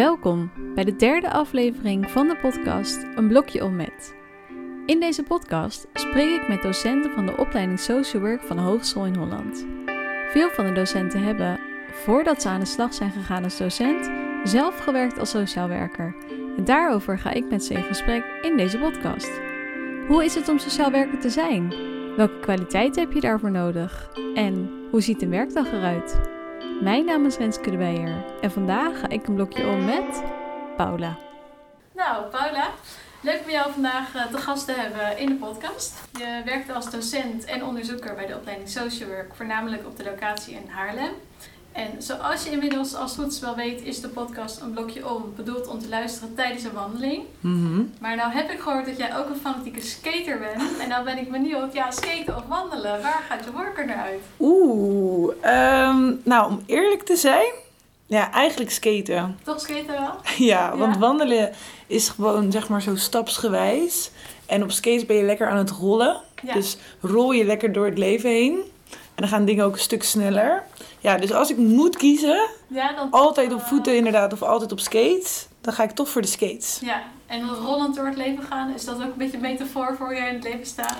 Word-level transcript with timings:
Welkom 0.00 0.50
bij 0.74 0.84
de 0.84 0.96
derde 0.96 1.30
aflevering 1.30 2.10
van 2.10 2.28
de 2.28 2.36
podcast 2.36 3.06
Een 3.14 3.28
blokje 3.28 3.64
om 3.64 3.76
met. 3.76 4.14
In 4.86 5.00
deze 5.00 5.22
podcast 5.22 5.86
spreek 5.92 6.40
ik 6.40 6.48
met 6.48 6.62
docenten 6.62 7.10
van 7.10 7.26
de 7.26 7.36
opleiding 7.36 7.80
Social 7.80 8.22
Work 8.22 8.42
van 8.42 8.56
de 8.56 8.62
Hogeschool 8.62 9.06
in 9.06 9.16
Holland. 9.16 9.66
Veel 10.30 10.50
van 10.50 10.66
de 10.66 10.72
docenten 10.72 11.22
hebben, 11.22 11.60
voordat 11.90 12.42
ze 12.42 12.48
aan 12.48 12.60
de 12.60 12.66
slag 12.66 12.94
zijn 12.94 13.10
gegaan 13.10 13.44
als 13.44 13.58
docent, 13.58 14.10
zelf 14.44 14.78
gewerkt 14.78 15.18
als 15.18 15.30
sociaal 15.30 15.68
werker. 15.68 16.16
En 16.56 16.64
daarover 16.64 17.18
ga 17.18 17.32
ik 17.32 17.50
met 17.50 17.64
ze 17.64 17.74
in 17.74 17.82
gesprek 17.82 18.24
in 18.42 18.56
deze 18.56 18.78
podcast. 18.78 19.40
Hoe 20.08 20.24
is 20.24 20.34
het 20.34 20.48
om 20.48 20.58
sociaal 20.58 20.90
werker 20.90 21.20
te 21.20 21.30
zijn? 21.30 21.74
Welke 22.16 22.40
kwaliteiten 22.40 23.02
heb 23.02 23.12
je 23.12 23.20
daarvoor 23.20 23.50
nodig? 23.50 24.10
En 24.34 24.70
hoe 24.90 25.00
ziet 25.00 25.22
een 25.22 25.30
werkdag 25.30 25.72
eruit? 25.72 26.39
Mijn 26.80 27.04
naam 27.04 27.26
is 27.26 27.36
Renske 27.36 27.70
de 27.70 27.76
Weijer 27.76 28.24
en 28.40 28.50
vandaag 28.50 29.00
ga 29.00 29.08
ik 29.08 29.26
een 29.26 29.34
blokje 29.34 29.66
om 29.66 29.84
met 29.84 30.22
Paula. 30.76 31.18
Nou, 31.92 32.24
Paula, 32.24 32.70
leuk 33.20 33.40
om 33.44 33.50
jou 33.50 33.72
vandaag 33.72 34.14
eh, 34.14 34.26
te 34.26 34.38
gast 34.38 34.64
te 34.64 34.72
hebben 34.72 35.18
in 35.18 35.26
de 35.26 35.34
podcast. 35.34 35.94
Je 36.12 36.42
werkt 36.44 36.70
als 36.70 36.90
docent 36.90 37.44
en 37.44 37.64
onderzoeker 37.64 38.14
bij 38.14 38.26
de 38.26 38.36
opleiding 38.36 38.68
Social 38.68 39.08
Work, 39.08 39.34
voornamelijk 39.34 39.86
op 39.86 39.96
de 39.96 40.04
locatie 40.04 40.54
in 40.54 40.68
Haarlem. 40.68 41.10
En 41.80 42.02
zoals 42.02 42.44
je 42.44 42.50
inmiddels 42.50 42.94
als 42.94 43.14
goed 43.14 43.38
wel 43.38 43.54
weet, 43.54 43.82
is 43.82 44.00
de 44.00 44.08
podcast 44.08 44.60
een 44.60 44.72
blokje 44.72 45.08
om, 45.08 45.32
bedoeld 45.36 45.66
om 45.66 45.78
te 45.78 45.88
luisteren 45.88 46.34
tijdens 46.34 46.64
een 46.64 46.72
wandeling. 46.72 47.22
Mhm. 47.40 47.82
Maar 48.00 48.16
nou 48.16 48.32
heb 48.32 48.50
ik 48.50 48.60
gehoord 48.60 48.86
dat 48.86 48.96
jij 48.96 49.16
ook 49.16 49.28
een 49.28 49.36
fanatieke 49.36 49.80
skater 49.80 50.38
bent. 50.38 50.78
En 50.80 50.88
nou 50.88 51.04
ben 51.04 51.18
ik 51.18 51.30
benieuwd, 51.30 51.72
ja, 51.72 51.90
skaten 51.90 52.36
of 52.36 52.42
wandelen, 52.48 53.02
waar 53.02 53.24
gaat 53.28 53.44
je 53.44 53.50
voorkeur 53.54 53.86
naar 53.86 53.96
uit? 53.96 54.20
Oeh, 54.38 55.34
ehm, 55.40 56.12
nou 56.22 56.50
om 56.50 56.62
eerlijk 56.66 57.02
te 57.02 57.16
zijn, 57.16 57.52
ja, 58.06 58.32
eigenlijk 58.32 58.70
skaten. 58.70 59.38
Toch 59.42 59.60
skaten 59.60 59.86
wel? 59.86 60.14
ja, 60.52 60.76
want 60.76 60.96
wandelen 60.96 61.52
is 61.86 62.08
gewoon 62.08 62.52
zeg 62.52 62.68
maar 62.68 62.82
zo 62.82 62.96
stapsgewijs. 62.96 64.10
En 64.46 64.62
op 64.62 64.70
skates 64.70 65.06
ben 65.06 65.16
je 65.16 65.22
lekker 65.22 65.48
aan 65.48 65.58
het 65.58 65.70
rollen. 65.70 66.20
Ja. 66.42 66.52
Dus 66.52 66.76
rol 67.00 67.32
je 67.32 67.44
lekker 67.44 67.72
door 67.72 67.86
het 67.86 67.98
leven 67.98 68.30
heen. 68.30 68.62
En 69.20 69.26
dan 69.26 69.34
gaan 69.38 69.44
dingen 69.46 69.64
ook 69.64 69.72
een 69.72 69.78
stuk 69.80 70.02
sneller. 70.02 70.62
Ja, 70.98 71.16
dus 71.16 71.32
als 71.32 71.50
ik 71.50 71.56
moet 71.56 71.96
kiezen, 71.96 72.48
ja, 72.68 72.92
dan 72.92 73.10
altijd 73.10 73.52
op 73.52 73.60
voeten 73.62 73.96
inderdaad 73.96 74.32
of 74.32 74.42
altijd 74.42 74.72
op 74.72 74.80
skates, 74.80 75.46
dan 75.60 75.72
ga 75.72 75.82
ik 75.82 75.90
toch 75.90 76.08
voor 76.08 76.22
de 76.22 76.28
skates. 76.28 76.78
Ja, 76.82 77.02
en 77.26 77.48
rollend 77.48 77.94
door 77.96 78.06
het 78.06 78.16
leven 78.16 78.42
gaan, 78.44 78.74
is 78.74 78.84
dat 78.84 78.96
ook 78.96 79.02
een 79.02 79.12
beetje 79.16 79.36
een 79.36 79.42
metafoor 79.42 79.96
voor 79.98 80.14
je 80.14 80.20
in 80.20 80.34
het 80.34 80.42
leven 80.44 80.66
staat? 80.66 80.96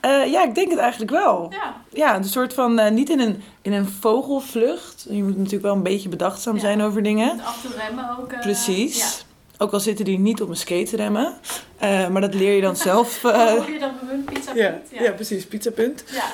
eh? 0.00 0.22
Eh, 0.22 0.30
ja, 0.32 0.42
ik 0.44 0.54
denk 0.54 0.70
het 0.70 0.78
eigenlijk 0.78 1.10
wel. 1.10 1.48
ja, 1.50 1.74
Ja, 1.92 2.16
een 2.16 2.24
soort 2.24 2.54
van, 2.54 2.78
eh, 2.78 2.90
niet 2.90 3.10
in 3.10 3.20
een, 3.20 3.42
in 3.62 3.72
een 3.72 3.88
vogelvlucht. 3.88 5.06
Je 5.10 5.22
moet 5.22 5.36
natuurlijk 5.36 5.62
wel 5.64 5.74
een 5.74 5.82
beetje 5.82 6.08
bedachtzaam 6.08 6.54
Ja. 6.54 6.60
zijn 6.60 6.82
over 6.82 7.02
dingen. 7.02 7.30
en 7.30 7.40
af 7.44 7.60
toe 7.62 7.70
remmen 7.86 8.18
ook. 8.18 8.40
Precies. 8.40 9.24
Ook 9.62 9.72
al 9.72 9.80
zitten 9.80 10.04
die 10.04 10.18
niet 10.18 10.42
op 10.42 10.48
een 10.48 10.56
skate 10.56 10.96
remmen. 10.96 11.34
Eh, 11.78 12.08
maar 12.08 12.20
dat 12.20 12.34
leer 12.34 12.54
je 12.54 12.60
dan 12.60 12.76
zelf. 12.76 13.22
Ja. 13.22 13.30
eh, 13.32 13.50
Hoe 13.50 13.60
hoor 13.60 13.70
je 13.70 13.78
dat 13.78 14.00
bemunt? 14.00 14.24
Pizza 14.24 14.54
ja, 14.54 14.70
punt? 14.70 15.02
ja. 15.02 15.10
precies. 15.12 15.46
Pizzapunt. 15.46 16.04
Ja. 16.12 16.24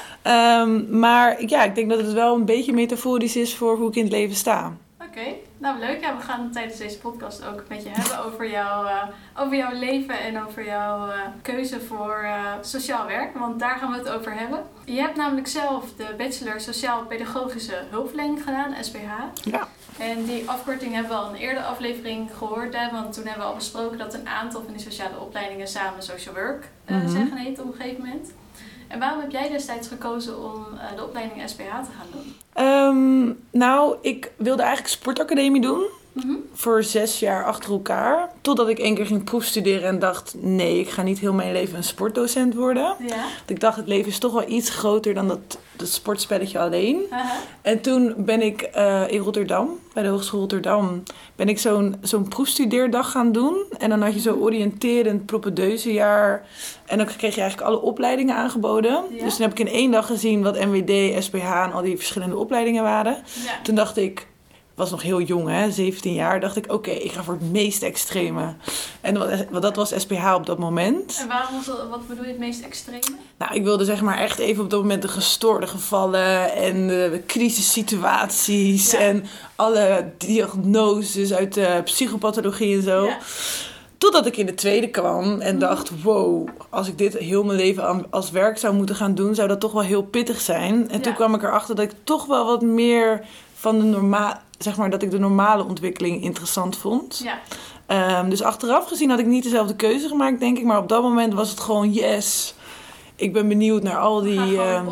Ehm, 0.62 0.98
maar 0.98 1.44
ja, 1.46 1.64
ik 1.64 1.74
denk 1.74 1.90
dat 1.90 1.98
het 2.00 2.12
wel 2.12 2.34
een 2.34 2.44
beetje 2.44 2.72
metaforisch 2.72 3.36
is 3.36 3.54
voor 3.54 3.76
hoe 3.76 3.88
ik 3.88 3.96
in 3.96 4.02
het 4.02 4.12
leven 4.12 4.36
sta. 4.36 4.76
Oké, 5.16 5.34
nou 5.58 5.78
leuk. 5.78 6.00
Ja, 6.00 6.16
we 6.16 6.22
gaan 6.22 6.42
het 6.42 6.52
tijdens 6.52 6.78
deze 6.78 6.98
podcast 6.98 7.46
ook 7.46 7.62
met 7.68 7.82
je 7.82 7.88
hebben 7.88 8.24
over, 8.24 8.50
jouw 8.50 8.84
eh, 8.84 9.02
over 9.36 9.56
jouw 9.56 9.72
leven 9.72 10.20
en 10.20 10.44
over 10.46 10.64
jouw 10.64 11.08
eh, 11.10 11.18
keuze 11.42 11.80
voor 11.80 12.16
eh, 12.24 12.52
sociaal 12.60 13.06
werk. 13.06 13.38
Want 13.38 13.58
daar 13.60 13.76
gaan 13.78 13.90
we 13.92 13.98
het 13.98 14.08
over 14.08 14.34
hebben. 14.34 14.64
Je 14.84 15.00
hebt 15.00 15.16
namelijk 15.16 15.46
zelf 15.46 15.92
de 15.96 16.14
Bachelor 16.18 16.60
Sociaal-Pedagogische 16.60 17.82
Hulpverlening 17.90 18.42
gedaan, 18.42 18.74
SPH. 18.80 19.10
Ja. 19.50 19.68
En 19.98 20.24
die 20.24 20.50
afkorting 20.50 20.92
hebben 20.94 21.10
we 21.12 21.18
al 21.18 21.28
in 21.28 21.34
een 21.34 21.40
eerdere 21.40 21.66
aflevering 21.66 22.30
gehoord. 22.36 22.76
Hè? 22.76 22.90
Want 22.90 23.12
toen 23.12 23.24
hebben 23.24 23.42
we 23.42 23.48
al 23.50 23.54
besproken 23.56 23.98
dat 23.98 24.14
een 24.14 24.28
aantal 24.28 24.62
van 24.62 24.72
die 24.72 24.82
sociale 24.82 25.20
opleidingen 25.20 25.68
samen 25.68 26.02
social 26.02 26.34
work 26.34 26.68
Mhm. 26.86 27.08
zijn 27.08 27.36
heten 27.36 27.64
op 27.64 27.72
een 27.72 27.80
gegeven 27.80 28.04
moment. 28.04 28.32
En 28.88 28.98
waarom 28.98 29.20
heb 29.20 29.30
jij 29.30 29.48
destijds 29.48 29.88
gekozen 29.88 30.44
om 30.44 30.66
eh, 30.78 30.96
de 30.96 31.04
opleiding 31.04 31.48
SPH 31.48 31.58
te 31.58 31.90
gaan 31.98 32.08
doen? 32.12 32.36
Ehm, 32.52 33.32
nou, 33.50 33.96
ik 34.00 34.32
wilde 34.36 34.62
eigenlijk 34.62 34.92
sportacademie 34.94 35.60
doen. 35.60 35.86
Mhm. 36.24 36.34
Voor 36.52 36.82
zes 36.82 37.18
jaar 37.18 37.44
achter 37.44 37.70
elkaar. 37.70 38.30
Totdat 38.40 38.68
ik 38.68 38.78
één 38.78 38.94
keer 38.94 39.06
ging 39.06 39.24
proefstuderen 39.24 39.88
en 39.88 39.98
dacht... 39.98 40.34
nee, 40.40 40.80
ik 40.80 40.88
ga 40.88 41.02
niet 41.02 41.18
heel 41.18 41.32
mijn 41.32 41.52
leven 41.52 41.76
een 41.76 41.84
sportdocent 41.84 42.54
worden. 42.54 42.96
Ja. 43.06 43.16
Want 43.16 43.50
ik 43.50 43.60
dacht, 43.60 43.76
het 43.76 43.86
leven 43.86 44.08
is 44.08 44.18
toch 44.18 44.32
wel 44.32 44.48
iets 44.48 44.70
groter 44.70 45.14
dan 45.14 45.28
dat, 45.28 45.58
dat 45.76 45.88
sportspelletje 45.88 46.58
alleen. 46.58 47.00
En 47.62 47.80
toen 47.80 48.14
ben 48.16 48.42
ik 48.42 48.62
eh, 48.62 49.02
in 49.08 49.18
Rotterdam, 49.18 49.78
bij 49.92 50.02
de 50.02 50.08
Hogeschool 50.08 50.40
Rotterdam, 50.40 51.02
ben 51.36 51.48
ik 51.48 51.58
zo'n 51.58 51.96
zo'n 52.00 52.28
proefstudeerdag 52.28 53.10
gaan 53.10 53.32
doen. 53.32 53.64
En 53.78 53.88
dan 53.88 54.02
had 54.02 54.14
je 54.14 54.20
zo 54.20 54.34
oriënterend 54.34 55.26
propedeuse-jaar. 55.26 56.46
En 56.86 56.98
dan 56.98 57.06
kreeg 57.06 57.34
je 57.34 57.40
eigenlijk 57.40 57.70
alle 57.70 57.80
opleidingen 57.80 58.36
aangeboden. 58.36 59.04
Ja. 59.10 59.24
Dus 59.24 59.36
toen 59.36 59.48
heb 59.48 59.58
ik 59.58 59.66
in 59.66 59.72
één 59.72 59.90
dag 59.90 60.06
gezien 60.06 60.42
wat 60.42 60.64
MWD, 60.64 61.22
SPH 61.24 61.64
en 61.64 61.72
al 61.72 61.82
die 61.82 61.96
verschillende 61.96 62.36
opleidingen 62.36 62.82
waren. 62.82 63.16
ja. 63.44 63.62
Toen 63.62 63.74
dacht 63.74 63.96
ik 63.96 64.26
was 64.76 64.90
nog 64.90 65.02
heel 65.02 65.20
jong 65.20 65.48
hè, 65.48 65.70
17 65.70 66.12
jaar, 66.12 66.40
dacht 66.40 66.56
ik 66.56 66.72
oké, 66.72 66.90
ik 66.90 67.12
ga 67.12 67.22
voor 67.22 67.34
het 67.34 67.52
meest 67.52 67.82
extreme. 67.82 68.54
En 69.00 69.18
wat, 69.18 69.28
wat 69.50 69.62
dat 69.62 69.76
was 69.76 69.92
SPH 69.96 70.34
op 70.34 70.46
dat 70.46 70.58
moment. 70.58 71.18
En 71.20 71.28
waarom 71.28 71.54
was 71.56 71.66
dat, 71.66 71.88
wat 71.90 72.08
bedoel 72.08 72.24
je 72.24 72.30
het 72.30 72.38
meest 72.38 72.62
extreme? 72.64 73.02
Nou, 73.38 73.54
ik 73.54 73.62
wilde 73.62 73.84
zeg 73.84 74.00
maar 74.02 74.18
echt 74.18 74.38
even 74.38 74.64
op 74.64 74.70
dat 74.70 74.80
moment 74.80 75.02
de 75.02 75.08
gestoorde 75.08 75.66
gevallen 75.66 76.52
en 76.54 76.86
de 76.86 77.22
crisissituaties 77.26 78.90
Ja. 78.90 78.98
en 78.98 79.24
alle 79.56 80.10
diagnoses 80.18 81.32
uit 81.34 81.54
de 81.54 81.80
psychopathologie 81.84 82.76
en 82.76 82.82
zo. 82.82 83.04
Ja. 83.04 83.18
Totdat 83.98 84.26
ik 84.26 84.36
in 84.36 84.46
de 84.46 84.54
tweede 84.54 84.88
kwam 84.88 85.40
en 85.40 85.50
Mhm. 85.56 85.58
dacht, 85.58 86.02
wow, 86.02 86.48
als 86.68 86.88
ik 86.88 86.98
dit 86.98 87.18
heel 87.18 87.44
mijn 87.44 87.58
leven 87.58 88.06
als 88.10 88.30
werk 88.30 88.58
zou 88.58 88.74
moeten 88.74 88.96
gaan 88.96 89.14
doen, 89.14 89.34
zou 89.34 89.48
dat 89.48 89.60
toch 89.60 89.72
wel 89.72 89.82
heel 89.82 90.02
pittig 90.02 90.40
zijn. 90.40 90.90
En 90.90 91.00
toen 91.00 91.14
kwam 91.14 91.34
ik 91.34 91.42
erachter 91.42 91.74
dat 91.74 91.84
ik 91.84 91.92
toch 92.04 92.26
wel 92.26 92.46
wat 92.46 92.62
meer 92.62 93.24
van 93.54 93.78
de 93.78 93.84
normale, 93.84 94.36
zeg 94.58 94.76
maar, 94.76 94.90
dat 94.90 95.02
ik 95.02 95.10
de 95.10 95.18
normale 95.18 95.64
ontwikkeling 95.64 96.22
interessant 96.22 96.76
vond. 96.76 97.20
Ja. 97.24 97.38
Ehm, 97.86 98.28
dus 98.28 98.42
achteraf 98.42 98.88
gezien 98.88 99.10
had 99.10 99.18
ik 99.18 99.26
niet 99.26 99.42
dezelfde 99.42 99.76
keuze 99.76 100.08
gemaakt, 100.08 100.40
denk 100.40 100.58
ik. 100.58 100.64
Maar 100.64 100.78
op 100.78 100.88
dat 100.88 101.02
moment 101.02 101.34
was 101.34 101.50
het 101.50 101.60
gewoon 101.60 101.92
yes. 101.92 102.54
Ik 103.16 103.32
ben 103.32 103.48
benieuwd 103.48 103.82
naar 103.82 103.98
al 103.98 104.20
die 104.22 104.60
ehm, 104.62 104.86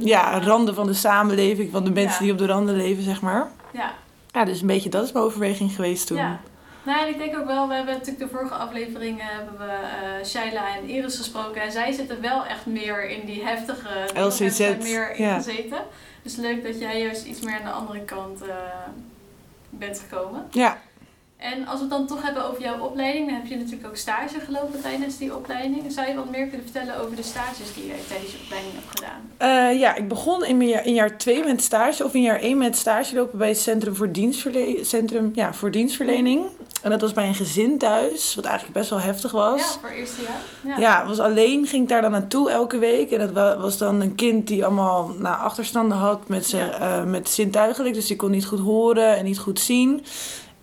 ja, 0.00 0.40
randen 0.40 0.74
van 0.74 0.86
de 0.86 0.94
samenleving. 0.94 1.70
Van 1.72 1.84
de 1.84 1.90
mensen 1.90 2.12
Ja. 2.12 2.22
die 2.22 2.32
op 2.32 2.38
de 2.38 2.52
randen 2.52 2.76
leven, 2.76 3.02
zeg 3.02 3.20
maar. 3.20 3.50
Ja. 3.72 3.92
Ja, 4.32 4.44
dus 4.44 4.60
een 4.60 4.66
beetje 4.66 4.88
dat 4.90 5.04
is 5.04 5.12
mijn 5.12 5.24
overweging 5.24 5.72
geweest 5.72 6.06
toen. 6.06 6.16
Ja. 6.16 6.40
Nou, 6.86 7.06
en 7.06 7.08
ik 7.08 7.18
denk 7.18 7.36
ook 7.36 7.46
wel, 7.46 7.68
we 7.68 7.74
hebben 7.74 7.94
natuurlijk 7.94 8.30
de 8.30 8.36
vorige 8.36 8.54
afleveringen 8.54 9.26
hebben 9.26 9.58
we 9.58 9.72
eh 9.72 10.26
Shaila 10.26 10.76
en 10.76 10.88
Iris 10.88 11.16
gesproken. 11.16 11.62
En 11.62 11.72
zij 11.72 11.92
zitten 11.92 12.20
wel 12.20 12.46
echt 12.46 12.66
meer 12.66 13.08
in 13.10 13.26
die 13.26 13.44
heftige 13.44 14.20
LCZ, 14.20 14.58
meer 14.82 15.10
in 15.16 15.34
gezeten. 15.34 15.78
Dus 16.22 16.36
leuk 16.36 16.64
dat 16.64 16.78
jij 16.78 17.00
juist 17.02 17.24
iets 17.24 17.40
meer 17.40 17.58
aan 17.58 17.64
de 17.64 17.70
andere 17.70 18.00
kant 18.00 18.42
eh, 18.42 18.56
bent 19.70 19.98
gekomen. 20.08 20.46
Ja. 20.50 20.78
En 21.36 21.66
als 21.66 21.74
we 21.76 21.80
het 21.80 21.90
dan 21.90 22.06
toch 22.06 22.22
hebben 22.22 22.48
over 22.50 22.62
jouw 22.62 22.78
opleiding, 22.78 23.26
dan 23.26 23.34
heb 23.34 23.46
je 23.46 23.56
natuurlijk 23.56 23.86
ook 23.86 23.96
stage 23.96 24.40
gelopen 24.40 24.80
tijdens 24.82 25.18
die 25.18 25.36
opleiding. 25.36 25.92
Zou 25.92 26.08
je 26.08 26.14
wat 26.14 26.30
meer 26.30 26.46
kunnen 26.46 26.66
vertellen 26.70 27.00
over 27.00 27.16
de 27.16 27.22
stages 27.22 27.74
die 27.74 27.86
je 27.86 27.94
tijdens 28.08 28.32
je 28.32 28.38
opleiding 28.44 28.74
hebt 28.74 28.86
gedaan? 28.98 29.20
Eh, 29.72 29.78
ja, 29.80 29.94
ik 29.94 30.08
begon 30.08 30.44
in, 30.44 30.56
mijn 30.56 30.68
jaar, 30.68 30.84
in 30.86 30.94
jaar 30.94 31.18
2 31.18 31.44
met 31.44 31.62
stage, 31.62 32.04
of 32.04 32.14
in 32.14 32.22
jaar 32.22 32.40
1 32.40 32.58
met 32.58 32.76
stage 32.76 33.14
lopen 33.14 33.38
bij 33.38 33.48
het 33.48 33.58
Centrum 33.58 33.96
voor, 33.96 34.12
Dienstverle 34.12 34.78
Centrum, 34.82 35.30
ja, 35.34 35.52
voor 35.54 35.70
Dienstverlening. 35.70 36.44
En 36.82 36.90
dat 36.90 37.00
was 37.00 37.12
bij 37.12 37.26
een 37.26 37.34
gezin 37.34 37.78
thuis, 37.78 38.34
wat 38.34 38.44
eigenlijk 38.44 38.74
best 38.78 38.90
wel 38.90 39.00
heftig 39.00 39.30
was. 39.32 39.60
Ja, 39.60 39.80
voor 39.80 39.88
eerste 39.88 40.22
jaar. 40.22 40.78
Ja. 40.78 40.80
Ja, 41.00 41.06
was 41.06 41.18
alleen, 41.18 41.66
ging 41.66 41.82
ik 41.82 41.88
daar 41.88 42.02
dan 42.02 42.10
naartoe 42.10 42.50
elke 42.50 42.78
week. 42.78 43.10
En 43.10 43.18
dat 43.18 43.30
wa- 43.32 43.58
was 43.58 43.78
dan 43.78 44.00
een 44.00 44.14
kind 44.14 44.46
die 44.46 44.64
allemaal 44.64 45.08
nou, 45.18 45.38
achterstanden 45.40 45.98
had 45.98 46.28
met, 46.28 46.46
zijn 46.46 46.66
Ja. 46.68 46.78
eh, 47.00 47.04
met 47.04 47.28
zintuigelijk. 47.28 47.94
Dus 47.94 48.06
die 48.06 48.16
kon 48.16 48.30
niet 48.30 48.46
goed 48.46 48.60
horen 48.60 49.16
en 49.16 49.24
niet 49.24 49.38
goed 49.38 49.60
zien. 49.60 50.04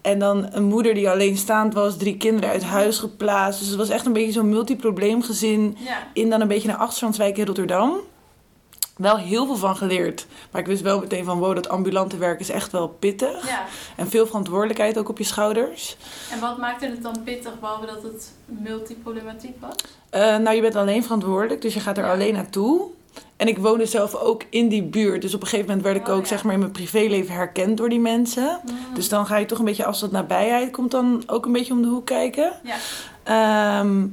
En 0.04 0.20
dan 0.20 0.48
een 0.52 0.64
moeder 0.64 0.94
die 0.94 1.10
alleenstaand 1.10 1.74
was, 1.74 1.98
drie 1.98 2.18
kinderen 2.18 2.50
uit 2.50 2.64
huis 2.64 2.98
geplaatst. 3.00 3.60
Dus 3.60 3.68
het 3.70 3.78
was 3.78 3.90
echt 3.90 4.06
een 4.06 4.14
beetje 4.14 4.32
zo'n 4.32 4.50
multiprobleemgezin 4.50 5.78
Ja. 5.80 5.98
in 6.14 6.30
dan 6.30 6.42
een 6.42 6.48
beetje 6.48 6.70
een 6.70 6.78
achterstandswijk 6.78 7.38
in 7.38 7.46
Rotterdam. 7.46 7.94
Wel 8.98 9.18
heel 9.18 9.46
veel 9.46 9.56
van 9.56 9.76
geleerd. 9.76 10.26
Maar 10.52 10.62
ik 10.62 10.68
wist 10.68 10.82
wel 10.82 11.00
meteen 11.00 11.26
van, 11.26 11.40
wow, 11.40 11.56
dat 11.56 11.70
ambulante 11.70 12.18
werk 12.18 12.40
is 12.40 12.50
echt 12.50 12.72
wel 12.72 12.88
pittig. 12.88 13.48
ja. 13.48 13.66
En 13.96 14.10
veel 14.10 14.26
verantwoordelijkheid 14.26 14.98
ook 14.98 15.10
op 15.10 15.18
je 15.18 15.24
schouders. 15.24 15.98
En 16.32 16.40
wat 16.40 16.58
maakte 16.58 16.86
het 16.86 17.04
dan 17.04 17.16
pittig, 17.24 17.60
behalve 17.60 17.86
dat 17.86 18.04
het 18.04 18.32
multiproblematiek 18.46 19.56
was? 19.60 19.76
Eh, 20.10 20.38
nou, 20.38 20.56
je 20.56 20.62
bent 20.62 20.76
alleen 20.76 21.04
verantwoordelijk, 21.04 21.62
dus 21.62 21.74
je 21.74 21.80
gaat 21.80 21.98
er 21.98 22.06
Ja. 22.06 22.12
alleen 22.12 22.34
naartoe. 22.34 22.82
En 23.36 23.48
ik 23.48 23.58
woonde 23.58 23.86
zelf 23.86 24.16
ook 24.16 24.44
in 24.50 24.68
die 24.68 24.84
buurt. 24.84 25.22
Dus 25.22 25.34
op 25.34 25.42
een 25.42 25.48
gegeven 25.48 25.68
moment 25.68 25.86
werd 25.86 25.98
ik 25.98 26.08
Oh, 26.08 26.14
ook 26.14 26.22
ja. 26.22 26.28
zeg 26.28 26.44
maar, 26.44 26.54
in 26.54 26.60
mijn 26.60 26.72
privéleven 26.72 27.36
herkend 27.36 27.78
door 27.78 27.90
die 27.90 28.00
mensen. 28.00 28.60
Mm. 28.66 28.94
Dus 28.94 29.10
dan 29.10 29.26
ga 29.26 29.38
je 29.38 29.46
toch 29.46 29.60
een 29.60 29.66
beetje 29.66 29.86
afstand 29.86 30.12
nabijheid. 30.12 30.72
Komt 30.72 30.92
dan 30.92 31.24
ook 31.28 31.46
een 31.46 31.52
beetje 31.52 31.74
om 31.74 31.82
de 31.82 31.88
hoek 31.88 32.06
kijken. 32.06 32.52
Ja. 32.64 32.76
Ehm, 33.24 34.06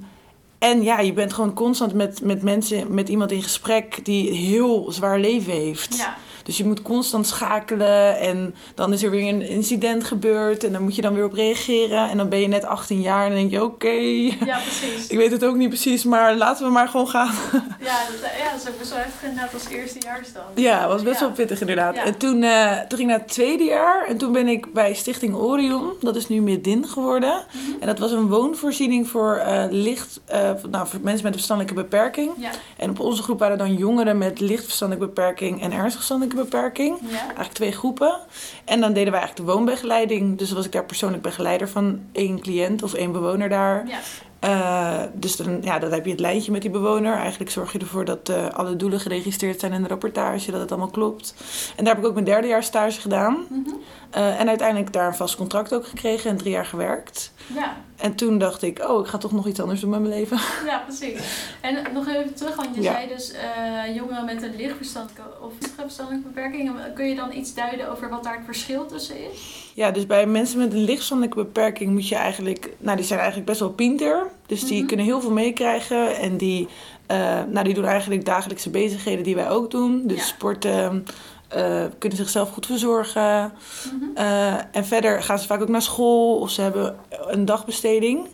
en 0.58 0.82
ja, 0.82 1.00
je 1.00 1.12
bent 1.12 1.32
gewoon 1.32 1.55
constant 1.55 1.94
met, 1.94 2.23
met 2.23 2.43
mensen, 2.43 2.94
met 2.94 3.08
iemand 3.08 3.31
in 3.31 3.43
gesprek 3.43 4.05
die 4.05 4.31
heel 4.32 4.93
zwaar 4.93 5.19
leven 5.19 5.53
heeft. 5.53 5.96
Ja. 5.96 6.17
Dus 6.44 6.56
je 6.56 6.64
moet 6.64 6.82
constant 6.82 7.26
schakelen 7.26 8.19
en 8.19 8.54
dan 8.75 8.92
is 8.92 9.02
er 9.02 9.10
weer 9.10 9.28
een 9.28 9.42
incident 9.48 10.04
gebeurd 10.04 10.64
en 10.64 10.72
dan 10.72 10.82
moet 10.82 10.94
je 10.96 11.02
dan 11.02 11.14
weer 11.14 11.25
op 11.25 11.32
reageren. 11.32 12.08
En 12.10 12.16
dan 12.16 12.28
ben 12.28 12.40
je 12.40 12.48
net 12.48 12.64
18 12.64 13.00
jaar 13.00 13.22
en 13.22 13.28
dan 13.31 13.38
denk 13.38 13.50
je, 13.50 13.62
oké, 13.64 13.88
Ja, 13.88 14.58
precies. 14.58 15.06
ik 15.12 15.16
weet 15.19 15.31
het 15.31 15.44
ook 15.44 15.56
niet 15.56 15.69
precies, 15.69 16.04
maar 16.04 16.37
laten 16.37 16.66
we 16.66 16.72
maar 16.72 16.88
gewoon 16.88 17.08
gaan. 17.08 17.31
Ja, 17.81 17.98
dat, 18.20 18.31
ja, 18.38 18.50
dat 18.52 18.62
is 18.62 18.69
ook 18.69 18.78
best 18.78 18.90
wel 18.90 18.98
even 18.98 19.28
inderdaad 19.28 19.54
als 19.54 19.69
eerstejaars 19.69 20.32
dan. 20.32 20.42
Ja, 20.54 20.88
was 20.88 21.02
best 21.02 21.20
Ja. 21.20 21.26
wel 21.26 21.34
pittig 21.34 21.60
inderdaad. 21.60 21.94
Ja. 21.94 22.04
En 22.04 22.16
toen, 22.16 22.43
eh, 22.43 22.70
toen 22.78 22.98
ging 22.98 23.00
ik 23.00 23.06
naar 23.06 23.19
het 23.19 23.28
tweede 23.28 23.64
jaar 23.64 24.06
en 24.08 24.16
toen 24.16 24.32
ben 24.32 24.48
ik 24.48 24.72
bij 24.72 24.94
Stichting 24.94 25.34
Orion, 25.34 25.93
dat 26.00 26.16
is 26.16 26.28
nu 26.28 26.40
Midin 26.40 26.88
geworden. 26.88 27.44
Mhm. 27.52 27.81
En 27.81 27.86
dat 27.86 27.98
was 27.98 28.10
een 28.12 28.28
woonvoorziening 28.28 29.08
voor 29.08 29.34
eh, 29.36 29.64
licht, 29.70 30.20
eh, 30.25 30.50
nou, 30.70 30.86
voor 30.86 30.98
mensen 31.02 31.22
met 31.22 31.25
een 31.25 31.32
verstandelijke 31.32 31.81
beperking. 31.82 32.31
Ja, 32.36 32.50
En 32.76 32.90
op 32.90 33.00
onze 33.00 33.22
groep 33.22 33.38
waren 33.38 33.58
dan 33.58 33.75
jongeren 33.75 34.19
met 34.19 34.40
licht 34.40 34.64
verstandelijke 34.64 35.08
beperking 35.14 35.62
en 35.62 35.72
ernstig 35.72 35.94
verstandelijke 35.94 36.39
beperking. 36.42 36.98
ja. 37.10 37.19
Eigenlijk 37.19 37.52
twee 37.52 37.72
groepen. 37.72 38.19
En 38.64 38.81
dan 38.81 38.92
deden 38.92 39.12
wij 39.12 39.20
eigenlijk 39.20 39.48
de 39.48 39.54
woonbegeleiding. 39.56 40.38
Dus 40.38 40.52
was 40.52 40.64
ik 40.64 40.72
daar 40.72 40.84
persoonlijk 40.84 41.22
begeleider 41.22 41.69
van 41.69 42.00
één 42.12 42.40
cliënt 42.40 42.82
of 42.82 42.94
één 42.94 43.12
bewoner 43.12 43.48
daar. 43.48 43.87
Ja, 43.88 43.98
Eh, 44.40 45.02
dus 45.14 45.37
dan, 45.37 45.58
ja, 45.62 45.78
dan 45.78 45.92
heb 45.92 46.04
je 46.04 46.10
het 46.10 46.20
lijntje 46.20 46.52
met 46.52 46.62
die 46.62 46.70
bewoner. 46.70 47.14
Eigenlijk 47.16 47.50
zorg 47.50 47.72
je 47.72 47.78
ervoor 47.78 48.04
dat 48.04 48.28
eh, 48.28 48.48
alle 48.48 48.76
doelen 48.76 49.00
geregistreerd 49.00 49.60
zijn 49.60 49.72
in 49.72 49.82
de 49.82 49.88
rapportage, 49.88 50.50
dat 50.50 50.60
het 50.60 50.70
allemaal 50.70 50.90
klopt. 50.90 51.34
En 51.76 51.84
daar 51.84 51.94
heb 51.94 52.02
ik 52.02 52.08
ook 52.08 52.14
mijn 52.14 52.26
derde 52.26 52.46
jaar 52.46 52.62
stage 52.62 53.00
gedaan. 53.00 53.38
Mhm. 53.48 53.70
Eh, 54.10 54.40
en 54.40 54.48
uiteindelijk 54.48 54.92
daar 54.92 55.06
een 55.06 55.14
vast 55.14 55.36
contract 55.36 55.74
ook 55.74 55.86
gekregen 55.86 56.30
en 56.30 56.36
drie 56.36 56.50
jaar 56.52 56.66
gewerkt. 56.66 57.32
ja. 57.54 57.76
En 57.96 58.14
toen 58.14 58.38
dacht 58.38 58.62
ik, 58.62 58.88
oh, 58.88 59.00
ik 59.00 59.06
ga 59.06 59.18
toch 59.18 59.32
nog 59.32 59.46
iets 59.46 59.60
anders 59.60 59.80
doen 59.80 59.90
met 59.90 60.00
mijn 60.00 60.12
leven. 60.14 60.38
Ja, 60.66 60.78
precies. 60.86 61.20
En 61.60 61.76
nog 61.92 62.08
even 62.08 62.34
terug, 62.34 62.54
want 62.56 62.74
je 62.74 62.82
Ja. 62.82 62.92
zei 62.92 63.08
dus 63.08 63.32
eh, 63.32 63.94
jongeren 63.96 64.24
met 64.24 64.42
een 64.42 64.56
lichtverstandelijke 64.56 65.22
of 65.42 65.52
verstandelijke 65.76 66.28
beperking. 66.28 66.70
Kun 66.94 67.08
je 67.08 67.14
dan 67.14 67.32
iets 67.32 67.54
duiden 67.54 67.90
over 67.90 68.08
wat 68.08 68.22
daar 68.24 68.34
het 68.36 68.44
verschil 68.44 68.86
tussen 68.86 69.16
is? 69.32 69.70
Ja, 69.74 69.90
dus 69.90 70.06
bij 70.06 70.26
mensen 70.26 70.58
met 70.58 70.72
een 70.72 70.78
lichtverstandelijke 70.84 71.38
beperking 71.44 71.90
moet 71.92 72.08
je 72.08 72.14
eigenlijk... 72.14 72.70
Nou, 72.78 72.96
die 72.96 73.06
zijn 73.06 73.18
eigenlijk 73.18 73.48
best 73.48 73.60
wel 73.60 73.70
pinter. 73.70 74.26
Dus 74.46 74.64
die 74.64 74.78
Mhm. 74.78 74.86
kunnen 74.86 75.06
heel 75.06 75.20
veel 75.20 75.30
meekrijgen. 75.32 76.16
En 76.16 76.36
die, 76.36 76.68
eh, 77.06 77.40
nou, 77.48 77.64
die 77.64 77.74
doen 77.74 77.84
eigenlijk 77.84 78.24
dagelijkse 78.24 78.70
bezigheden 78.70 79.24
die 79.24 79.34
wij 79.34 79.50
ook 79.50 79.70
doen. 79.70 80.02
Dus 80.06 80.18
Ja. 80.18 80.24
sporten, 80.24 81.06
eh, 81.50 81.85
kunnen 81.99 82.19
zichzelf 82.19 82.50
goed 82.50 82.67
verzorgen. 82.67 83.52
Mhm. 83.93 84.05
Eh, 84.14 84.55
en 84.73 84.85
verder 84.85 85.23
gaan 85.23 85.38
ze 85.38 85.47
vaak 85.47 85.62
ook 85.62 85.69
naar 85.69 85.82
school 85.82 86.37
of 86.38 86.50
ze 86.50 86.62
hebben 86.62 86.97
een 87.26 87.44
dagbesteding. 87.44 88.26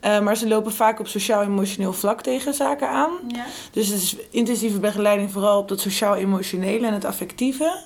Eh, 0.00 0.20
maar 0.20 0.36
ze 0.36 0.48
lopen 0.48 0.72
vaak 0.72 1.00
op 1.00 1.06
sociaal-emotioneel 1.06 1.92
vlak 1.92 2.22
tegen 2.22 2.54
zaken 2.54 2.88
aan. 2.88 3.10
Ja. 3.28 3.44
Dus 3.72 3.86
het 3.88 4.02
is 4.02 4.16
intensieve 4.30 4.78
begeleiding 4.78 5.32
vooral 5.32 5.58
op 5.58 5.68
dat 5.68 5.80
sociaal-emotionele 5.80 6.86
en 6.86 6.94
het 6.94 7.04
affectieve. 7.04 7.76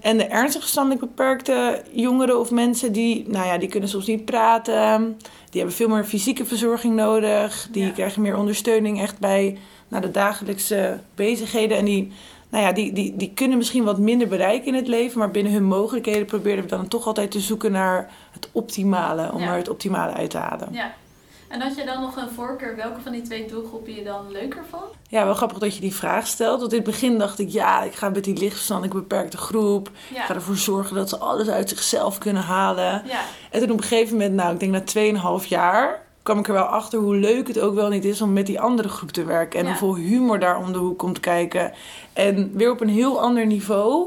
En 0.00 0.16
de 0.18 0.24
ernstig 0.24 0.60
verstandelijk 0.60 1.00
beperkte 1.00 1.82
jongeren 1.90 2.40
of 2.40 2.50
mensen, 2.50 2.92
die, 2.92 3.24
nou 3.28 3.46
ja, 3.46 3.58
die 3.58 3.68
kunnen 3.68 3.88
soms 3.88 4.06
niet 4.06 4.24
praten. 4.24 5.16
Die 5.50 5.60
hebben 5.60 5.72
veel 5.78 5.88
meer 5.88 6.04
fysieke 6.04 6.44
verzorging 6.44 6.94
nodig. 6.94 7.68
Die 7.70 7.84
Ja. 7.86 7.90
krijgen 7.90 8.22
meer 8.22 8.36
ondersteuning 8.36 9.00
echt 9.00 9.18
bij 9.18 9.58
nou, 9.88 10.02
de 10.02 10.10
dagelijkse 10.10 10.98
bezigheden. 11.14 11.76
En 11.78 11.84
die, 11.84 12.12
nou 12.52 12.64
ja, 12.64 12.72
die, 12.72 12.92
die, 12.92 13.16
die 13.16 13.32
kunnen 13.34 13.56
misschien 13.58 13.84
wat 13.84 13.98
minder 13.98 14.28
bereiken 14.28 14.66
in 14.66 14.74
het 14.74 14.88
leven. 14.88 15.18
Maar 15.18 15.30
binnen 15.30 15.52
hun 15.52 15.64
mogelijkheden 15.64 16.26
proberen 16.26 16.62
we 16.62 16.68
dan 16.68 16.88
toch 16.88 17.06
altijd 17.06 17.30
te 17.30 17.40
zoeken 17.40 17.72
naar 17.72 18.10
het 18.32 18.48
optimale. 18.52 19.32
Om 19.32 19.40
Ja. 19.40 19.50
er 19.50 19.56
het 19.56 19.68
optimale 19.68 20.12
uit 20.12 20.30
te 20.30 20.38
halen. 20.38 20.68
ja. 20.72 20.92
En 21.48 21.60
had 21.60 21.76
je 21.76 21.84
dan 21.84 22.00
nog 22.00 22.16
een 22.16 22.30
voorkeur 22.34 22.76
welke 22.76 23.00
van 23.00 23.12
die 23.12 23.22
twee 23.22 23.46
doelgroepen 23.46 23.94
je 23.94 24.02
dan 24.04 24.30
leuker 24.30 24.64
vond? 24.70 24.82
Ja, 25.08 25.24
wel 25.24 25.34
grappig 25.34 25.58
dat 25.58 25.74
je 25.74 25.80
die 25.80 25.94
vraag 25.94 26.26
stelt. 26.26 26.60
Want 26.60 26.72
in 26.72 26.78
het 26.78 26.86
begin 26.86 27.18
dacht 27.18 27.38
ik, 27.38 27.48
ja, 27.48 27.82
ik 27.82 27.92
ga 27.94 28.08
met 28.08 28.24
die 28.24 28.36
lichtverstandelijk 28.38 28.94
beperkte 28.94 29.36
groep. 29.36 29.88
Ik 30.10 30.16
ga 30.16 30.34
ervoor 30.34 30.56
zorgen 30.56 30.96
dat 30.96 31.08
ze 31.08 31.18
alles 31.18 31.48
uit 31.48 31.68
zichzelf 31.68 32.18
kunnen 32.18 32.42
halen. 32.42 33.02
Ja. 33.06 33.20
En 33.50 33.60
toen 33.60 33.70
op 33.70 33.76
een 33.76 33.82
gegeven 33.84 34.12
moment, 34.16 34.34
nou, 34.34 34.52
ik 34.54 34.60
denk 34.60 34.72
na 34.72 35.40
2,5 35.42 35.46
jaar, 35.48 36.02
kwam 36.22 36.38
ik 36.38 36.46
er 36.48 36.52
wel 36.52 36.62
achter 36.62 36.98
hoe 36.98 37.16
leuk 37.16 37.48
het 37.48 37.60
ook 37.60 37.74
wel 37.74 37.88
niet 37.88 38.04
is 38.04 38.20
om 38.22 38.32
met 38.32 38.46
die 38.46 38.60
andere 38.60 38.88
groep 38.88 39.10
te 39.10 39.24
werken. 39.24 39.58
En 39.60 39.64
Ja. 39.66 39.70
hoeveel 39.70 39.96
humor 40.04 40.38
daar 40.38 40.58
om 40.58 40.72
de 40.72 40.78
hoek 40.78 40.98
komt 40.98 41.20
kijken. 41.20 41.72
En 42.12 42.50
weer 42.54 42.70
op 42.70 42.80
een 42.80 42.88
heel 42.88 43.20
ander 43.20 43.46
niveau. 43.46 44.06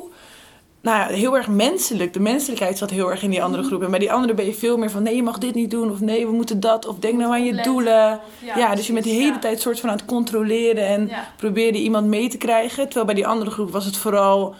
Nou 0.81 0.97
ja, 0.97 1.15
heel 1.15 1.38
erg 1.38 1.47
menselijk. 1.47 2.13
De 2.13 2.19
menselijkheid 2.19 2.77
zat 2.77 2.89
heel 2.89 3.12
erg 3.12 3.23
in 3.23 3.29
die 3.29 3.44
andere 3.44 3.62
Mhm. 3.62 3.71
groep. 3.71 3.83
En 3.83 3.89
bij 3.89 4.00
die 4.00 4.12
andere 4.12 4.33
ben 4.33 4.45
je 4.45 4.53
veel 4.53 4.77
meer 4.77 4.91
van, 4.91 5.03
nee, 5.03 5.15
je 5.15 5.23
mag 5.23 5.38
dit 5.38 5.53
niet 5.56 5.71
doen. 5.71 5.91
Of 5.91 6.00
nee, 6.00 6.25
we 6.25 6.31
moeten 6.31 6.59
dat. 6.59 6.88
Of 6.88 7.00
denk 7.00 7.17
nou 7.17 7.31
aan 7.31 7.44
je 7.45 7.62
doelen. 7.62 8.19
Ja, 8.56 8.75
dus 8.75 8.88
je 8.88 8.94
bent 8.94 9.06
de 9.06 9.11
hele 9.11 9.31
ja. 9.33 9.39
tijd 9.39 9.61
soort 9.61 9.79
van 9.79 9.89
aan 9.89 9.95
het 9.95 10.06
controleren 10.06 10.88
en 10.88 11.09
probeerde 11.38 11.77
iemand 11.77 12.07
mee 12.07 12.29
te 12.29 12.38
krijgen. 12.38 12.83
Terwijl 12.83 13.06
bij 13.06 13.15
die 13.15 13.27
andere 13.27 13.51
groep 13.51 13.71
was 13.71 13.85
het 13.85 13.97
vooral 13.97 14.56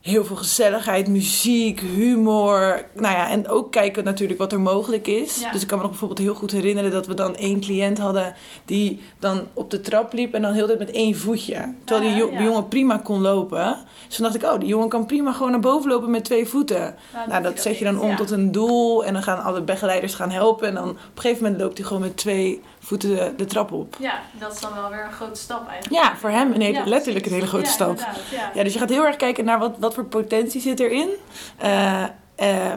heel 0.00 0.24
veel 0.24 0.36
gezelligheid, 0.36 1.08
muziek, 1.08 1.80
humor. 1.80 2.84
Nou 2.94 3.14
ja, 3.16 3.30
en 3.30 3.48
ook 3.48 3.72
kijken 3.72 4.04
natuurlijk 4.04 4.38
wat 4.38 4.52
er 4.52 4.60
mogelijk 4.60 5.06
is. 5.06 5.40
Ja. 5.40 5.52
Dus 5.52 5.62
ik 5.62 5.66
kan 5.68 5.76
me 5.76 5.82
nog 5.82 5.90
bijvoorbeeld 5.92 6.20
heel 6.20 6.34
goed 6.34 6.50
herinneren 6.50 6.90
dat 6.90 7.06
we 7.06 7.14
dan 7.14 7.36
één 7.36 7.60
cliënt 7.60 7.98
hadden 7.98 8.34
die 8.64 9.00
dan 9.18 9.40
op 9.54 9.70
de 9.70 9.80
trap 9.80 10.12
liep 10.12 10.34
en 10.34 10.42
dan 10.42 10.52
heel 10.52 10.66
de 10.66 10.76
tijd 10.76 10.86
met 10.86 10.96
één 10.96 11.16
voetje. 11.16 11.74
Terwijl 11.84 12.08
die 12.14 12.22
Ah, 12.22 12.28
jo- 12.30 12.36
ja. 12.38 12.42
jongen 12.44 12.68
prima 12.68 12.96
kon 12.98 13.20
lopen. 13.20 13.76
Dus 14.06 14.16
toen 14.16 14.24
dacht 14.24 14.36
ik, 14.36 14.42
oh, 14.52 14.58
die 14.60 14.68
jongen 14.68 14.88
kan 14.88 15.06
prima 15.06 15.32
gewoon 15.32 15.50
naar 15.50 15.60
boven 15.60 15.90
lopen 15.90 16.10
met 16.10 16.24
twee 16.24 16.46
voeten. 16.46 16.94
Nou, 17.28 17.42
dat 17.42 17.60
zet 17.60 17.78
je 17.78 17.84
dan 17.84 18.00
om 18.00 18.08
Ja. 18.08 18.16
tot 18.16 18.30
een 18.30 18.52
doel 18.52 19.04
en 19.04 19.12
dan 19.12 19.22
gaan 19.22 19.42
alle 19.42 19.62
begeleiders 19.62 20.14
gaan 20.14 20.30
helpen. 20.30 20.68
En 20.68 20.74
dan 20.74 20.88
op 20.88 20.96
een 21.14 21.20
gegeven 21.20 21.42
moment 21.42 21.60
loopt 21.62 21.78
hij 21.78 21.86
gewoon 21.86 22.02
met 22.02 22.16
twee 22.16 22.60
voeten 22.88 23.08
de, 23.08 23.32
de 23.36 23.44
trap 23.44 23.72
op. 23.72 23.96
Ja, 23.98 24.20
dat 24.32 24.52
is 24.52 24.60
dan 24.60 24.74
wel 24.74 24.90
weer 24.90 25.04
een 25.04 25.12
grote 25.12 25.40
stap 25.40 25.68
eigenlijk. 25.68 26.02
Ja, 26.02 26.16
voor 26.16 26.30
hem 26.30 26.52
een 26.52 26.60
hele, 26.60 26.78
Ja, 26.78 26.84
letterlijk 26.84 27.26
een 27.26 27.32
hele 27.32 27.46
grote 27.46 27.64
Ja, 27.64 27.70
stap. 27.70 27.98
Ja. 27.98 28.50
Ja, 28.54 28.62
dus 28.62 28.72
je 28.72 28.78
gaat 28.78 28.88
heel 28.88 29.06
erg 29.06 29.16
kijken 29.16 29.44
naar 29.44 29.58
wat, 29.58 29.76
wat 29.78 29.94
voor 29.94 30.04
potentie 30.04 30.60
zit 30.60 30.80
erin. 30.80 31.08
Eh, 31.56 32.04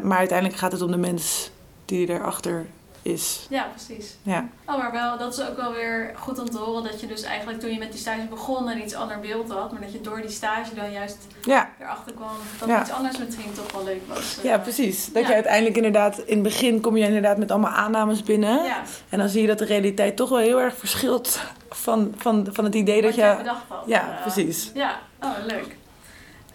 maar 0.01 0.17
uiteindelijk 0.17 0.59
gaat 0.59 0.71
het 0.71 0.81
om 0.81 0.91
de 0.91 0.97
mens 0.97 1.51
die 1.85 2.09
erachter 2.09 2.65
is. 3.01 3.45
ja, 3.49 3.67
precies. 3.75 4.15
Ja, 4.21 4.47
Oh, 4.65 4.77
maar 4.77 4.91
wel, 4.91 5.17
dat 5.17 5.33
is 5.37 5.47
ook 5.47 5.57
wel 5.57 5.71
weer 5.73 6.11
goed 6.15 6.39
om 6.39 6.49
te 6.49 6.57
horen 6.57 6.83
dat 6.83 7.01
je 7.01 7.07
dus 7.07 7.23
eigenlijk 7.23 7.59
toen 7.59 7.71
je 7.71 7.79
met 7.79 7.91
die 7.91 7.99
stage 7.99 8.25
begon 8.29 8.67
een 8.69 8.81
iets 8.81 8.93
ander 8.93 9.19
beeld 9.19 9.51
had, 9.51 9.71
maar 9.71 9.81
dat 9.81 9.91
je 9.91 10.01
door 10.01 10.21
die 10.21 10.29
stage 10.29 10.75
dan 10.75 10.91
juist 10.91 11.17
ja, 11.43 11.69
erachter 11.79 12.13
kwam 12.13 12.29
dat 12.59 12.67
Ja. 12.67 12.81
iets 12.81 12.91
anders 12.91 13.17
misschien 13.17 13.53
toch 13.53 13.71
wel 13.71 13.83
leuk 13.83 14.01
was. 14.07 14.37
ja 14.43 14.53
Eh, 14.55 14.61
precies. 14.61 15.11
Dat 15.13 15.21
Ja. 15.21 15.27
je 15.27 15.33
uiteindelijk 15.33 15.75
inderdaad, 15.75 16.17
in 16.19 16.33
het 16.33 16.43
begin 16.43 16.81
kom 16.81 16.97
je 16.97 17.05
inderdaad 17.05 17.37
met 17.37 17.51
allemaal 17.51 17.71
aannames 17.71 18.23
binnen. 18.23 18.63
Ja, 18.63 18.81
En 19.09 19.17
dan 19.17 19.29
zie 19.29 19.41
je 19.41 19.47
dat 19.47 19.57
de 19.59 19.65
realiteit 19.65 20.15
toch 20.15 20.29
wel 20.29 20.39
heel 20.39 20.61
erg 20.61 20.77
verschilt 20.77 21.39
van, 21.69 22.13
van, 22.17 22.47
van 22.51 22.63
het 22.63 22.75
idee 22.75 23.01
dat 23.01 23.15
wat 23.15 23.25
je... 23.25 23.35
bedacht 23.37 23.63
had. 23.67 23.83
Ja, 23.85 24.15
eh. 24.15 24.21
precies. 24.21 24.71
Ja, 24.73 24.99
oh 25.21 25.29
leuk. 25.47 25.75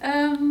Ehm, 0.01 0.43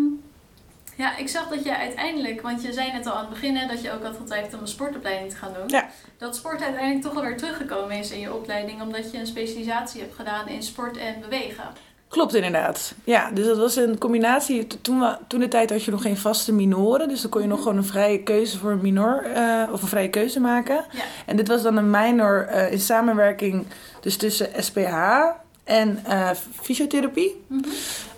ja, 0.95 1.17
ik 1.17 1.29
zag 1.29 1.47
dat 1.47 1.63
je 1.63 1.77
uiteindelijk, 1.77 2.41
want 2.41 2.61
je 2.61 2.73
zei 2.73 2.91
net 2.91 3.05
al 3.05 3.13
aan 3.13 3.19
het 3.19 3.29
begin 3.29 3.55
hè, 3.55 3.67
dat 3.67 3.81
je 3.81 3.91
ook 3.91 4.03
had 4.03 4.17
getwijfeld 4.17 4.53
om 4.53 4.59
een 4.59 4.67
sportopleiding 4.67 5.29
te 5.29 5.35
gaan 5.35 5.53
doen. 5.53 5.67
Ja. 5.67 5.89
Dat 6.17 6.35
sport 6.35 6.61
uiteindelijk 6.61 7.03
toch 7.03 7.13
wel 7.13 7.23
weer 7.23 7.37
teruggekomen 7.37 7.97
is 7.97 8.11
in 8.11 8.19
je 8.19 8.33
opleiding, 8.33 8.81
omdat 8.81 9.11
je 9.11 9.17
een 9.17 9.27
specialisatie 9.27 10.01
hebt 10.01 10.15
gedaan 10.15 10.47
in 10.47 10.63
sport 10.63 10.97
en 10.97 11.21
bewegen. 11.21 11.63
Klopt 12.07 12.35
inderdaad. 12.35 12.93
Ja, 13.03 13.31
dus 13.31 13.45
dat 13.45 13.57
was 13.57 13.75
een 13.75 13.97
combinatie. 13.97 14.67
Toen, 14.81 14.99
we, 14.99 15.17
toen 15.27 15.39
de 15.39 15.47
tijd 15.47 15.69
had 15.69 15.83
je 15.83 15.91
nog 15.91 16.01
geen 16.01 16.17
vaste 16.17 16.53
minoren. 16.53 17.07
Dus 17.07 17.21
dan 17.21 17.31
kon 17.31 17.41
je 17.41 17.47
nog 17.47 17.61
gewoon 17.61 17.77
een 17.77 17.85
vrije 17.85 18.23
keuze 18.23 18.57
voor 18.57 18.71
een 18.71 18.81
minor 18.81 19.23
eh, 19.23 19.69
of 19.71 19.81
een 19.81 19.87
vrije 19.87 20.09
keuze 20.09 20.39
maken. 20.39 20.85
Ja. 20.91 21.03
En 21.25 21.35
dit 21.35 21.47
was 21.47 21.61
dan 21.61 21.77
een 21.77 21.89
minor 21.89 22.47
eh, 22.47 22.71
in 22.71 22.79
samenwerking 22.79 23.65
dus 24.01 24.17
tussen 24.17 24.49
SPH 24.63 24.93
en 25.63 25.99
eh, 26.05 26.29
fysiotherapie. 26.61 27.43
Mhm. 27.47 27.69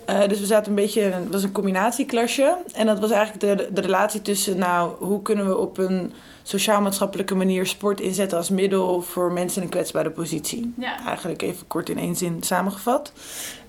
Eh, 0.08 0.28
dus 0.28 0.40
we 0.40 0.46
zaten 0.46 0.68
een 0.68 0.74
beetje, 0.74 1.00
het 1.00 1.30
was 1.30 1.42
een 1.42 1.52
combinatieklasje. 1.52 2.56
En 2.74 2.86
dat 2.86 2.98
was 2.98 3.10
eigenlijk 3.10 3.58
de, 3.58 3.68
de 3.72 3.80
relatie 3.80 4.22
tussen, 4.22 4.58
nou, 4.58 4.92
hoe 4.98 5.22
kunnen 5.22 5.46
we 5.46 5.56
op 5.56 5.78
een 5.78 6.12
sociaal-maatschappelijke 6.42 7.34
manier 7.34 7.66
sport 7.66 8.00
inzetten 8.00 8.38
als 8.38 8.50
middel 8.50 9.02
voor 9.02 9.32
mensen 9.32 9.56
in 9.56 9.62
een 9.62 9.72
kwetsbare 9.72 10.10
positie. 10.10 10.74
Ja. 10.78 11.06
Eigenlijk 11.06 11.42
even 11.42 11.66
kort 11.66 11.88
in 11.88 11.98
één 11.98 12.16
zin 12.16 12.42
samengevat. 12.42 13.12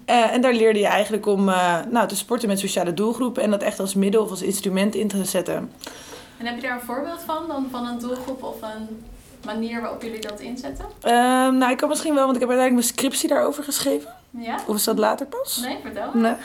Eh, 0.05 0.33
en 0.33 0.41
daar 0.41 0.53
leerde 0.53 0.79
je 0.79 0.87
eigenlijk 0.87 1.25
om 1.25 1.49
eh, 1.49 1.77
nou, 1.89 2.07
te 2.07 2.15
sporten 2.15 2.47
met 2.47 2.59
sociale 2.59 2.93
doelgroepen 2.93 3.43
en 3.43 3.51
dat 3.51 3.61
echt 3.61 3.79
als 3.79 3.93
middel 3.93 4.23
of 4.23 4.29
als 4.29 4.41
instrument 4.41 4.95
in 4.95 5.07
te 5.07 5.25
zetten. 5.25 5.71
En 6.37 6.45
heb 6.45 6.55
je 6.55 6.61
daar 6.61 6.75
een 6.75 6.85
voorbeeld 6.85 7.21
van, 7.25 7.47
dan 7.47 7.67
van 7.71 7.87
een 7.87 7.99
doelgroep 7.99 8.43
of 8.43 8.61
een 8.61 9.03
manier 9.45 9.81
waarop 9.81 10.01
jullie 10.01 10.21
dat 10.21 10.39
inzetten? 10.39 10.85
Ehm, 11.01 11.57
nou, 11.57 11.71
ik 11.71 11.77
kan 11.77 11.89
misschien 11.89 12.13
wel, 12.13 12.23
want 12.23 12.35
ik 12.35 12.41
heb 12.41 12.49
uiteindelijk 12.49 12.87
mijn 12.87 12.97
scriptie 12.97 13.29
daarover 13.29 13.63
geschreven. 13.63 14.18
Ja? 14.37 14.57
Of 14.67 14.75
is 14.75 14.83
dat 14.83 14.97
later 14.97 15.25
pas? 15.25 15.61
Nee, 15.65 15.77
vertel. 15.81 16.11
Nee. 16.13 16.33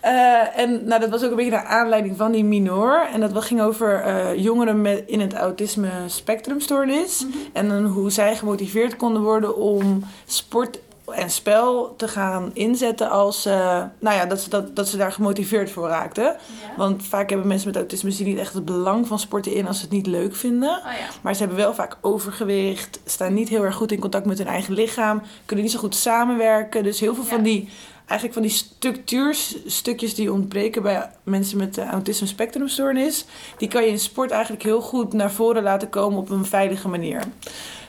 Eh, 0.00 0.58
en 0.58 0.84
nou, 0.84 1.00
dat 1.00 1.10
was 1.10 1.24
ook 1.24 1.30
een 1.30 1.36
beetje 1.36 1.50
naar 1.50 1.64
aanleiding 1.64 2.16
van 2.16 2.32
die 2.32 2.44
minor. 2.44 3.08
En 3.12 3.20
dat 3.20 3.44
ging 3.44 3.60
over 3.60 4.02
eh, 4.02 4.36
jongeren 4.36 4.80
met, 4.80 5.02
in 5.06 5.20
het 5.20 5.34
autisme 5.34 5.90
spectrumstoornis. 6.06 7.24
Mhm. 7.24 7.38
En 7.52 7.68
dan 7.68 7.84
hoe 7.84 8.10
zij 8.10 8.36
gemotiveerd 8.36 8.96
konden 8.96 9.22
worden 9.22 9.56
om 9.56 10.04
sport 10.26 10.78
en 11.14 11.30
spel 11.30 11.94
te 11.96 12.08
gaan 12.08 12.50
inzetten 12.52 13.10
als, 13.10 13.46
eh, 13.46 13.82
nou 13.98 14.16
ja, 14.16 14.26
dat 14.26 14.40
ze, 14.40 14.50
dat, 14.50 14.76
dat 14.76 14.88
ze 14.88 14.96
daar 14.96 15.12
gemotiveerd 15.12 15.70
voor 15.70 15.88
raakten. 15.88 16.24
Ja. 16.24 16.36
Want 16.76 17.06
vaak 17.06 17.30
hebben 17.30 17.48
mensen 17.48 17.68
met 17.68 17.76
autisme 17.76 18.10
zien 18.10 18.26
niet 18.26 18.38
echt 18.38 18.54
het 18.54 18.64
belang 18.64 19.06
van 19.06 19.18
sporten 19.18 19.54
in 19.54 19.66
als 19.66 19.76
ze 19.76 19.82
het 19.82 19.92
niet 19.92 20.06
leuk 20.06 20.36
vinden. 20.36 20.70
Oh 20.70 20.84
ja. 20.84 21.08
Maar 21.22 21.34
ze 21.34 21.40
hebben 21.40 21.58
wel 21.58 21.74
vaak 21.74 21.96
overgewicht, 22.00 23.00
staan 23.04 23.34
niet 23.34 23.48
heel 23.48 23.64
erg 23.64 23.74
goed 23.74 23.92
in 23.92 24.00
contact 24.00 24.26
met 24.26 24.38
hun 24.38 24.46
eigen 24.46 24.74
lichaam, 24.74 25.22
kunnen 25.44 25.64
niet 25.64 25.74
zo 25.74 25.80
goed 25.80 25.94
samenwerken. 25.94 26.82
Dus 26.82 27.00
heel 27.00 27.14
veel 27.14 27.24
van 27.24 27.42
die, 27.42 27.68
eigenlijk 28.06 28.32
van 28.32 28.42
die 28.42 28.50
structuurstukjes 28.50 30.14
die 30.14 30.32
ontbreken 30.32 30.82
bij 30.82 31.10
mensen 31.22 31.58
met 31.58 31.74
de 31.74 31.84
autisme 31.84 32.26
spectrumstoornis, 32.26 33.24
die 33.56 33.68
kan 33.68 33.82
je 33.82 33.88
in 33.88 33.98
sport 33.98 34.30
eigenlijk 34.30 34.62
heel 34.62 34.80
goed 34.80 35.12
naar 35.12 35.32
voren 35.32 35.62
laten 35.62 35.88
komen 35.88 36.18
op 36.18 36.30
een 36.30 36.44
veilige 36.44 36.88
manier. 36.88 37.22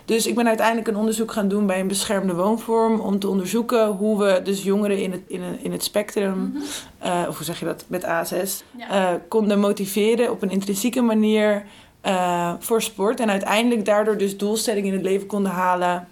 Dus 0.05 0.27
ik 0.27 0.35
ben 0.35 0.47
uiteindelijk 0.47 0.87
een 0.87 0.95
onderzoek 0.95 1.31
gaan 1.31 1.47
doen 1.47 1.65
bij 1.65 1.79
een 1.79 1.87
beschermde 1.87 2.33
woonvorm 2.35 2.99
om 2.99 3.19
te 3.19 3.27
onderzoeken 3.27 3.87
hoe 3.87 4.23
we 4.23 4.41
dus 4.43 4.63
jongeren 4.63 4.97
in 4.97 5.11
het, 5.11 5.21
in, 5.27 5.41
een- 5.41 5.59
in 5.63 5.71
het 5.71 5.83
spectrum, 5.83 6.39
Mhm. 6.53 6.63
eh, 6.99 7.25
of 7.27 7.35
hoe 7.35 7.45
zeg 7.45 7.59
je 7.59 7.65
dat, 7.65 7.83
met 7.87 8.03
ASS, 8.03 8.63
Ja. 8.77 8.89
eh, 8.89 9.19
konden 9.27 9.59
motiveren 9.59 10.31
op 10.31 10.41
een 10.41 10.49
intrinsieke 10.49 11.01
manier 11.01 11.65
eh, 12.01 12.53
voor 12.59 12.81
sport. 12.81 13.19
En 13.19 13.29
uiteindelijk 13.29 13.85
daardoor 13.85 14.17
dus 14.17 14.37
doelstellingen 14.37 14.87
in 14.89 14.93
het 14.93 15.03
leven 15.05 15.27
konden 15.27 15.51
halen. 15.51 16.07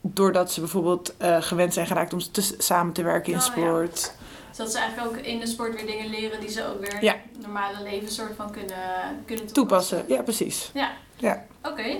Doordat 0.00 0.52
ze 0.52 0.60
bijvoorbeeld 0.60 1.14
gewend 1.40 1.74
zijn 1.74 1.86
geraakt 1.86 2.12
om 2.12 2.18
te, 2.32 2.54
samen 2.58 2.92
te 2.92 3.02
werken 3.02 3.32
in 3.32 3.38
Oh, 3.38 3.44
ja. 3.44 3.50
sport. 3.52 4.12
Dus 4.48 4.56
dat 4.56 4.72
ze 4.72 4.78
eigenlijk 4.78 5.08
ook 5.18 5.24
in 5.24 5.40
de 5.40 5.46
sport 5.46 5.74
weer 5.74 5.86
dingen 5.86 6.10
leren 6.10 6.40
die 6.40 6.48
ze 6.50 6.64
ook 6.66 6.80
weer 6.80 7.04
Ja. 7.04 7.12
in 7.14 7.20
het 7.36 7.42
normale 7.46 7.82
leven 7.82 8.08
soort 8.12 8.32
van 8.36 8.50
kunnen, 8.50 8.76
kunnen 9.24 9.46
toepassen. 9.46 9.52
Toepassen, 9.52 10.04
ja 10.08 10.22
precies. 10.22 10.70
Ja. 10.74 10.90
Ja. 11.16 11.44
Oké. 11.62 11.96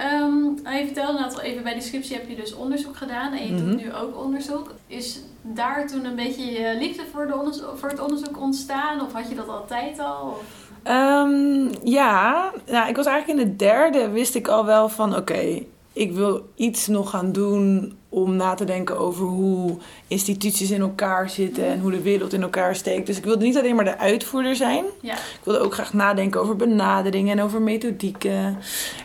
Ehm, 0.00 0.76
je 0.76 0.82
vertelde 0.86 1.18
net 1.18 1.34
al 1.34 1.40
even 1.40 1.62
bij 1.62 1.72
die 1.72 1.82
scriptie 1.82 2.16
heb 2.16 2.28
je 2.28 2.36
dus 2.36 2.54
onderzoek 2.54 2.96
gedaan 2.96 3.32
en 3.32 3.46
je 3.46 3.52
Mhm. 3.52 3.64
doet 3.70 3.80
nu 3.84 3.94
ook 3.94 4.16
onderzoek. 4.24 4.74
Is 4.86 5.20
daar 5.42 5.86
toen 5.86 6.04
een 6.04 6.14
beetje 6.16 6.44
je 6.52 6.76
liefde 6.78 7.02
voor, 7.12 7.26
de 7.26 7.62
voor 7.76 7.88
het 7.88 8.00
onderzoek 8.00 8.40
ontstaan 8.40 9.00
of 9.00 9.12
had 9.12 9.28
je 9.28 9.34
dat 9.34 9.48
altijd 9.48 9.98
al? 9.98 10.38
Ehm, 10.82 11.68
ja, 11.84 12.50
nou, 12.66 12.88
ik 12.88 12.96
was 12.96 13.06
eigenlijk 13.06 13.40
in 13.40 13.48
de 13.48 13.56
derde, 13.56 14.10
wist 14.10 14.34
ik 14.34 14.48
al 14.48 14.64
wel 14.64 14.88
van 14.88 15.16
oké, 15.16 15.62
ik 16.00 16.12
wil 16.12 16.48
iets 16.54 16.86
nog 16.86 17.10
gaan 17.10 17.32
doen 17.32 17.92
om 18.08 18.36
na 18.36 18.54
te 18.54 18.64
denken 18.64 18.98
over 18.98 19.26
hoe 19.26 19.76
instituties 20.08 20.70
in 20.70 20.80
elkaar 20.80 21.30
zitten 21.30 21.64
en 21.64 21.80
hoe 21.80 21.90
de 21.90 22.00
wereld 22.02 22.32
in 22.32 22.42
elkaar 22.42 22.74
steekt. 22.76 23.06
Dus 23.06 23.16
ik 23.16 23.24
wilde 23.24 23.44
niet 23.44 23.58
alleen 23.58 23.74
maar 23.74 23.84
de 23.84 23.98
uitvoerder 23.98 24.56
zijn. 24.56 24.84
Ja. 25.00 25.14
Ik 25.14 25.40
wilde 25.42 25.60
ook 25.60 25.74
graag 25.74 25.92
nadenken 25.92 26.40
over 26.40 26.56
benaderingen 26.56 27.38
en 27.38 27.44
over 27.44 27.62
methodieken. 27.62 28.58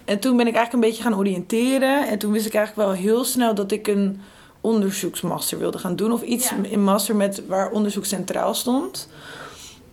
En 0.05 0.19
toen 0.19 0.37
ben 0.37 0.47
ik 0.47 0.55
eigenlijk 0.55 0.73
een 0.73 0.89
beetje 0.89 1.03
gaan 1.03 1.19
oriënteren. 1.19 2.07
En 2.07 2.17
toen 2.17 2.31
wist 2.31 2.45
ik 2.45 2.53
eigenlijk 2.53 2.87
wel 2.87 2.97
heel 2.97 3.23
snel 3.23 3.55
dat 3.55 3.71
ik 3.71 3.87
een 3.87 4.21
onderzoeksmaster 4.61 5.57
wilde 5.59 5.77
gaan 5.77 5.95
doen. 5.95 6.11
Of 6.11 6.21
iets 6.21 6.49
Ja. 6.49 6.55
in 6.69 6.83
master 6.83 7.15
met 7.15 7.47
waar 7.47 7.71
onderzoek 7.71 8.05
centraal 8.05 8.53
stond. 8.53 9.09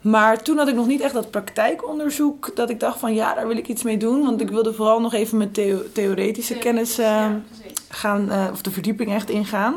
Maar 0.02 0.42
toen 0.42 0.56
had 0.58 0.68
ik 0.68 0.74
nog 0.74 0.86
niet 0.86 1.00
echt 1.00 1.14
dat 1.14 1.30
praktijkonderzoek. 1.30 2.50
Dat 2.56 2.70
ik 2.70 2.80
dacht 2.80 2.98
van 2.98 3.14
ja, 3.14 3.34
daar 3.34 3.46
wil 3.46 3.56
ik 3.56 3.68
iets 3.68 3.82
mee 3.82 3.96
doen. 3.96 4.22
Want 4.22 4.40
ik 4.40 4.48
wilde 4.50 4.72
vooral 4.74 5.00
nog 5.00 5.14
even 5.14 5.38
mijn 5.38 5.50
theo- 5.50 5.82
theoretische 5.92 6.58
kennis 6.58 6.98
eh, 6.98 7.06
Ja, 7.06 7.40
precies. 7.58 7.78
gaan, 7.88 8.30
eh, 8.30 8.46
of 8.52 8.62
de 8.62 8.70
verdieping 8.70 9.12
echt 9.14 9.30
ingaan. 9.30 9.74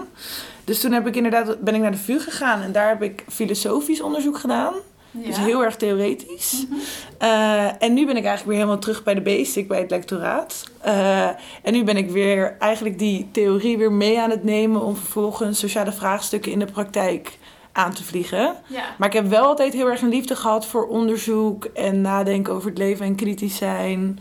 Dus 0.63 0.79
toen 0.81 0.91
heb 0.91 1.07
ik 1.07 1.15
inderdaad, 1.15 1.59
ben 1.59 1.75
ik 1.75 1.81
naar 1.81 1.91
de 1.91 1.97
VU 1.97 2.19
gegaan 2.19 2.61
en 2.61 2.71
daar 2.71 2.87
heb 2.87 3.01
ik 3.03 3.23
filosofisch 3.29 4.01
onderzoek 4.01 4.37
gedaan. 4.37 4.73
Ja. 5.11 5.25
Dus 5.27 5.37
heel 5.37 5.63
erg 5.63 5.75
theoretisch. 5.75 6.65
Mhm. 6.69 6.79
Eh, 7.17 7.83
en 7.83 7.93
nu 7.93 8.05
ben 8.05 8.17
ik 8.17 8.23
eigenlijk 8.25 8.45
weer 8.45 8.55
helemaal 8.55 8.79
terug 8.79 9.03
bij 9.03 9.13
de 9.13 9.21
basic, 9.21 9.67
bij 9.67 9.79
het 9.79 9.89
lectoraat. 9.89 10.63
Eh, 10.81 11.25
en 11.61 11.73
nu 11.73 11.83
ben 11.83 11.97
ik 11.97 12.09
weer 12.09 12.55
eigenlijk 12.59 12.99
die 12.99 13.27
theorie 13.31 13.77
weer 13.77 13.91
mee 13.91 14.19
aan 14.19 14.29
het 14.29 14.43
nemen 14.43 14.81
om 14.81 14.95
vervolgens 14.95 15.59
sociale 15.59 15.91
vraagstukken 15.91 16.51
in 16.51 16.59
de 16.59 16.65
praktijk 16.65 17.37
aan 17.75 17.93
te 17.93 18.03
vliegen. 18.03 18.55
Ja. 18.67 18.83
Maar 18.97 19.07
ik 19.07 19.13
heb 19.13 19.27
wel 19.27 19.45
altijd 19.45 19.73
heel 19.73 19.89
erg 19.89 20.01
een 20.01 20.09
liefde 20.09 20.35
gehad 20.35 20.65
voor 20.65 20.87
onderzoek 20.87 21.65
en 21.65 22.01
nadenken 22.01 22.53
over 22.53 22.69
het 22.69 22.77
leven 22.77 23.05
en 23.05 23.15
kritisch 23.15 23.55
zijn. 23.57 24.19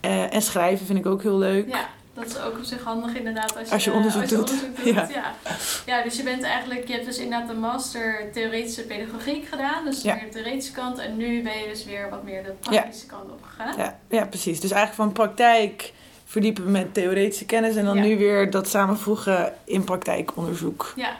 Eh, 0.00 0.34
en 0.34 0.42
schrijven 0.42 0.86
vind 0.86 0.98
ik 0.98 1.06
ook 1.06 1.22
heel 1.22 1.38
leuk. 1.38 1.68
ja, 1.68 1.88
dat 2.14 2.26
is 2.26 2.38
ook 2.40 2.58
op 2.58 2.64
zich 2.64 2.82
handig 2.82 3.14
inderdaad 3.14 3.56
als 3.58 3.68
je, 3.68 3.74
Als 3.74 3.84
je 3.84 3.92
onderzoek 3.92 4.20
als 4.20 4.30
je 4.30 4.36
doet. 4.36 4.50
onderzoek 4.50 4.76
doet. 4.84 4.94
Ja. 4.94 5.08
Ja. 5.12 5.32
Ja. 5.86 6.02
dus 6.02 6.16
je 6.16 6.22
bent 6.22 6.42
eigenlijk, 6.42 6.86
je 6.86 6.92
hebt 6.92 7.06
dus 7.06 7.18
inderdaad 7.18 7.48
een 7.50 7.60
master 7.60 8.30
theoretische 8.32 8.82
pedagogiek 8.82 9.48
gedaan, 9.48 9.84
dus 9.84 10.02
Ja. 10.02 10.14
meer 10.14 10.24
de 10.24 10.30
theoretische 10.30 10.72
kant. 10.72 10.98
En 10.98 11.16
nu 11.16 11.42
ben 11.42 11.58
je 11.58 11.68
dus 11.68 11.84
weer 11.84 12.10
wat 12.10 12.22
meer 12.24 12.42
de 12.42 12.52
praktische 12.60 13.06
kant 13.06 13.30
op 13.30 13.40
gegaan. 13.48 13.74
Ja, 13.76 13.98
ja, 14.08 14.24
precies. 14.26 14.60
Dus 14.60 14.70
eigenlijk 14.70 15.02
van 15.02 15.12
praktijk 15.26 15.92
verdiepen 16.24 16.70
met 16.70 16.94
theoretische 16.94 17.46
kennis 17.46 17.76
en 17.76 17.84
dan 17.84 18.00
nu 18.00 18.18
weer 18.18 18.50
dat 18.50 18.68
samenvoegen 18.68 19.52
in 19.64 19.84
praktijkonderzoek. 19.84 20.92
Ja, 20.96 21.16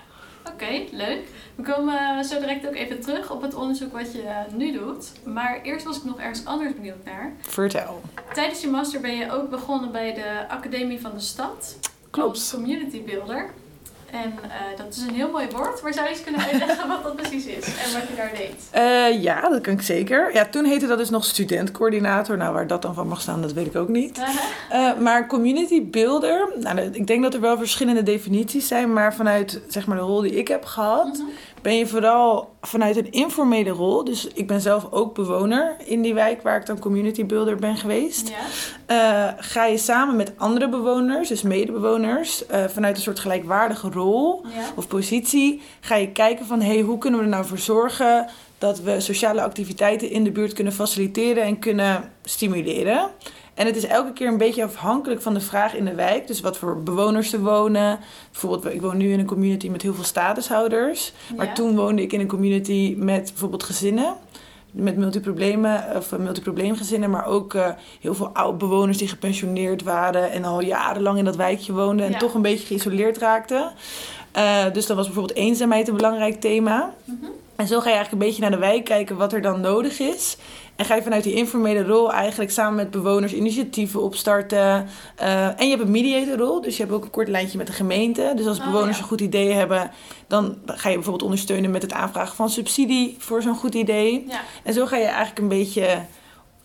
oké, 0.53 0.81
leuk. 0.91 1.21
We 1.54 1.62
komen 1.62 2.25
zo 2.25 2.38
direct 2.38 2.66
ook 2.66 2.75
even 2.75 3.00
terug 3.00 3.30
op 3.30 3.42
het 3.42 3.54
onderzoek 3.54 3.92
wat 3.92 4.12
je 4.12 4.23
eh, 4.23 4.37
nu 4.54 4.73
doet. 4.73 5.12
Maar 5.25 5.61
eerst 5.62 5.85
was 5.85 5.97
ik 5.97 6.04
nog 6.04 6.21
ergens 6.21 6.44
anders 6.44 6.75
benieuwd 6.75 7.04
naar. 7.04 7.32
Vertel. 7.40 8.00
Tijdens 8.32 8.61
je 8.61 8.68
master 8.68 9.00
ben 9.00 9.16
je 9.16 9.32
ook 9.32 9.50
begonnen 9.50 9.92
bij 9.92 10.14
de 10.14 10.49
Academie 10.49 11.00
van 11.00 11.12
de 11.14 11.21
Stad. 11.21 11.78
Klopt. 12.11 12.28
Als 12.28 12.50
community 12.50 13.04
builder. 13.04 13.50
En 14.12 14.33
eh, 14.42 14.50
dat 14.76 14.87
is 14.90 15.02
een 15.02 15.14
heel 15.14 15.31
mooi 15.31 15.47
woord. 15.52 15.83
Maar 15.83 15.92
zou 15.92 16.07
je 16.07 16.12
eens 16.12 16.23
kunnen 16.23 16.40
uitleggen 16.40 16.88
wat 16.88 17.02
dat 17.02 17.16
precies 17.16 17.47
is 17.47 17.64
en 17.66 17.92
wat 17.92 18.09
je 18.09 18.14
daar 18.16 18.33
deed? 18.37 18.54
Eh, 18.71 19.23
ja, 19.23 19.49
dat 19.49 19.61
kan 19.61 19.73
ik 19.73 19.83
zeker. 19.83 20.35
Ja, 20.35 20.47
toen 20.47 20.64
heette 20.64 20.87
dat 20.87 20.99
dus 20.99 21.11
nog 21.11 21.25
studentcoördinator. 21.25 22.37
Nou, 22.37 22.52
waar 22.54 22.66
dat 22.66 22.83
dan 22.83 22.95
van 22.95 23.09
mag 23.09 23.21
staan, 23.21 23.42
dat 23.42 23.52
weet 23.52 23.66
ik 23.66 23.76
ook 23.76 23.88
niet. 23.88 24.21
Eh, 24.71 24.97
maar 24.99 25.26
community 25.26 25.85
builder, 25.90 26.49
nou, 26.61 26.78
ik 26.78 27.07
denk 27.07 27.23
dat 27.23 27.35
er 27.35 27.40
wel 27.40 27.59
verschillende 27.59 28.02
definities 28.02 28.69
zijn. 28.69 28.92
Maar 28.92 29.14
vanuit 29.14 29.61
zeg 29.69 29.87
maar, 29.87 29.97
de 29.97 30.02
rol 30.02 30.21
die 30.21 30.35
ik 30.37 30.49
heb 30.49 30.64
gehad, 30.64 31.16
Mhm. 31.19 31.26
Ben 31.62 31.76
je 31.76 31.87
vooral 31.87 32.54
vanuit 32.61 32.97
een 32.97 33.12
informele 33.12 33.71
rol. 33.71 34.04
Dus 34.04 34.26
ik 34.26 34.47
ben 34.47 34.61
zelf 34.61 34.87
ook 34.90 35.14
bewoner 35.14 35.76
in 35.85 36.02
die 36.02 36.14
wijk 36.14 36.42
waar 36.42 36.61
ik 36.61 36.66
dan 36.66 36.78
community 36.78 37.26
builder 37.26 37.57
ben 37.57 37.76
geweest. 37.76 38.28
Ja, 38.28 38.37
Eh, 38.87 39.33
ga 39.38 39.66
je 39.66 39.78
samen 39.78 40.16
met 40.16 40.33
andere 40.37 40.69
bewoners, 40.69 41.28
dus 41.28 41.42
medebewoners, 41.42 42.47
eh, 42.47 42.64
vanuit 42.69 42.97
een 42.97 43.02
soort 43.02 43.19
gelijkwaardige 43.19 43.90
rol 43.90 44.45
ja, 44.45 44.73
of 44.75 44.88
positie, 44.88 45.62
ga 45.81 45.97
je 45.97 46.09
kijken 46.09 46.47
van 46.47 46.61
hey, 46.61 46.81
hoe 46.81 46.99
kunnen 46.99 47.21
we 47.21 47.26
er 47.26 47.33
nou 47.33 47.47
voor 47.47 47.59
zorgen 47.59 48.26
dat 48.59 48.81
we 48.81 49.00
sociale 49.00 49.42
activiteiten 49.42 50.11
in 50.11 50.25
de 50.25 50.31
buurt 50.31 50.52
kunnen 50.52 50.73
faciliteren 50.73 51.42
en 51.42 51.59
kunnen 51.59 52.12
stimuleren. 52.23 53.11
En 53.54 53.66
het 53.66 53.76
is 53.76 53.87
elke 53.87 54.12
keer 54.12 54.28
een 54.28 54.37
beetje 54.38 54.64
afhankelijk 54.64 55.23
van 55.23 55.35
de 55.35 55.40
vraag 55.40 55.75
in 55.75 55.85
de 55.85 55.94
wijk. 55.94 56.26
Dus 56.26 56.40
wat 56.40 56.59
voor 56.59 56.82
bewoners 56.82 57.32
er 57.32 57.40
wonen. 57.40 57.99
Bijvoorbeeld, 58.30 58.75
ik 58.75 58.80
woon 58.80 58.97
nu 58.97 59.12
in 59.12 59.18
een 59.18 59.26
community 59.26 59.68
met 59.68 59.82
heel 59.82 59.94
veel 59.94 60.04
statushouders. 60.04 61.12
Maar 61.37 61.47
ja. 61.47 61.52
toen 61.52 61.76
woonde 61.76 62.02
ik 62.02 62.12
in 62.12 62.21
een 62.21 62.26
community 62.26 62.94
met 62.99 63.25
bijvoorbeeld 63.30 63.62
gezinnen. 63.62 64.14
Met 64.71 64.97
multiproblemen, 64.97 65.85
of 65.97 66.12
eh, 66.12 66.18
multiprobleemgezinnen, 66.18 67.11
maar 67.11 67.26
ook 67.26 67.54
eh, 67.54 67.68
heel 68.00 68.14
veel 68.14 68.28
oud 68.32 68.59
bewoners 68.59 68.99
die 68.99 69.09
gepensioneerd 69.09 69.82
waren 69.82 70.30
en 70.30 70.44
al 70.44 70.61
jarenlang 70.61 71.18
in 71.18 71.25
dat 71.25 71.37
wijkje 71.37 71.73
woonden 71.73 72.06
en 72.06 72.12
Ja. 72.12 72.18
toch 72.18 72.35
een 72.35 72.42
beetje 72.42 72.66
geïsoleerd 72.66 73.18
raakten. 73.18 73.73
Eh, 74.32 74.64
dus 74.73 74.87
dan 74.87 74.97
was 74.97 75.06
bijvoorbeeld 75.06 75.38
eenzaamheid 75.38 75.88
een 75.88 75.97
belangrijk 75.97 76.40
thema. 76.40 76.94
Mhm. 77.04 77.25
En 77.56 77.66
zo 77.66 77.80
ga 77.80 77.88
je 77.88 77.94
eigenlijk 77.94 78.23
een 78.23 78.28
beetje 78.28 78.42
naar 78.42 78.50
de 78.50 78.66
wijk 78.66 78.85
kijken 78.85 79.16
wat 79.16 79.32
er 79.32 79.42
dan 79.42 79.61
nodig 79.61 79.99
is. 79.99 80.37
En 80.76 80.85
ga 80.85 80.95
je 80.95 81.02
vanuit 81.02 81.23
die 81.25 81.35
informele 81.35 81.85
rol 81.85 82.12
eigenlijk 82.12 82.50
samen 82.50 82.75
met 82.75 82.91
bewoners 82.91 83.33
initiatieven 83.35 84.02
opstarten. 84.02 84.87
Eh, 85.17 85.47
en 85.47 85.64
je 85.64 85.71
hebt 85.71 85.83
een 85.83 85.91
mediatorrol, 85.91 86.61
dus 86.61 86.76
je 86.76 86.83
hebt 86.83 86.95
ook 86.95 87.05
een 87.05 87.11
kort 87.11 87.29
lijntje 87.29 87.59
met 87.59 87.67
de 87.67 87.73
gemeente. 87.73 88.33
Dus 88.37 88.47
als 88.47 88.59
Oh, 88.59 88.64
bewoners 88.64 88.97
ja. 88.97 89.02
een 89.02 89.09
goed 89.09 89.21
idee 89.21 89.52
hebben, 89.52 89.91
dan 90.26 90.59
ga 90.67 90.88
je 90.88 90.95
bijvoorbeeld 90.95 91.25
ondersteunen 91.25 91.71
met 91.71 91.83
het 91.83 91.93
aanvragen 91.93 92.37
van 92.37 92.50
subsidie 92.50 93.17
voor 93.19 93.43
zo'n 93.43 93.57
goed 93.57 93.75
idee. 93.75 94.25
Ja, 94.29 94.41
En 94.62 94.73
zo 94.73 94.87
ga 94.87 94.97
je 94.97 95.05
eigenlijk 95.05 95.38
een 95.38 95.49
beetje 95.49 95.99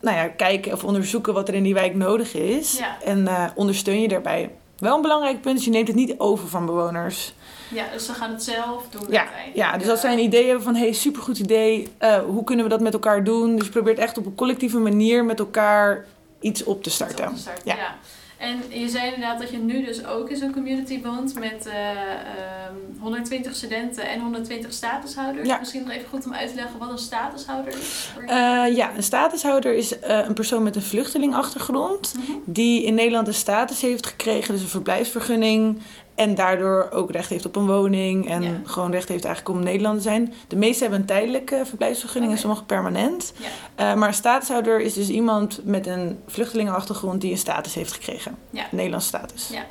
nou 0.02 0.18
ja, 0.18 0.28
kijken 0.28 0.74
of 0.74 0.84
onderzoeken 0.84 1.34
wat 1.34 1.48
er 1.48 1.54
in 1.54 1.64
die 1.64 1.74
wijk 1.74 1.96
nodig 1.96 2.34
is. 2.34 2.78
Ja. 2.78 2.98
En 3.04 3.28
eh, 3.28 3.44
ondersteun 3.56 4.02
je 4.02 4.08
daarbij. 4.08 4.50
Wel 4.78 4.96
een 4.96 5.02
belangrijk 5.02 5.42
punt 5.42 5.58
is, 5.60 5.66
je 5.66 5.72
neemt 5.72 5.88
het 5.88 5.96
niet 5.96 6.14
over 6.18 6.48
van 6.48 6.66
bewoners. 6.66 7.34
ja, 7.70 7.84
dus 7.94 8.06
ze 8.06 8.14
gaan 8.14 8.32
het 8.32 8.44
zelf 8.44 8.84
doen. 8.90 9.06
Ja, 9.10 9.26
ja, 9.54 9.78
dus 9.78 9.90
als 9.90 10.00
zij 10.02 10.14
een 10.14 10.20
idee 10.20 10.46
hebben 10.46 10.64
van, 10.64 10.76
hey, 10.76 10.94
supergoed 10.94 11.38
idee, 11.40 11.88
eh, 11.98 12.20
hoe 12.20 12.44
kunnen 12.44 12.66
we 12.66 12.72
dat 12.72 12.82
met 12.82 12.94
elkaar 12.94 13.24
doen? 13.24 13.56
Dus 13.56 13.66
je 13.66 13.72
probeert 13.72 13.98
echt 13.98 14.18
op 14.18 14.26
een 14.26 14.36
collectieve 14.36 14.78
manier 14.80 15.26
met 15.26 15.40
elkaar 15.40 16.06
iets 16.40 16.64
op 16.64 16.84
te 16.84 16.90
starten. 16.90 17.28
op 17.28 17.34
te 17.34 17.40
starten, 17.40 17.62
Ja. 17.66 17.76
ja. 17.76 17.96
En 18.38 18.80
je 18.80 18.90
zei 18.90 19.06
inderdaad 19.06 19.40
dat 19.40 19.50
je 19.50 19.58
nu 19.58 19.86
dus 19.86 20.06
ook 20.06 20.30
in 20.30 20.38
zo'n 20.38 20.52
community 20.54 21.02
woont 21.02 21.40
met 21.40 21.66
eh, 21.68 21.90
ehm, 21.90 22.74
120 23.00 23.56
studenten 23.56 24.10
en 24.10 24.20
120 24.22 24.74
statushouders. 24.74 25.48
Ja. 25.48 25.58
Misschien 25.60 25.84
nog 25.84 25.92
even 25.92 26.10
goed 26.10 26.26
om 26.26 26.34
uit 26.34 26.50
te 26.50 26.56
leggen 26.56 26.80
wat 26.80 26.90
een 26.92 26.98
statushouder 26.98 27.74
is. 27.78 28.10
Eh, 28.28 28.76
ja, 28.76 28.96
een 28.96 29.04
statushouder 29.04 29.74
is 29.74 30.00
eh, 30.00 30.20
een 30.28 30.34
persoon 30.34 30.64
met 30.64 30.76
een 30.76 30.82
vluchtelingachtergrond 30.82 32.14
Mhm. 32.18 32.32
die 32.46 32.84
in 32.84 32.94
Nederland 32.94 33.28
een 33.28 33.34
status 33.34 33.82
heeft 33.82 34.06
gekregen, 34.08 34.54
dus 34.54 34.62
een 34.64 34.70
verblijfsvergunning. 34.70 35.82
En 36.18 36.36
daardoor 36.36 36.88
ook 36.92 37.12
recht 37.12 37.30
heeft 37.30 37.46
op 37.46 37.56
een 37.56 37.66
woning 37.68 38.30
en 38.30 38.42
Ja. 38.44 38.50
gewoon 38.64 38.92
recht 38.92 39.08
heeft 39.10 39.26
eigenlijk 39.26 39.58
om 39.58 39.64
Nederlander 39.64 40.02
te 40.02 40.08
zijn. 40.10 40.34
De 40.48 40.56
meeste 40.56 40.82
hebben 40.82 41.00
een 41.00 41.06
tijdelijke 41.06 41.62
verblijfsvergunning 41.66 42.32
en 42.34 42.40
sommige 42.40 42.64
permanent. 42.64 43.34
Ja. 43.38 43.48
Eh, 43.92 43.98
maar 43.98 44.08
een 44.08 44.14
statushouder 44.14 44.80
is 44.82 44.94
dus 44.94 45.10
iemand 45.10 45.60
met 45.64 45.88
een 45.88 46.20
vluchtelingenachtergrond 46.28 47.22
die 47.22 47.32
een 47.32 47.38
status 47.38 47.74
heeft 47.74 47.94
gekregen. 47.94 48.38
Ja. 48.50 48.62
Een 48.62 48.68
Nederlandse 48.72 49.08
status. 49.08 49.50
Ja. 49.54 49.66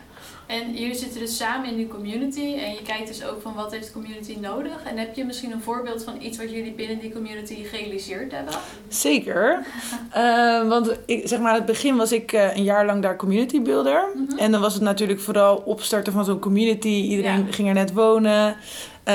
En 0.47 0.73
jullie 0.75 0.95
zitten 0.95 1.21
dus 1.21 1.37
samen 1.37 1.71
in 1.71 1.77
die 1.77 1.89
community 1.89 2.41
en 2.41 2.71
je 2.73 2.83
kijkt 2.87 3.07
dus 3.09 3.25
ook 3.25 3.43
van 3.43 3.55
wat 3.55 3.73
heeft 3.73 3.87
de 3.87 3.93
community 3.93 4.37
nodig. 4.41 4.83
En 4.85 4.99
heb 4.99 5.15
je 5.15 5.25
misschien 5.25 5.53
een 5.53 5.63
voorbeeld 5.63 6.05
van 6.05 6.15
iets 6.21 6.39
wat 6.39 6.51
jullie 6.51 6.73
binnen 6.73 6.99
die 6.99 7.13
community 7.13 7.65
gerealiseerd 7.65 8.33
hebben? 8.33 8.55
Zeker. 8.89 9.59
Eh, 10.11 10.69
want 10.69 10.99
ik, 11.07 11.29
zeg 11.29 11.39
maar, 11.41 11.49
aan 11.51 11.57
het 11.57 11.65
begin 11.67 11.97
was 11.97 12.13
ik 12.13 12.33
eh, 12.33 12.57
een 12.57 12.63
jaar 12.63 12.87
lang 12.87 13.03
daar 13.03 13.17
community 13.17 13.63
builder. 13.63 14.09
Mhm. 14.15 14.39
En 14.39 14.51
dan 14.53 14.61
was 14.61 14.75
het 14.75 14.83
natuurlijk 14.83 15.21
vooral 15.21 15.57
opstarten 15.57 16.13
van 16.13 16.25
zo'n 16.25 16.39
community. 16.39 16.89
Iedereen 16.89 17.47
Ja. 17.47 17.53
ging 17.53 17.69
er 17.69 17.75
net 17.75 17.93
wonen. 17.93 18.57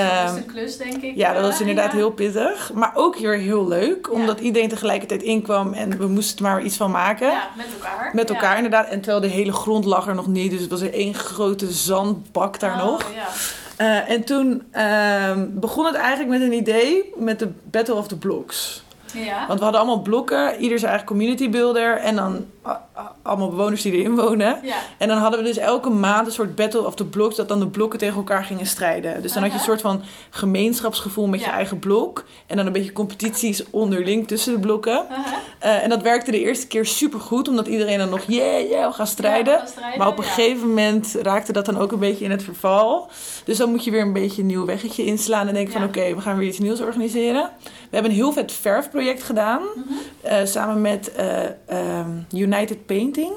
Ehm, 0.00 0.36
een 0.36 0.46
klus, 0.46 0.76
denk 0.76 1.02
ik. 1.02 1.16
ja, 1.16 1.32
dat 1.32 1.42
was 1.42 1.60
inderdaad 1.60 1.90
ja. 1.90 1.96
heel 1.96 2.10
pittig. 2.10 2.70
Maar 2.74 2.90
ook 2.94 3.16
weer 3.16 3.36
heel 3.36 3.68
leuk. 3.68 4.12
Omdat 4.12 4.40
iedereen 4.40 4.68
tegelijkertijd 4.68 5.22
inkwam 5.22 5.72
en 5.72 5.98
we 5.98 6.06
moesten 6.06 6.44
er 6.46 6.52
maar 6.52 6.62
iets 6.62 6.76
van 6.76 6.90
maken. 6.90 7.30
Ja, 7.30 7.48
met 7.56 7.66
elkaar. 7.80 8.10
Met 8.14 8.30
elkaar 8.30 8.56
inderdaad. 8.56 8.88
En 8.88 9.00
terwijl 9.00 9.20
de 9.22 9.28
hele 9.28 9.52
grond 9.52 9.84
lag 9.84 10.06
er 10.06 10.14
nog 10.14 10.26
niet. 10.26 10.50
Dus 10.50 10.60
het 10.60 10.70
was 10.70 10.80
er 10.80 10.92
één 10.94 11.14
grote 11.14 11.70
zandbak 11.72 12.60
daar 12.60 12.74
Oh, 12.80 12.84
nog. 12.84 13.10
Ja. 13.14 13.26
Eh, 13.76 14.10
en 14.10 14.24
toen 14.24 14.62
ehm, 14.70 15.46
begon 15.50 15.84
het 15.86 15.94
eigenlijk 15.94 16.30
met 16.38 16.40
een 16.40 16.52
idee 16.56 17.12
met 17.16 17.38
de 17.38 17.48
Battle 17.64 17.94
of 17.94 18.08
the 18.08 18.16
Blocks. 18.16 18.82
ja. 19.14 19.46
Want 19.46 19.58
we 19.58 19.64
hadden 19.64 19.80
allemaal 19.82 20.02
blokken, 20.02 20.56
ieder 20.60 20.78
zijn 20.78 20.90
eigen 20.90 21.08
community 21.08 21.50
builder 21.50 21.96
en 21.96 22.16
dan 22.16 22.46
a- 22.66 22.70
a- 22.70 22.84
allemaal 23.22 23.50
bewoners 23.50 23.82
die 23.82 23.92
erin 23.92 24.16
wonen. 24.16 24.58
Ja. 24.62 24.76
En 24.98 25.08
dan 25.08 25.18
hadden 25.18 25.40
we 25.40 25.46
dus 25.46 25.56
elke 25.56 25.90
maand 25.90 26.26
een 26.26 26.32
soort 26.32 26.54
battle 26.54 26.86
of 26.86 26.94
the 26.94 27.04
blocks, 27.04 27.36
dat 27.36 27.48
dan 27.48 27.58
de 27.58 27.66
blokken 27.66 27.98
tegen 27.98 28.16
elkaar 28.16 28.44
gingen 28.44 28.66
strijden. 28.66 29.22
Dus 29.22 29.32
dan 29.32 29.42
had 29.42 29.52
je 29.52 29.58
een 29.58 29.64
soort 29.64 29.80
van 29.80 30.02
gemeenschapsgevoel 30.30 31.26
met 31.26 31.40
je 31.40 31.50
eigen 31.50 31.78
blok. 31.78 32.24
En 32.46 32.56
dan 32.56 32.66
een 32.66 32.72
beetje 32.72 32.92
competities 32.92 33.70
onderling 33.70 34.28
tussen 34.28 34.52
de 34.52 34.60
blokken. 34.60 35.06
Eh, 35.58 35.82
en 35.82 35.88
dat 35.88 36.02
werkte 36.02 36.30
de 36.30 36.40
eerste 36.40 36.66
keer 36.66 36.86
super 36.86 37.20
goed, 37.20 37.48
omdat 37.48 37.66
iedereen 37.66 37.98
dan 37.98 38.08
nog, 38.08 38.22
yeah, 38.26 38.68
yeah, 38.68 38.88
we 38.88 38.94
gaan 38.94 39.06
strijden. 39.06 39.52
Ja, 39.52 39.58
gaan 39.58 39.68
strijden, 39.68 39.98
Maar 39.98 40.08
op 40.08 40.18
een 40.18 40.24
gegeven 40.24 40.68
moment 40.68 41.16
raakte 41.22 41.52
dat 41.52 41.66
dan 41.66 41.78
ook 41.78 41.92
een 41.92 41.98
beetje 41.98 42.24
in 42.24 42.30
het 42.30 42.42
verval. 42.42 43.10
Dus 43.44 43.56
dan 43.56 43.70
moet 43.70 43.84
je 43.84 43.90
weer 43.90 44.02
een 44.02 44.12
beetje 44.12 44.40
een 44.40 44.46
nieuw 44.46 44.64
weggetje 44.64 45.04
inslaan 45.04 45.48
en 45.48 45.54
denken 45.54 45.72
van 45.72 45.84
oké, 45.84 46.14
we 46.14 46.20
gaan 46.20 46.36
weer 46.36 46.48
iets 46.48 46.58
nieuws 46.58 46.80
organiseren. 46.80 47.50
We 47.60 47.98
hebben 47.98 48.10
een 48.10 48.16
heel 48.16 48.32
vet 48.32 48.52
verfproject 48.52 49.22
gedaan. 49.22 49.62
Mhm. 49.74 49.88
eh, 50.20 50.44
samen 50.44 50.80
met 50.80 51.12
eh, 51.12 51.44
ehm, 51.66 52.10
United 52.34 52.86
Painting. 52.96 53.32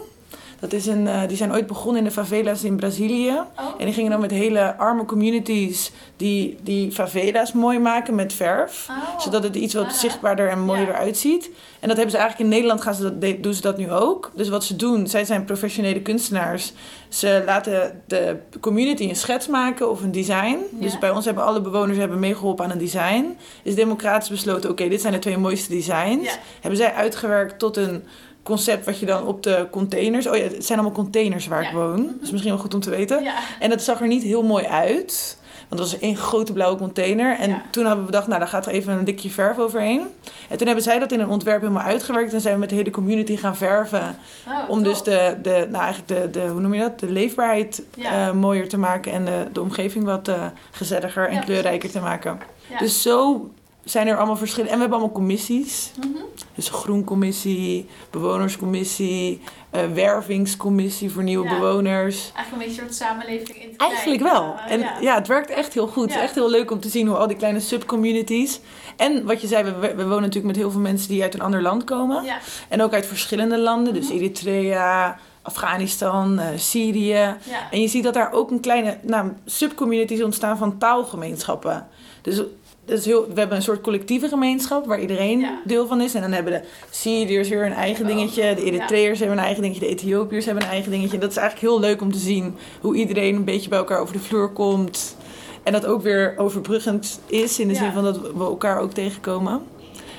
Dat 0.59 0.74
is 0.74 0.85
een, 0.85 1.07
eh, 1.07 1.21
die 1.27 1.38
zijn 1.38 1.53
ooit 1.53 1.67
begonnen 1.67 1.97
in 1.97 2.07
de 2.07 2.13
favelas 2.13 2.63
in 2.63 2.75
Brazilië. 2.75 3.29
Oh. 3.29 3.65
En 3.77 3.85
die 3.85 3.93
gingen 3.93 4.12
dan 4.12 4.19
met 4.21 4.31
hele 4.31 4.75
arme 4.77 5.05
communities 5.05 5.91
die, 6.17 6.57
die 6.62 6.91
favela's 6.91 7.53
mooi 7.53 7.79
maken 7.79 8.15
met 8.15 8.33
verf. 8.33 8.88
Oh. 8.89 9.19
Zodat 9.19 9.43
het 9.43 9.55
iets 9.55 9.74
wat 9.74 9.85
Ah. 9.85 9.91
zichtbaarder 9.91 10.50
en 10.50 10.59
mooier 10.59 10.88
Ja. 10.88 10.89
eruit 10.93 11.17
ziet. 11.17 11.45
En 11.79 11.88
dat 11.88 11.97
hebben 11.97 12.09
ze 12.12 12.17
eigenlijk 12.17 12.39
in 12.39 12.55
Nederland 12.55 12.81
gaan 12.81 12.93
ze 12.95 13.17
dat, 13.19 13.43
doen 13.43 13.53
ze 13.53 13.62
dat 13.62 13.77
nu 13.77 13.91
ook. 13.91 14.31
Dus 14.35 14.50
wat 14.50 14.63
ze 14.63 14.75
doen, 14.75 15.07
zij 15.07 15.25
zijn 15.25 15.45
professionele 15.45 16.01
kunstenaars. 16.01 16.74
Ze 17.09 17.43
laten 17.45 18.01
de 18.07 18.35
community 18.59 19.03
een 19.09 19.15
schets 19.15 19.47
maken 19.47 19.89
of 19.89 20.01
een 20.01 20.12
design. 20.12 20.57
Dus 20.71 21.00
bij 21.00 21.09
ons 21.12 21.25
hebben 21.25 21.43
alle 21.45 21.62
bewoners 21.62 21.97
hebben 21.97 22.19
meegeholpen 22.19 22.65
aan 22.65 22.71
een 22.71 22.77
design. 22.77 23.38
Is 23.63 23.75
democratisch 23.75 24.29
besloten, 24.29 24.69
oké, 24.69 24.88
dit 24.89 25.01
zijn 25.01 25.13
de 25.13 25.19
twee 25.19 25.38
mooiste 25.38 25.69
designs. 25.69 26.38
Hebben 26.62 26.79
zij 26.79 26.93
uitgewerkt 26.93 27.59
tot 27.59 27.77
een 27.77 28.03
concept 28.46 28.86
wat 28.86 29.00
je 29.00 29.06
dan 29.06 29.25
op 29.28 29.44
de 29.44 29.68
containers... 29.72 30.28
Oh 30.28 30.36
ja, 30.36 30.44
het 30.44 30.66
zijn 30.66 30.80
allemaal 30.80 30.98
containers 30.98 31.48
waar 31.48 31.62
ik 31.64 31.72
woon. 31.74 32.06
Dat 32.06 32.22
is 32.22 32.32
misschien 32.32 32.52
wel 32.52 32.62
goed 32.62 32.74
om 32.74 32.80
te 32.80 32.90
weten. 32.90 33.24
Ja. 33.24 33.36
En 33.60 33.70
dat 33.70 33.82
zag 33.82 34.02
er 34.02 34.08
niet 34.08 34.24
heel 34.24 34.44
mooi 34.44 34.66
uit. 34.66 35.38
Want 35.70 35.82
het 35.82 35.92
was 35.92 36.00
één 36.00 36.16
grote 36.16 36.54
blauwe 36.54 36.78
container. 36.78 37.38
En 37.40 37.50
Ja. 37.50 37.62
toen 37.72 37.86
hebben 37.86 38.06
we 38.06 38.12
bedacht, 38.12 38.28
nou, 38.28 38.40
daar 38.40 38.48
gaat 38.50 38.66
er 38.66 38.72
even 38.72 38.94
een 38.94 39.06
dikje 39.06 39.30
verf 39.30 39.58
overheen. 39.60 40.02
En 40.50 40.58
toen 40.58 40.66
hebben 40.68 40.84
zij 40.84 41.00
dat 41.00 41.12
in 41.12 41.20
een 41.20 41.30
ontwerp 41.30 41.62
helemaal 41.62 41.84
uitgewerkt. 41.84 42.34
En 42.34 42.42
zijn 42.42 42.54
we 42.54 42.60
met 42.60 42.70
de 42.70 42.75
hele 42.75 42.90
community 42.90 43.36
gaan 43.36 43.56
verven. 43.56 44.18
Oh, 44.48 44.70
Om 44.70 44.84
dus 44.84 45.04
de, 45.04 45.36
de, 45.42 45.68
nou 45.72 45.84
eigenlijk 45.84 46.08
de, 46.34 46.40
de, 46.40 46.48
hoe 46.48 46.62
noem 46.62 46.74
je 46.74 46.80
dat? 46.82 47.00
De 47.00 47.12
leefbaarheid 47.12 47.84
eh, 48.02 48.32
mooier 48.32 48.70
te 48.70 48.78
maken. 48.78 49.12
En 49.12 49.25
de, 49.25 49.46
de 49.54 49.62
omgeving 49.62 50.06
wat 50.06 50.28
eh, 50.28 50.46
gezelliger 50.72 51.28
en 51.30 51.44
kleurrijker 51.44 51.92
te 51.92 52.00
maken. 52.00 52.40
Dus 52.80 53.02
zo 53.02 53.50
zijn 53.86 54.08
er 54.08 54.18
allemaal 54.18 54.36
verschillen. 54.36 54.70
En 54.70 54.75
we 54.75 54.82
hebben 54.82 54.98
allemaal 54.98 55.15
commissies. 55.15 55.92
Mhm. 56.00 56.08
Dus 56.56 56.70
groencommissie, 56.70 57.86
bewonerscommissie, 58.10 59.42
eh, 59.70 59.82
wervingscommissie 59.94 61.12
voor 61.12 61.24
nieuwe 61.24 61.46
Ja. 61.50 61.54
bewoners. 61.60 62.32
Eigenlijk 62.36 62.51
een 62.51 62.58
beetje 62.58 62.82
een 62.82 62.94
soort 62.94 63.10
samenleving 63.10 63.62
in 63.63 63.77
te 63.77 63.86
Eigenlijk 63.86 64.22
wel. 64.24 64.56
Eh, 64.65 64.72
En 64.72 64.80
ja. 64.80 64.98
ja. 65.01 65.15
het 65.15 65.27
werkt 65.27 65.50
echt 65.50 65.74
heel 65.74 65.88
goed. 65.88 66.04
Het 66.04 66.15
is 66.15 66.22
echt 66.22 66.36
heel 66.36 66.50
leuk 66.50 66.72
om 66.72 66.80
te 66.80 66.89
zien 66.89 67.08
hoe 67.08 67.18
al 67.18 67.27
die 67.27 67.38
kleine 67.38 67.60
subcommunities. 67.60 68.60
En 68.96 69.25
wat 69.25 69.42
je 69.42 69.48
zei, 69.48 69.64
we, 69.64 69.79
we 69.79 70.03
wonen 70.03 70.22
natuurlijk 70.22 70.46
met 70.46 70.55
heel 70.55 70.72
veel 70.72 70.79
mensen 70.79 71.09
die 71.09 71.22
uit 71.24 71.33
een 71.33 71.42
ander 71.42 71.62
land 71.62 71.83
komen. 71.83 72.24
Ja. 72.24 72.38
En 72.70 72.81
ook 72.81 72.94
uit 72.94 73.05
verschillende 73.05 73.59
landen. 73.59 73.94
Dus 73.94 74.05
Mhm. 74.07 74.14
Eritrea, 74.18 75.18
Afghanistan, 75.42 76.40
eh, 76.40 76.48
Syrië. 76.55 77.09
Ja. 77.14 77.38
En 77.72 77.81
je 77.81 77.88
ziet 77.88 78.03
dat 78.03 78.14
daar 78.14 78.31
ook 78.31 78.51
een 78.51 78.59
kleine 78.59 78.98
nou, 79.01 79.31
subcommunities 79.46 80.24
ontstaan 80.24 80.57
van 80.57 80.77
taalgemeenschappen. 80.77 81.88
Dus 82.22 82.42
heel, 82.85 83.27
we 83.33 83.39
hebben 83.39 83.57
een 83.57 83.63
soort 83.63 83.81
collectieve 83.81 84.27
gemeenschap 84.27 84.85
waar 84.85 85.00
iedereen 85.01 85.39
Ja. 85.39 85.61
deel 85.65 85.87
van 85.87 86.01
is. 86.01 86.13
En 86.13 86.21
dan 86.21 86.31
hebben 86.31 86.53
de 86.53 86.61
Syriërs 86.89 87.50
weer 87.50 87.65
een 87.65 87.74
eigen 87.74 88.05
Oh, 88.09 88.15
dingetje. 88.15 88.55
De 88.55 88.63
Eritreërs 88.63 89.19
hebben 89.19 89.37
een 89.37 89.43
eigen 89.43 89.61
dingetje. 89.61 89.85
De 89.85 89.91
Ethiopiërs 89.91 90.45
hebben 90.45 90.63
een 90.63 90.69
eigen 90.69 90.91
dingetje. 90.91 91.17
Dat 91.17 91.29
is 91.29 91.37
eigenlijk 91.37 91.71
heel 91.71 91.79
leuk 91.79 92.01
om 92.01 92.11
te 92.11 92.17
zien 92.19 92.55
hoe 92.81 92.95
iedereen 92.95 93.35
een 93.35 93.43
beetje 93.43 93.69
bij 93.69 93.77
elkaar 93.77 94.00
over 94.00 94.13
de 94.13 94.19
vloer 94.19 94.50
komt. 94.50 95.17
En 95.63 95.71
dat 95.71 95.85
ook 95.85 96.01
weer 96.01 96.33
overbruggend 96.37 97.19
is 97.25 97.59
in 97.59 97.67
de 97.67 97.74
Ja. 97.74 97.79
zin 97.79 97.91
van 97.91 98.03
dat 98.03 98.21
we 98.21 98.43
elkaar 98.43 98.79
ook 98.79 98.91
tegenkomen. 98.93 99.61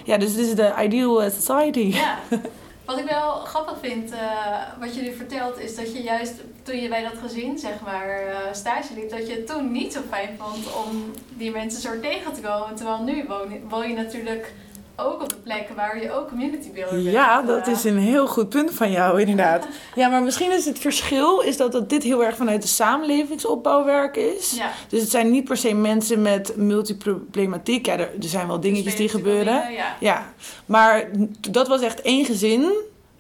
Ja, 0.05 0.18
dus 0.18 0.35
dit 0.35 0.46
is 0.46 0.55
de 0.55 0.72
ideal 0.85 1.31
society. 1.31 1.81
Ja. 1.96 2.18
Wat 2.87 2.99
ik 2.99 3.09
wel 3.09 3.33
grappig 3.33 3.79
vind, 3.81 4.12
eh, 4.12 4.62
wat 4.79 4.94
jullie 4.94 5.16
vertelt, 5.16 5.59
is 5.59 5.77
dat 5.77 5.92
je 5.92 6.03
juist 6.03 6.35
toen 6.62 6.77
je 6.77 6.88
bij 6.88 7.03
dat 7.03 7.18
gezin, 7.22 7.59
zeg 7.59 7.81
maar, 7.81 8.09
eh, 8.09 8.53
stage 8.53 8.94
liep, 8.94 9.11
dat 9.11 9.27
je 9.27 9.33
het 9.33 9.46
toen 9.46 9.72
niet 9.72 9.92
zo 9.92 10.01
fijn 10.09 10.38
vond 10.38 10.75
om 10.85 11.12
die 11.29 11.51
mensen 11.51 11.81
zo 11.81 12.01
tegen 12.01 12.33
te 12.33 12.40
komen. 12.40 12.77
Terwijl 12.77 13.03
nu 13.03 13.25
woon, 13.29 13.68
woon 13.68 13.88
je 13.88 13.94
natuurlijk 13.94 14.53
ook 14.97 15.23
op 15.23 15.29
de 15.29 15.37
plekken 15.37 15.75
waar 15.75 16.03
je 16.03 16.13
ook 16.13 16.29
community 16.29 16.73
builder 16.73 17.03
bent. 17.03 17.11
Ja, 17.15 17.43
dat 17.43 17.67
Eh, 17.67 17.73
is 17.73 17.85
een 17.85 17.99
heel 17.99 18.27
goed 18.27 18.49
punt 18.49 18.71
van 18.75 18.91
jou, 18.91 19.21
inderdaad. 19.21 19.67
Ja, 19.95 20.09
maar 20.09 20.23
misschien 20.23 20.53
is 20.53 20.65
het 20.65 20.79
verschil 20.79 21.41
is 21.41 21.57
dat, 21.57 21.73
dat 21.73 21.91
dit 21.91 22.03
heel 22.03 22.25
erg 22.25 22.37
vanuit 22.37 22.63
de 22.63 22.69
samenlevingsopbouwwerk 22.69 24.17
is. 24.17 24.51
Ja. 24.57 24.71
Dus 24.89 25.01
het 25.01 25.11
zijn 25.11 25.31
niet 25.31 25.45
per 25.45 25.57
se 25.57 25.75
mensen 25.75 26.23
met 26.23 26.57
multiproblematiek. 26.57 27.87
Ja, 27.87 27.93
er, 27.93 28.01
er 28.01 28.29
zijn 28.29 28.47
wel 28.47 28.61
dingetjes 28.61 28.97
die 28.97 29.09
gebeuren. 29.09 29.63
dingen, 29.69 29.85
Ja, 30.01 30.33
maar 30.67 31.11
dat 31.51 31.69
was 31.69 31.81
echt 31.81 32.01
één 32.03 32.25
gezin, 32.25 32.73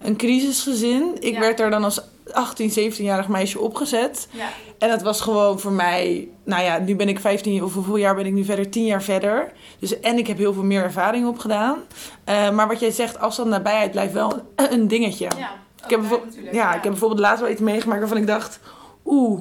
een 0.02 0.16
crisisgezin. 0.16 1.16
Ik 1.20 1.32
Ja. 1.34 1.40
werd 1.40 1.60
er 1.60 1.70
dan 1.70 1.84
als 1.84 2.00
18, 2.32 2.92
17-jarig 2.92 3.28
meisje 3.28 3.60
opgezet. 3.60 4.28
Ja. 4.30 4.48
En 4.78 4.88
dat 4.88 5.02
was 5.02 5.20
gewoon 5.20 5.60
voor 5.60 5.72
mij, 5.72 6.28
nou 6.44 6.62
ja, 6.62 6.78
nu 6.78 6.96
ben 6.96 7.08
ik 7.08 7.20
15, 7.20 7.62
of 7.64 7.74
hoeveel 7.74 7.96
jaar 7.96 8.14
ben 8.14 8.26
ik 8.26 8.32
nu 8.32 8.44
verder? 8.44 8.70
10 8.70 8.84
jaar 8.84 9.02
verder. 9.02 9.52
Dus, 9.78 10.00
en 10.00 10.18
ik 10.18 10.26
heb 10.26 10.38
heel 10.38 10.52
veel 10.52 10.62
meer 10.62 10.82
ervaring 10.82 11.26
opgedaan. 11.26 11.78
Eh 12.24 12.50
maar 12.50 12.68
wat 12.68 12.80
jij 12.80 12.90
zegt, 12.90 13.18
afstand 13.18 13.48
nabijheid 13.48 13.90
blijft 13.90 14.12
wel 14.12 14.32
een 14.70 14.88
dingetje. 14.88 15.24
ja. 15.24 15.38
ja. 15.38 15.50
Ik 15.84 15.90
heb, 15.92 16.02
ja, 16.02 16.08
natuurlijk, 16.24 16.52
ik 16.54 16.82
heb 16.82 16.82
bijvoorbeeld 16.82 17.20
laatst 17.20 17.40
wel 17.40 17.50
iets 17.50 17.60
meegemaakt 17.60 18.00
waarvan 18.00 18.18
ik 18.18 18.26
dacht, 18.26 18.60
oeh, 19.04 19.40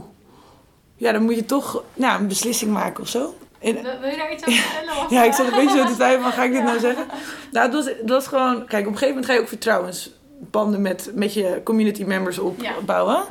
ja, 0.95 1.11
dan 1.11 1.23
moet 1.23 1.35
je 1.35 1.45
toch 1.45 1.83
nou, 1.93 2.19
een 2.21 2.27
beslissing 2.27 2.71
maken 2.71 3.03
of 3.03 3.09
zo. 3.09 3.33
En- 3.59 3.73
Wil, 3.73 4.09
je 4.09 4.17
daar 4.17 4.33
iets 4.33 4.47
over 4.47 4.59
vertellen? 4.61 5.05
Ja, 5.15 5.23
ik 5.23 5.33
zat 5.33 5.47
een 5.47 5.53
beetje 5.65 5.77
zo 5.77 5.85
te 5.85 5.93
twijfelen, 5.93 6.31
ga 6.31 6.43
ik 6.43 6.51
dit 6.51 6.59
Ja. 6.59 6.65
nou 6.65 6.79
zeggen? 6.79 7.05
Nou, 7.51 7.65
het 7.65 7.75
was, 7.75 7.85
het 7.85 8.09
was 8.09 8.27
gewoon, 8.27 8.65
kijk, 8.65 8.85
op 8.87 8.91
een 8.91 8.97
gegeven 8.97 9.07
moment 9.07 9.25
ga 9.25 9.33
je 9.33 9.39
ook 9.39 9.47
vertrouwensbanden 10.51 10.81
met, 10.81 11.11
met 11.13 11.33
je 11.33 11.61
community 11.63 12.03
members 12.03 12.39
opbouwen. 12.39 13.23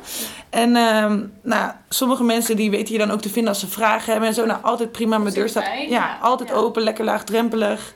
En 0.49 0.75
ehm, 0.75 1.23
nou, 1.41 1.71
sommige 1.89 2.23
mensen 2.23 2.55
die 2.55 2.69
weten 2.69 2.93
je 2.93 2.99
dan 2.99 3.11
ook 3.11 3.21
te 3.21 3.29
vinden 3.29 3.51
als 3.51 3.59
ze 3.59 3.67
vragen 3.67 4.11
hebben 4.11 4.29
en 4.29 4.35
zo. 4.35 4.45
Nou, 4.45 4.63
altijd 4.63 4.91
prima, 4.91 5.17
mijn 5.17 5.33
deur 5.33 5.49
staat 5.49 5.67
ja, 5.89 6.17
altijd 6.21 6.51
open, 6.51 6.83
lekker 6.83 7.05
laagdrempelig. 7.05 7.93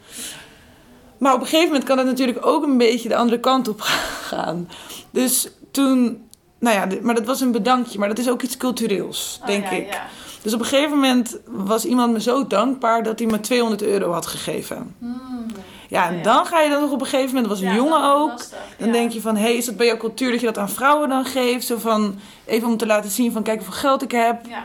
Maar 1.18 1.34
op 1.34 1.40
een 1.40 1.46
gegeven 1.46 1.68
moment 1.68 1.86
kan 1.86 1.98
het 1.98 2.08
natuurlijk 2.08 2.46
ook 2.46 2.64
een 2.64 2.78
beetje 2.78 3.10
de 3.10 3.16
andere 3.16 3.40
kant 3.40 3.68
op 3.68 3.82
gaan. 4.32 4.70
Dus 5.12 5.50
toen, 5.72 6.28
nou 6.60 6.76
ja, 6.76 7.00
maar 7.02 7.16
dat 7.16 7.26
was 7.26 7.42
een 7.42 7.52
bedankje, 7.52 8.00
maar 8.00 8.08
dat 8.08 8.18
is 8.18 8.30
ook 8.30 8.42
iets 8.42 8.58
cultureels, 8.58 9.38
Oh, 9.42 9.48
denk 9.48 9.64
ja, 9.64 9.72
ik. 9.72 9.94
Ja. 9.94 10.08
Dus 10.42 10.54
op 10.54 10.60
een 10.60 10.66
gegeven 10.66 10.92
moment 10.92 11.38
was 11.46 11.86
iemand 11.86 12.14
me 12.14 12.22
zo 12.22 12.48
dankbaar 12.48 13.04
dat 13.04 13.20
hij 13.20 13.28
me 13.28 13.40
200 13.40 13.82
euro 13.82 14.12
had 14.12 14.26
gegeven. 14.26 14.96
Hmm. 15.00 15.46
Ja, 15.90 16.08
en 16.08 16.22
dan 16.22 16.46
ga 16.46 16.60
je 16.62 16.70
dan 16.70 16.82
nog 16.82 16.92
op 16.92 17.02
een 17.02 17.08
gegeven 17.08 17.28
moment, 17.36 17.50
dat 17.50 17.60
was 17.60 17.68
een 17.70 17.76
jongen 17.76 18.04
ook. 18.14 18.30
lastig, 18.30 18.58
Dan 18.78 18.92
denk 18.92 19.12
je 19.12 19.22
van, 19.22 19.36
hé, 19.36 19.42
hey, 19.42 19.56
is 19.56 19.66
dat 19.66 19.78
bij 19.78 19.86
jouw 19.86 19.98
cultuur 19.98 20.32
dat 20.32 20.40
je 20.40 20.46
dat 20.46 20.58
aan 20.58 20.70
vrouwen 20.70 21.10
dan 21.10 21.26
geeft? 21.26 21.66
Zo 21.66 21.78
van, 21.78 22.20
even 22.46 22.68
om 22.68 22.78
te 22.78 22.86
laten 22.86 23.10
zien 23.10 23.32
van, 23.32 23.44
kijk 23.44 23.58
hoeveel 23.58 23.80
geld 23.80 24.02
ik 24.02 24.12
heb. 24.12 24.46
Ja, 24.50 24.64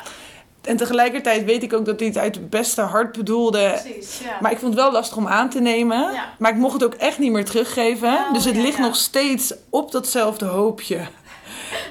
En 0.63 0.77
tegelijkertijd 0.77 1.45
weet 1.45 1.63
ik 1.63 1.73
ook 1.73 1.85
dat 1.85 1.99
hij 1.99 2.09
het 2.09 2.19
uit 2.19 2.35
het 2.35 2.51
beste 2.51 2.81
hart 2.81 3.17
bedoelde. 3.17 3.81
precies. 3.83 4.21
Ja. 4.25 4.39
Maar 4.41 4.51
ik 4.53 4.59
vond 4.59 4.75
het 4.75 4.83
wel 4.83 4.93
lastig 4.93 5.17
om 5.17 5.27
aan 5.29 5.49
te 5.51 5.61
nemen. 5.61 6.13
Ja. 6.13 6.33
Maar 6.39 6.51
ik 6.51 6.57
mocht 6.57 6.73
het 6.73 6.85
ook 6.85 6.95
echt 6.95 7.19
niet 7.19 7.33
meer 7.33 7.45
teruggeven. 7.45 8.13
Oh, 8.13 8.33
dus 8.33 8.45
het 8.45 8.57
ja, 8.57 8.63
ligt 8.63 8.79
nog 8.79 8.97
steeds 8.97 9.55
op 9.71 9.93
datzelfde 9.93 10.45
hoopje. 10.45 10.99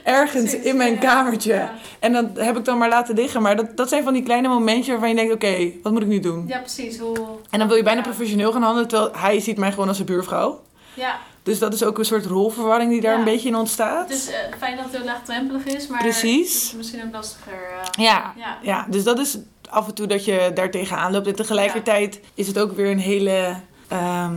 Ergens 0.04 0.54
in 0.56 0.78
mijn 0.78 0.98
kamertje. 1.00 1.54
Ja. 1.54 1.72
En 2.00 2.14
dat 2.14 2.26
heb 2.36 2.58
ik 2.58 2.66
dan 2.66 2.78
maar 2.78 2.90
laten 2.90 3.16
liggen. 3.16 3.42
Maar 3.42 3.56
dat, 3.56 3.78
dat 3.78 3.90
zijn 3.90 4.04
van 4.04 4.14
die 4.14 4.24
kleine 4.24 4.48
momentjes 4.48 4.88
waarvan 4.88 5.10
je 5.10 5.16
denkt, 5.16 5.34
oké, 5.34 5.72
wat 5.84 5.92
moet 5.94 6.02
ik 6.02 6.08
nu 6.08 6.20
doen? 6.20 6.44
ja, 6.48 6.58
precies. 6.60 6.98
Hoe... 7.00 7.16
En 7.50 7.60
dan 7.60 7.68
wil 7.68 7.78
je 7.78 7.84
bijna 7.84 8.00
Ja. 8.02 8.06
professioneel 8.08 8.52
gaan 8.52 8.62
handelen. 8.64 8.88
Terwijl 8.88 9.12
hij 9.16 9.40
ziet 9.40 9.58
mij 9.58 9.72
gewoon 9.72 9.88
als 9.88 10.00
een 10.00 10.06
buurvrouw. 10.06 10.62
Ja, 10.94 11.18
Dus 11.44 11.60
dat 11.60 11.74
is 11.74 11.84
ook 11.84 11.98
een 11.98 12.06
soort 12.06 12.26
rolverwarring 12.26 12.92
die 12.92 13.02
daar 13.02 13.12
Ja. 13.14 13.18
een 13.18 13.24
beetje 13.24 13.48
in 13.50 13.56
ontstaat. 13.56 14.10
Het 14.10 14.18
is 14.18 14.28
eh, 14.28 14.36
fijn 14.60 14.76
dat 14.76 14.86
het 14.86 14.96
heel 14.96 15.06
laagdrempelig 15.06 15.66
is, 15.66 15.88
maar 15.88 16.00
Precies. 16.02 16.54
het 16.54 16.64
is 16.64 16.74
misschien 16.78 17.04
ook 17.06 17.12
lastiger. 17.14 17.54
eh. 17.54 18.04
Ja, 18.06 18.34
ja. 18.38 18.58
ja, 18.62 18.86
dus 18.90 19.04
dat 19.04 19.20
is 19.20 19.38
af 19.70 19.88
en 19.88 19.94
toe 19.94 20.08
dat 20.08 20.26
je 20.26 20.52
daar 20.54 20.72
tegenaan 20.72 21.12
loopt. 21.12 21.28
En 21.28 21.36
tegelijkertijd 21.36 22.20
is 22.34 22.48
het 22.48 22.60
ook 22.60 22.72
weer 22.76 22.92
een 22.92 23.00
hele 23.00 23.56
ehm, 23.88 24.34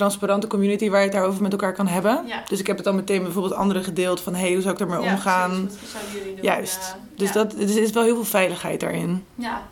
transparante 0.00 0.46
community 0.46 0.90
waar 0.90 0.98
je 0.98 1.04
het 1.06 1.14
daarover 1.14 1.42
met 1.42 1.52
elkaar 1.52 1.72
kan 1.72 1.86
hebben. 1.86 2.22
Ja. 2.26 2.42
Dus 2.48 2.60
ik 2.60 2.66
heb 2.66 2.76
het 2.76 2.84
dan 2.84 2.94
meteen 2.94 3.22
bijvoorbeeld 3.22 3.54
anderen 3.54 3.84
gedeeld 3.84 4.20
van... 4.20 4.34
hé, 4.34 4.40
hey, 4.40 4.52
hoe 4.52 4.60
zou 4.60 4.72
ik 4.72 4.78
daarmee 4.78 5.00
Ja, 5.02 5.12
omgaan? 5.12 5.50
precies. 5.50 5.80
Wat 5.80 5.88
zouden 5.90 6.12
jullie 6.12 6.34
doen? 6.34 6.44
Juist. 6.44 6.96
Dus 7.16 7.32
dat, 7.32 7.52
er 7.52 7.82
is 7.82 7.90
wel 7.90 8.02
heel 8.02 8.14
veel 8.14 8.24
veiligheid 8.24 8.80
daarin. 8.80 9.24
Ja. 9.34 9.62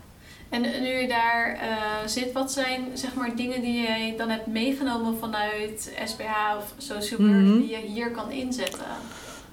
En 0.49 0.61
nu 0.61 0.87
je 1.01 1.07
daar 1.07 1.57
eh, 1.61 2.07
zit, 2.07 2.31
wat 2.31 2.51
zijn 2.51 2.81
zeg 2.93 3.13
maar 3.13 3.35
dingen 3.35 3.61
die 3.61 3.81
je 3.81 4.13
dan 4.17 4.29
hebt 4.29 4.47
meegenomen 4.47 5.17
vanuit 5.19 5.93
SPH 6.05 6.55
of 6.57 6.73
social 6.77 7.19
work 7.19 7.31
Mhm. 7.31 7.57
die 7.59 7.69
je 7.69 7.77
hier 7.77 8.11
kan 8.11 8.31
inzetten? 8.31 8.85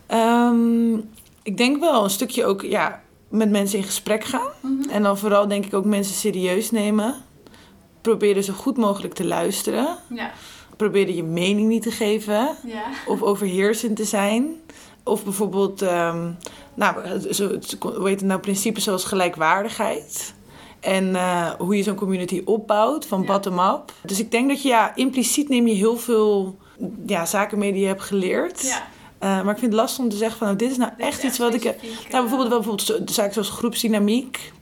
Ehm, 0.06 0.94
ik 1.42 1.56
denk 1.56 1.80
wel 1.80 2.04
een 2.04 2.10
stukje 2.10 2.44
ook 2.44 2.62
ja, 2.62 3.02
met 3.28 3.50
mensen 3.50 3.78
in 3.78 3.84
gesprek 3.84 4.24
gaan. 4.24 4.50
Mhm. 4.60 4.90
En 4.90 5.02
dan 5.02 5.18
vooral 5.18 5.48
denk 5.48 5.64
ik 5.66 5.74
ook 5.74 5.84
mensen 5.84 6.14
serieus 6.14 6.70
nemen. 6.70 7.14
Proberen 8.00 8.44
zo 8.44 8.52
goed 8.52 8.76
mogelijk 8.76 9.14
te 9.14 9.24
luisteren. 9.24 9.98
Ja. 10.14 10.30
Proberen 10.76 11.14
je 11.16 11.22
mening 11.22 11.68
niet 11.68 11.82
te 11.82 11.90
geven. 11.90 12.56
Ja. 12.66 12.82
Of 13.06 13.22
overheersend 13.22 13.96
te 13.96 14.04
zijn. 14.04 14.46
Of 15.04 15.24
bijvoorbeeld, 15.24 15.82
ehm, 15.82 16.30
nou, 16.74 17.22
zo, 17.32 17.48
hoe 17.80 18.08
heet 18.08 18.20
het 18.20 18.28
nou, 18.28 18.40
principes 18.40 18.84
zoals 18.84 19.04
gelijkwaardigheid. 19.04 20.34
En 20.80 21.16
eh, 21.16 21.50
hoe 21.58 21.76
je 21.76 21.82
zo'n 21.82 21.94
community 21.94 22.42
opbouwt, 22.44 23.06
van 23.06 23.20
Ja. 23.20 23.26
bottom-up. 23.26 23.92
Dus 24.02 24.20
ik 24.20 24.30
denk 24.30 24.48
dat 24.48 24.62
je, 24.62 24.68
ja, 24.68 24.94
impliciet 24.94 25.48
neem 25.48 25.66
je 25.66 25.74
heel 25.74 25.96
veel 25.96 26.58
ja, 27.06 27.26
zaken 27.26 27.58
mee 27.58 27.72
die 27.72 27.80
je 27.80 27.86
hebt 27.86 28.02
geleerd. 28.02 28.62
ja. 28.62 28.86
Eh, 29.18 29.28
maar 29.28 29.52
ik 29.52 29.58
vind 29.58 29.72
het 29.72 29.80
lastig 29.80 30.04
om 30.04 30.10
te 30.10 30.16
zeggen 30.16 30.38
van, 30.38 30.46
nou, 30.46 30.58
dit 30.58 30.70
is 30.70 30.76
nou 30.76 30.90
Dit 30.96 31.00
is 31.00 31.12
echt 31.14 31.22
iets 31.22 31.38
wat 31.38 31.54
ik... 31.54 31.60
specifiek, 31.60 32.10
Nou, 32.10 32.22
bijvoorbeeld 32.28 32.42
eh, 32.44 32.48
wel 32.64 32.76
bijvoorbeeld 32.76 33.10
zaken 33.10 33.32
zoals 33.32 33.50
groepsdynamiek. 33.50 34.52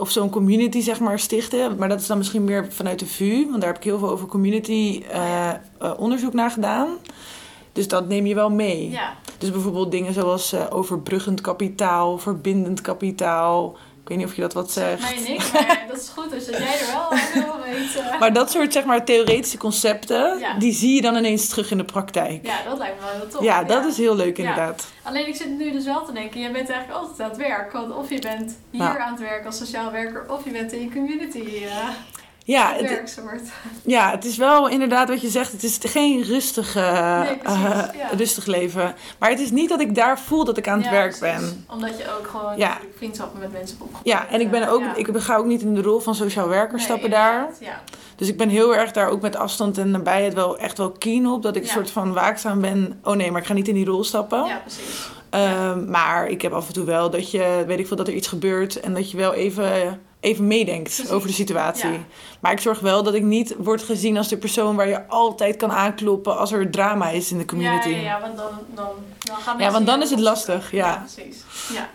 Of 0.00 0.10
zo'n 0.10 0.30
community, 0.30 0.80
zeg 0.80 1.00
maar, 1.00 1.18
stichten. 1.18 1.76
Maar 1.76 1.88
dat 1.88 2.00
is 2.00 2.06
dan 2.06 2.18
misschien 2.18 2.44
meer 2.44 2.72
vanuit 2.72 2.98
de 2.98 3.06
VU. 3.06 3.46
Want 3.48 3.60
daar 3.60 3.70
heb 3.70 3.76
ik 3.76 3.84
heel 3.84 3.98
veel 3.98 4.10
over 4.10 4.26
community 4.26 5.02
eh, 5.10 5.48
eh, 5.50 5.56
onderzoek 5.96 6.32
naar 6.32 6.50
gedaan. 6.50 6.88
Dus 7.72 7.88
dat 7.88 8.08
neem 8.08 8.26
je 8.26 8.34
wel 8.34 8.50
mee. 8.50 8.90
Ja. 8.90 9.16
Dus 9.38 9.50
bijvoorbeeld 9.50 9.90
dingen 9.90 10.12
zoals 10.12 10.52
eh, 10.52 10.66
overbruggend 10.70 11.40
kapitaal, 11.40 12.18
verbindend 12.18 12.80
kapitaal. 12.80 13.76
Ik 14.10 14.16
weet 14.16 14.24
niet 14.24 14.34
of 14.34 14.36
je 14.40 14.42
dat 14.42 14.52
wat 14.52 14.72
zegt. 14.72 15.10
Nee, 15.16 15.28
niks, 15.28 15.52
maar 15.52 15.84
dat 15.88 16.00
is 16.00 16.08
goed. 16.08 16.30
Dus 16.30 16.46
dat 16.46 16.56
jij 16.56 16.78
er 16.80 16.86
wel 16.92 17.18
veel 17.18 17.60
weet. 17.64 18.02
Maar 18.20 18.32
dat 18.32 18.50
soort 18.50 18.72
zeg 18.72 18.84
maar, 18.84 19.04
theoretische 19.04 19.58
concepten, 19.58 20.38
Ja. 20.38 20.54
die 20.58 20.72
zie 20.72 20.94
je 20.94 21.02
dan 21.02 21.16
ineens 21.16 21.48
terug 21.48 21.70
in 21.70 21.76
de 21.78 21.84
praktijk. 21.84 22.46
Ja, 22.46 22.56
dat 22.68 22.78
lijkt 22.78 22.94
me 23.00 23.06
wel 23.06 23.14
heel 23.20 23.28
tof. 23.28 23.42
Ja, 23.42 23.64
dat 23.64 23.84
is 23.84 23.96
heel 23.96 24.16
leuk 24.16 24.36
Ja. 24.36 24.42
inderdaad. 24.42 24.86
Alleen 25.02 25.28
ik 25.28 25.36
zit 25.36 25.58
nu 25.58 25.72
dus 25.72 25.84
wel 25.84 26.04
te 26.04 26.12
denken, 26.12 26.40
jij 26.40 26.52
bent 26.52 26.68
eigenlijk 26.70 27.00
altijd 27.00 27.20
aan 27.20 27.28
het 27.28 27.38
werk. 27.38 27.72
Want 27.72 27.94
of 27.94 28.10
je 28.10 28.18
bent 28.20 28.56
hier 28.70 28.98
aan 28.98 29.12
het 29.12 29.20
werk 29.20 29.46
als 29.46 29.56
sociaal 29.58 29.90
werker, 29.92 30.24
of 30.28 30.44
je 30.44 30.50
bent 30.50 30.72
in 30.72 30.80
je 30.80 30.90
community 30.90 31.64
eh 31.64 31.88
Ja, 32.50 32.72
het. 32.76 33.20
Ja, 33.84 34.10
het 34.10 34.24
is 34.24 34.36
wel 34.36 34.68
inderdaad 34.68 35.08
wat 35.08 35.20
je 35.20 35.28
zegt. 35.28 35.52
Het 35.52 35.62
is 35.62 35.78
geen 35.82 36.22
rustige, 36.22 36.80
Nee, 37.24 37.36
precies, 37.36 37.62
eh, 37.62 37.98
ja. 37.98 38.08
rustig 38.16 38.46
leven. 38.46 38.94
Maar 39.18 39.30
het 39.30 39.40
is 39.40 39.50
niet 39.50 39.68
dat 39.68 39.80
ik 39.80 39.94
daar 39.94 40.18
voel 40.20 40.44
dat 40.44 40.56
ik 40.56 40.68
aan 40.68 40.76
het 40.76 40.84
Ja, 40.84 40.90
werk 40.90 41.18
precies. 41.18 41.40
ben. 41.40 41.64
Omdat 41.68 41.98
je 41.98 42.04
ook 42.18 42.26
gewoon 42.26 42.56
Ja. 42.56 42.78
vriendschappen 42.96 43.40
met 43.40 43.52
mensen 43.52 43.76
opgebouwd. 43.80 44.06
Ja, 44.06 44.28
en 44.28 44.40
ik 44.40 44.50
ben 44.50 44.68
ook, 44.68 44.82
ik 44.96 45.08
ga 45.12 45.36
ook 45.36 45.44
niet 45.46 45.62
in 45.62 45.74
de 45.74 45.82
rol 45.82 46.00
van 46.00 46.14
sociaal 46.14 46.48
werker 46.48 46.76
Nee, 46.76 46.84
stappen 46.84 47.10
daar. 47.10 47.48
Dus 48.16 48.28
ik 48.28 48.36
ben 48.36 48.48
heel 48.48 48.76
erg 48.76 48.92
daar 48.92 49.08
ook 49.08 49.20
met 49.20 49.36
afstand 49.36 49.78
en 49.78 49.90
nabijheid 49.90 50.34
wel 50.34 50.58
echt 50.58 50.78
wel 50.78 50.90
keen 50.90 51.26
op. 51.26 51.42
Dat 51.42 51.56
ik 51.56 51.62
een 51.62 51.68
soort 51.68 51.90
van 51.90 52.12
waakzaam 52.12 52.60
ben. 52.60 53.00
Oh 53.04 53.16
nee, 53.16 53.30
maar 53.30 53.40
ik 53.40 53.46
ga 53.46 53.52
niet 53.54 53.68
in 53.68 53.74
die 53.74 53.86
rol 53.86 54.04
stappen. 54.04 54.44
ja, 54.44 54.56
precies. 54.64 55.08
Ehm, 55.30 55.90
maar 55.90 56.28
ik 56.28 56.42
heb 56.42 56.52
af 56.52 56.66
en 56.66 56.72
toe 56.72 56.84
wel 56.84 57.10
dat 57.10 57.30
je, 57.30 57.64
weet 57.66 57.78
ik 57.78 57.86
veel, 57.86 57.96
dat 57.96 58.08
er 58.08 58.14
iets 58.14 58.28
gebeurt. 58.28 58.80
En 58.80 58.94
dat 58.94 59.10
je 59.10 59.16
wel 59.16 59.34
even, 59.34 60.00
even 60.20 60.46
meedenkt 60.46 60.94
Precies. 60.94 61.10
over 61.10 61.28
de 61.28 61.34
situatie. 61.34 61.90
Ja. 61.90 61.98
Maar 62.40 62.52
ik 62.52 62.60
zorg 62.60 62.80
wel 62.80 63.02
dat 63.02 63.14
ik 63.14 63.22
niet 63.22 63.54
word 63.58 63.82
gezien 63.82 64.16
als 64.16 64.28
de 64.28 64.36
persoon 64.36 64.76
waar 64.76 64.88
je 64.88 65.06
altijd 65.06 65.56
kan 65.56 65.72
aankloppen 65.72 66.38
als 66.38 66.52
er 66.52 66.70
drama 66.70 67.08
is 67.08 67.30
in 67.30 67.38
de 67.38 67.44
community. 67.44 67.88
Ja, 67.88 67.96
ja, 67.96 68.02
ja, 68.02 68.20
want 68.20 68.36
dan, 68.36 68.50
dan, 68.74 68.88
dan 69.18 69.36
gaan 69.36 69.58
Ja, 69.58 69.70
want 69.70 69.86
dan 69.86 70.02
is 70.02 70.10
het 70.10 70.20
lastig, 70.20 70.72
ja. 70.72 71.04
precies. 71.14 71.42
Ja. 71.72 71.90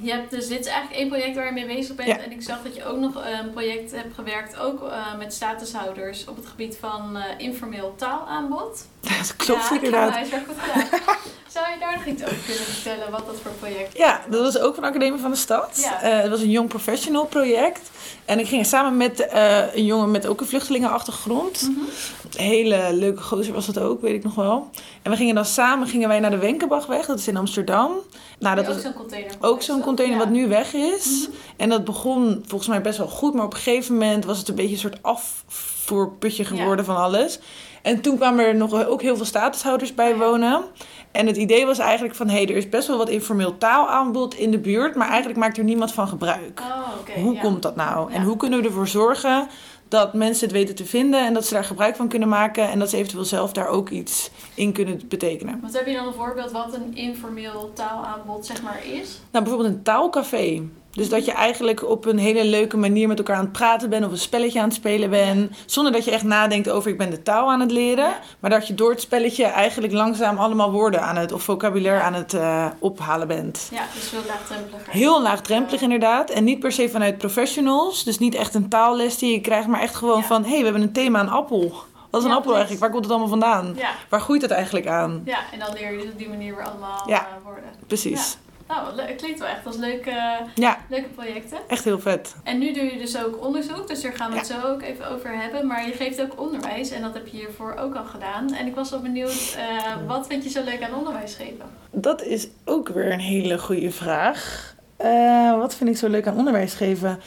Je 0.00 0.10
hebt 0.10 0.30
dus, 0.30 0.48
dit 0.48 0.60
is 0.60 0.66
eigenlijk 0.66 1.00
één 1.00 1.08
project 1.08 1.36
waar 1.36 1.46
je 1.46 1.52
mee 1.52 1.66
bezig 1.66 1.96
bent. 1.96 2.08
Ja. 2.08 2.18
En 2.18 2.32
ik 2.32 2.42
zag 2.42 2.62
dat 2.62 2.76
je 2.76 2.84
ook 2.84 2.98
nog 2.98 3.14
een 3.14 3.50
project 3.50 3.90
hebt 3.90 4.14
gewerkt, 4.14 4.58
ook 4.58 4.82
eh, 4.82 5.18
met 5.18 5.32
statushouders 5.32 6.24
op 6.24 6.36
het 6.36 6.46
gebied 6.46 6.76
van 6.80 7.16
eh, 7.16 7.24
informeel 7.36 7.94
taalaanbod. 7.96 8.86
Dat 9.18 9.36
klopt 9.36 9.68
ja, 9.68 9.74
inderdaad. 9.74 10.08
Ja, 10.08 10.14
huiswerk 10.14 10.46
goed 10.46 10.56
gedaan. 10.58 11.16
Zou 11.48 11.70
je 11.70 11.78
daar 11.78 11.96
nog 11.96 12.06
iets 12.06 12.22
over 12.22 12.36
kunnen 12.46 12.64
vertellen, 12.64 13.10
wat 13.10 13.26
dat 13.26 13.36
voor 13.42 13.52
project 13.52 13.94
is? 13.94 14.00
Ja, 14.00 14.20
dat 14.28 14.40
was 14.40 14.58
ook 14.58 14.74
van 14.74 14.82
de 14.82 14.88
Academie 14.88 15.20
van 15.20 15.30
de 15.30 15.36
Stad. 15.36 15.80
Ja. 15.82 16.02
Eh, 16.02 16.20
het 16.20 16.30
was 16.30 16.40
een 16.40 16.50
Young 16.50 16.68
Professional 16.68 17.26
project. 17.26 17.90
En 18.24 18.38
ik 18.38 18.48
ging 18.48 18.66
samen 18.66 18.96
met 18.96 19.26
eh, 19.26 19.74
een 19.74 19.84
jongen 19.84 20.10
met 20.10 20.26
ook 20.26 20.40
een 20.40 20.46
vluchtelingenachtergrond. 20.46 21.62
Mhm. 21.70 22.42
Hele 22.42 22.88
leuke 22.92 23.22
gozer 23.22 23.54
was 23.54 23.66
dat 23.66 23.78
ook, 23.78 24.00
weet 24.00 24.14
ik 24.14 24.24
nog 24.24 24.34
wel. 24.34 24.70
En 25.02 25.10
we 25.10 25.16
gingen 25.16 25.34
dan 25.34 25.44
samen 25.44 25.88
gingen 25.88 26.08
wij 26.08 26.20
naar 26.20 26.30
de 26.30 26.38
Wenkenbachweg, 26.38 27.06
dat 27.06 27.18
is 27.18 27.28
in 27.28 27.36
Amsterdam. 27.36 27.90
Nou, 28.38 28.56
dat 28.56 28.66
ook 28.68 28.72
was 28.74 28.82
zo'n 28.82 28.92
container. 28.92 29.32
ook 29.40 29.62
zo'n 29.62 29.80
container 29.80 30.18
Ja. 30.18 30.24
wat 30.24 30.32
nu 30.32 30.48
weg 30.48 30.74
is. 30.74 31.06
Mhm. 31.28 31.36
En 31.56 31.68
dat 31.68 31.84
begon 31.84 32.44
volgens 32.46 32.70
mij 32.70 32.80
best 32.80 32.98
wel 32.98 33.08
goed, 33.08 33.34
maar 33.34 33.44
op 33.44 33.52
een 33.54 33.60
gegeven 33.60 33.92
moment 33.92 34.24
was 34.24 34.38
het 34.38 34.48
een 34.48 34.54
beetje 34.54 34.72
een 34.72 34.78
soort 34.78 35.02
afvoerputje 35.02 36.44
geworden 36.44 36.84
van 36.84 36.96
alles. 36.96 37.38
En 37.82 38.00
toen 38.00 38.16
kwamen 38.16 38.44
er 38.44 38.54
nog 38.54 38.86
ook 38.86 39.02
heel 39.02 39.16
veel 39.16 39.24
statushouders 39.24 39.94
bij 39.94 40.16
wonen. 40.16 40.62
En 41.10 41.26
het 41.26 41.36
idee 41.36 41.66
was 41.66 41.78
eigenlijk 41.78 42.14
van, 42.14 42.28
hé, 42.28 42.34
hey, 42.34 42.48
er 42.48 42.56
is 42.56 42.68
best 42.68 42.88
wel 42.88 42.98
wat 42.98 43.08
informeel 43.08 43.58
taalaanbod 43.58 44.34
in 44.34 44.50
de 44.50 44.58
buurt, 44.58 44.94
maar 44.94 45.08
eigenlijk 45.08 45.38
maakt 45.38 45.58
er 45.58 45.64
niemand 45.64 45.92
van 45.92 46.08
gebruik. 46.08 46.60
Oh, 46.60 47.00
oké. 47.00 47.20
hoe 47.20 47.34
ja. 47.34 47.40
komt 47.40 47.62
dat 47.62 47.76
nou? 47.76 48.12
En 48.12 48.22
hoe 48.22 48.36
kunnen 48.36 48.60
we 48.60 48.66
ervoor 48.66 48.88
zorgen 48.88 49.48
dat 49.88 50.14
mensen 50.14 50.46
het 50.46 50.56
weten 50.56 50.74
te 50.74 50.84
vinden 50.84 51.26
en 51.26 51.34
dat 51.34 51.46
ze 51.46 51.54
daar 51.54 51.64
gebruik 51.64 51.96
van 51.96 52.08
kunnen 52.08 52.28
maken 52.28 52.68
en 52.68 52.78
dat 52.78 52.90
ze 52.90 52.96
eventueel 52.96 53.24
zelf 53.24 53.52
daar 53.52 53.68
ook 53.68 53.88
iets 53.88 54.30
in 54.54 54.72
kunnen 54.72 55.00
betekenen? 55.08 55.60
Wat 55.62 55.72
heb 55.72 55.86
je 55.86 55.94
dan 55.94 56.06
een 56.06 56.12
voorbeeld 56.12 56.50
wat 56.50 56.74
een 56.74 56.96
informeel 56.96 57.70
taalaanbod 57.74 58.46
zeg 58.46 58.62
maar 58.62 58.80
is? 58.84 59.20
Nou, 59.30 59.44
bijvoorbeeld 59.44 59.74
een 59.74 59.82
taalcafé. 59.82 60.62
Dus 60.98 61.08
dat 61.08 61.24
je 61.24 61.32
eigenlijk 61.32 61.88
op 61.88 62.04
een 62.04 62.18
hele 62.18 62.44
leuke 62.44 62.76
manier 62.76 63.08
met 63.08 63.18
elkaar 63.18 63.36
aan 63.36 63.42
het 63.42 63.52
praten 63.52 63.90
bent 63.90 64.04
of 64.04 64.10
een 64.10 64.18
spelletje 64.18 64.58
aan 64.58 64.64
het 64.64 64.74
spelen 64.74 65.10
bent. 65.10 65.52
Zonder 65.66 65.92
dat 65.92 66.04
je 66.04 66.10
echt 66.10 66.22
nadenkt 66.22 66.70
over 66.70 66.90
ik 66.90 66.98
ben 66.98 67.10
de 67.10 67.22
taal 67.22 67.50
aan 67.50 67.60
het 67.60 67.70
leren. 67.70 68.12
Maar 68.40 68.50
dat 68.50 68.66
je 68.66 68.74
door 68.74 68.90
het 68.90 69.00
spelletje 69.00 69.44
eigenlijk 69.44 69.92
langzaam 69.92 70.38
allemaal 70.38 70.72
woorden 70.72 71.02
aan 71.02 71.16
het 71.16 71.32
of 71.32 71.42
vocabulaire 71.42 72.02
aan 72.02 72.14
het 72.14 72.34
eh, 72.34 72.66
ophalen 72.78 73.28
bent. 73.28 73.68
Ja, 73.72 73.82
dus 73.94 74.08
veel 74.08 74.20
laagdrempeliger. 74.26 74.92
Heel 74.92 75.22
laagdrempelig 75.22 75.80
inderdaad. 75.80 76.30
En 76.30 76.44
niet 76.44 76.58
per 76.60 76.72
se 76.72 76.88
vanuit 76.88 77.18
professionals. 77.18 78.04
Dus 78.04 78.18
niet 78.18 78.34
echt 78.34 78.54
een 78.54 78.68
taalles 78.68 79.18
die 79.18 79.32
je 79.32 79.40
krijgt, 79.40 79.66
maar 79.68 79.80
echt 79.80 79.94
gewoon 79.94 80.18
Ja. 80.20 80.26
van 80.26 80.42
hé, 80.42 80.48
hey, 80.48 80.58
we 80.58 80.64
hebben 80.64 80.82
een 80.82 80.92
thema 80.92 81.18
aan 81.18 81.28
appel. 81.28 81.72
Wat 82.10 82.20
is 82.20 82.26
een 82.26 82.32
Ja, 82.32 82.36
appel 82.36 82.50
eigenlijk? 82.52 82.80
Waar 82.80 82.90
komt 82.90 83.02
het 83.02 83.10
allemaal 83.12 83.28
vandaan? 83.30 83.72
Ja, 83.76 83.90
Waar 84.08 84.20
groeit 84.20 84.42
het 84.42 84.50
eigenlijk 84.50 84.86
aan? 84.86 85.22
ja, 85.24 85.38
en 85.52 85.58
dan 85.58 85.68
leer 85.72 85.92
je 85.92 85.98
dus 85.98 86.10
op 86.10 86.18
die 86.18 86.28
manier 86.28 86.54
weer 86.56 86.64
allemaal 86.64 87.02
Ja. 87.06 87.16
eh, 87.18 87.44
woorden. 87.44 87.64
Precies. 87.86 88.36
Nou, 88.68 89.00
het 89.00 89.16
klinkt 89.16 89.38
wel 89.38 89.48
echt 89.48 89.66
als 89.66 89.76
leuke, 89.76 90.38
Ja, 90.54 90.78
leuke 90.88 91.08
projecten. 91.08 91.58
echt 91.68 91.84
heel 91.84 91.98
vet. 92.00 92.34
En 92.44 92.58
nu 92.58 92.72
doe 92.72 92.84
je 92.84 92.98
dus 92.98 93.24
ook 93.24 93.44
onderzoek, 93.44 93.88
dus 93.88 94.00
daar 94.02 94.12
gaan 94.12 94.30
we 94.30 94.36
het 94.36 94.46
zo 94.46 94.60
ook 94.66 94.82
even 94.82 95.10
over 95.10 95.38
hebben. 95.40 95.66
Maar 95.66 95.86
je 95.86 95.92
geeft 95.92 96.20
ook 96.22 96.40
onderwijs 96.40 96.90
en 96.90 97.02
dat 97.02 97.14
heb 97.14 97.26
je 97.26 97.36
hiervoor 97.36 97.74
ook 97.80 97.94
al 97.94 98.04
gedaan. 98.04 98.54
En 98.54 98.66
ik 98.66 98.74
was 98.74 98.90
wel 98.90 99.00
benieuwd, 99.00 99.56
eh, 99.58 100.06
wat 100.06 100.26
vind 100.26 100.44
je 100.44 100.50
zo 100.50 100.64
leuk 100.64 100.82
aan 100.82 100.94
onderwijs 100.94 101.34
geven? 101.34 101.64
Dat 101.90 102.22
is 102.22 102.48
ook 102.64 102.88
weer 102.88 103.12
een 103.12 103.20
hele 103.20 103.58
goede 103.58 103.90
vraag. 103.90 104.74
Eh, 104.96 105.58
wat 105.58 105.74
vind 105.74 105.90
ik 105.90 105.96
zo 105.96 106.08
leuk 106.08 106.26
aan 106.26 106.36
onderwijs 106.36 106.74
geven? 106.74 107.20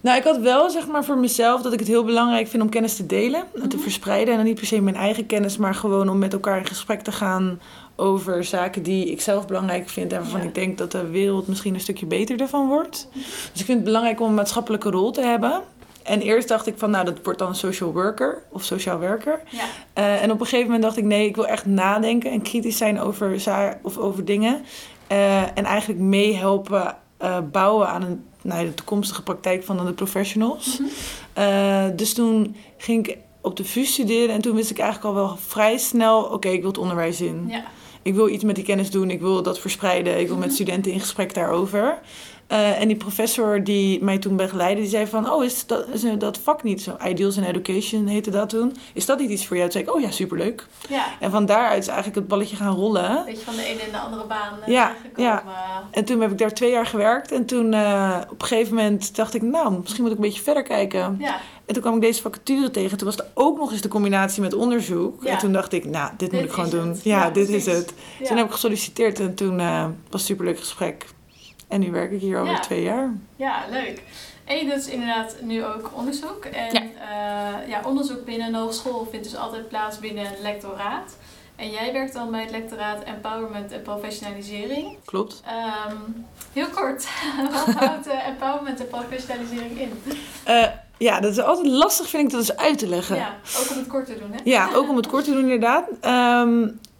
Nou, 0.00 0.18
ik 0.18 0.24
had 0.24 0.36
wel 0.38 0.70
zeg 0.70 0.86
maar 0.86 1.04
voor 1.04 1.18
mezelf 1.18 1.62
dat 1.62 1.72
ik 1.72 1.78
het 1.78 1.88
heel 1.88 2.04
belangrijk 2.04 2.48
vind 2.48 2.62
om 2.62 2.68
kennis 2.68 2.96
te 2.96 3.06
delen 3.06 3.42
en 3.54 3.68
te 3.68 3.76
Mhm. 3.76 3.84
verspreiden. 3.84 4.30
En 4.30 4.36
dan 4.36 4.46
niet 4.46 4.54
per 4.58 4.66
se 4.66 4.80
mijn 4.80 4.96
eigen 4.96 5.26
kennis, 5.26 5.56
maar 5.56 5.74
gewoon 5.74 6.08
om 6.08 6.18
met 6.18 6.32
elkaar 6.32 6.58
in 6.58 6.66
gesprek 6.66 7.00
te 7.00 7.12
gaan 7.12 7.60
over 7.96 8.44
zaken 8.44 8.82
die 8.82 9.10
ik 9.10 9.20
zelf 9.20 9.46
belangrijk 9.46 9.88
vind 9.88 10.12
en 10.12 10.18
waarvan 10.20 10.40
Ja. 10.40 10.46
ik 10.46 10.54
denk 10.54 10.78
dat 10.78 10.92
de 10.92 11.06
wereld 11.06 11.48
misschien 11.48 11.74
een 11.74 11.80
stukje 11.80 12.06
beter 12.06 12.40
ervan 12.40 12.68
wordt. 12.68 13.08
Dus 13.52 13.60
ik 13.60 13.64
vind 13.66 13.68
het 13.78 13.84
belangrijk 13.84 14.20
om 14.20 14.28
een 14.28 14.34
maatschappelijke 14.34 14.90
rol 14.90 15.10
te 15.10 15.20
hebben. 15.20 15.60
En 16.02 16.20
eerst 16.20 16.48
dacht 16.48 16.66
ik 16.66 16.74
van, 16.78 16.90
nou, 16.90 17.04
dat 17.04 17.18
wordt 17.22 17.38
dan 17.38 17.48
een 17.48 17.54
social 17.54 17.92
worker 17.92 18.42
of 18.50 18.62
sociaal 18.64 18.98
werker. 18.98 19.40
Ja, 19.50 19.64
Eh, 19.92 20.22
en 20.22 20.30
op 20.30 20.40
een 20.40 20.46
gegeven 20.46 20.64
moment 20.66 20.82
dacht 20.82 20.96
ik, 20.96 21.04
nee, 21.04 21.26
ik 21.28 21.34
wil 21.34 21.46
echt 21.46 21.66
nadenken 21.66 22.30
en 22.30 22.42
kritisch 22.42 22.76
zijn 22.76 23.00
over, 23.00 23.40
za- 23.40 23.78
of 23.82 23.96
over 23.98 24.24
dingen. 24.24 24.64
Eh, 25.06 25.42
en 25.42 25.64
eigenlijk 25.64 26.00
meehelpen 26.00 26.96
eh, 27.18 27.38
bouwen 27.52 27.88
aan 27.88 28.02
een, 28.02 28.24
nou, 28.42 28.64
de 28.64 28.74
toekomstige 28.74 29.22
praktijk 29.22 29.64
van 29.64 29.86
de 29.86 29.92
professionals. 29.92 30.78
Mhm. 31.34 31.96
Dus 31.96 32.14
toen 32.14 32.56
ging 32.76 33.06
ik 33.08 33.16
op 33.40 33.56
de 33.56 33.64
VU 33.64 33.84
studeren 33.84 34.34
en 34.34 34.40
toen 34.40 34.54
wist 34.56 34.70
ik 34.70 34.78
eigenlijk 34.78 35.16
al 35.16 35.22
wel 35.26 35.36
vrij 35.46 35.78
snel, 35.78 36.22
oké, 36.22 36.48
ik 36.48 36.60
wil 36.60 36.68
het 36.70 36.78
onderwijs 36.78 37.20
in. 37.20 37.44
ja. 37.48 37.62
Ik 38.06 38.14
wil 38.14 38.28
iets 38.28 38.44
met 38.44 38.54
die 38.54 38.64
kennis 38.64 38.90
doen, 38.90 39.10
ik 39.10 39.20
wil 39.20 39.42
dat 39.42 39.58
verspreiden, 39.58 40.18
ik 40.20 40.26
wil 40.26 40.36
met 40.36 40.46
Mhm. 40.46 40.54
studenten 40.54 40.92
in 40.92 41.00
gesprek 41.00 41.34
daarover. 41.34 41.98
Eh, 42.46 42.80
en 42.80 42.88
die 42.88 42.96
professor 42.96 43.64
die 43.64 44.04
mij 44.04 44.18
toen 44.18 44.36
begeleidde, 44.36 44.80
die 44.80 44.90
zei 44.90 45.06
van... 45.06 45.30
Oh, 45.30 45.44
is 45.44 45.66
dat, 45.66 45.86
is 45.92 46.02
dat 46.18 46.38
vak 46.38 46.62
niet 46.62 46.82
zo? 46.82 46.96
Ideals 47.06 47.36
in 47.36 47.42
Education 47.44 48.06
heette 48.06 48.30
dat 48.30 48.48
toen. 48.48 48.76
Is 48.92 49.06
dat 49.06 49.18
niet 49.18 49.30
iets 49.30 49.46
voor 49.46 49.56
jou? 49.56 49.68
Toen 49.70 49.80
zei 49.80 49.90
ik, 49.92 49.94
oh 49.96 50.10
ja, 50.10 50.16
superleuk. 50.16 50.66
Ja, 50.88 51.04
En 51.20 51.30
van 51.30 51.46
daaruit 51.46 51.78
is 51.82 51.86
eigenlijk 51.86 52.18
het 52.18 52.28
balletje 52.28 52.56
gaan 52.56 52.74
rollen. 52.74 53.10
een 53.18 53.24
beetje 53.24 53.44
van 53.44 53.56
de 53.56 53.64
ene 53.64 53.80
in 53.82 53.92
de 53.92 53.98
andere 53.98 54.24
baan 54.24 54.52
eh, 54.62 54.68
Ja, 54.72 54.94
gekomen. 55.02 55.42
En 55.90 56.04
toen 56.04 56.20
heb 56.20 56.30
ik 56.30 56.38
daar 56.38 56.52
twee 56.54 56.70
jaar 56.70 56.86
gewerkt. 56.86 57.32
En 57.32 57.44
toen 57.46 57.72
eh, 57.72 58.20
op 58.30 58.40
een 58.42 58.46
gegeven 58.46 58.74
moment 58.74 59.16
dacht 59.16 59.34
ik, 59.34 59.42
nou, 59.42 59.78
misschien 59.80 60.02
moet 60.02 60.10
ik 60.12 60.16
een 60.18 60.24
beetje 60.24 60.42
verder 60.42 60.62
kijken. 60.62 61.16
Ja, 61.20 61.36
En 61.66 61.74
toen 61.74 61.82
kwam 61.82 61.94
ik 61.94 62.00
deze 62.00 62.22
vacature 62.22 62.70
tegen. 62.70 62.98
Toen 62.98 63.06
was 63.06 63.16
er 63.18 63.26
ook 63.34 63.58
nog 63.58 63.72
eens 63.72 63.80
de 63.80 63.88
combinatie 63.88 64.42
met 64.42 64.54
onderzoek. 64.54 65.24
Ja. 65.24 65.30
En 65.30 65.38
toen 65.38 65.52
dacht 65.52 65.72
ik, 65.72 65.84
nou, 65.84 66.10
dit, 66.16 66.32
moet 66.32 66.42
ik 66.42 66.52
gewoon 66.52 66.70
doen. 66.70 66.96
Ja, 67.02 67.24
Ja, 67.24 67.30
dit 67.30 67.48
is 67.48 67.66
het. 67.66 67.92
ja. 68.18 68.26
Toen 68.26 68.36
heb 68.36 68.46
ik 68.46 68.52
gesolliciteerd 68.52 69.20
en 69.20 69.34
toen 69.34 69.60
eh, 69.60 69.84
was 69.84 70.20
het 70.20 70.20
superleuk 70.30 70.58
gesprek. 70.58 71.06
En 71.68 71.80
nu 71.80 71.90
werk 71.90 72.10
ik 72.12 72.20
hier 72.20 72.38
alweer 72.38 72.52
Ja. 72.52 72.60
twee 72.60 72.82
jaar. 72.82 73.10
Ja, 73.36 73.64
leuk. 73.70 74.02
En 74.44 74.56
je 74.56 74.64
doet 74.64 74.74
dus 74.74 74.86
inderdaad 74.88 75.36
nu 75.40 75.64
ook 75.64 75.90
onderzoek. 75.94 76.44
En 76.44 76.72
Ja. 76.74 76.82
ja. 77.10 77.60
ja, 77.68 77.80
onderzoek 77.84 78.24
binnen 78.24 78.46
een 78.48 78.54
hogeschool 78.54 79.06
vindt 79.10 79.24
dus 79.30 79.36
altijd 79.36 79.68
plaats 79.68 79.98
binnen 79.98 80.24
een 80.26 80.42
lectoraat. 80.42 81.16
En 81.56 81.70
jij 81.70 81.92
werkt 81.92 82.12
dan 82.12 82.30
bij 82.30 82.40
het 82.40 82.50
lectoraat 82.50 83.02
Empowerment 83.02 83.72
en 83.72 83.82
Professionalisering. 83.82 84.96
Klopt. 85.04 85.42
Ehm, 85.46 85.96
heel 86.52 86.66
kort, 86.68 87.08
wat 87.66 87.74
houdt 87.74 88.06
eh, 88.06 88.26
empowerment 88.28 88.80
en 88.80 88.88
professionalisering 88.88 89.80
in? 89.80 89.92
Eh, 90.44 90.64
ja, 90.98 91.20
dat 91.20 91.30
is 91.30 91.38
altijd 91.40 91.66
lastig, 91.66 92.08
vind 92.08 92.22
ik, 92.22 92.30
dat 92.30 92.40
eens 92.40 92.56
uit 92.56 92.78
te 92.78 92.88
leggen. 92.88 93.16
Ja, 93.16 93.34
ook 93.60 93.70
om 93.70 93.76
het 93.76 93.86
kort 93.86 94.06
te 94.06 94.18
doen, 94.18 94.32
hè? 94.32 94.38
Ja, 94.44 94.68
ook 94.74 94.88
om 94.88 94.96
het 94.96 95.06
kort 95.06 95.24
te 95.24 95.30
doen 95.32 95.42
inderdaad. 95.50 95.84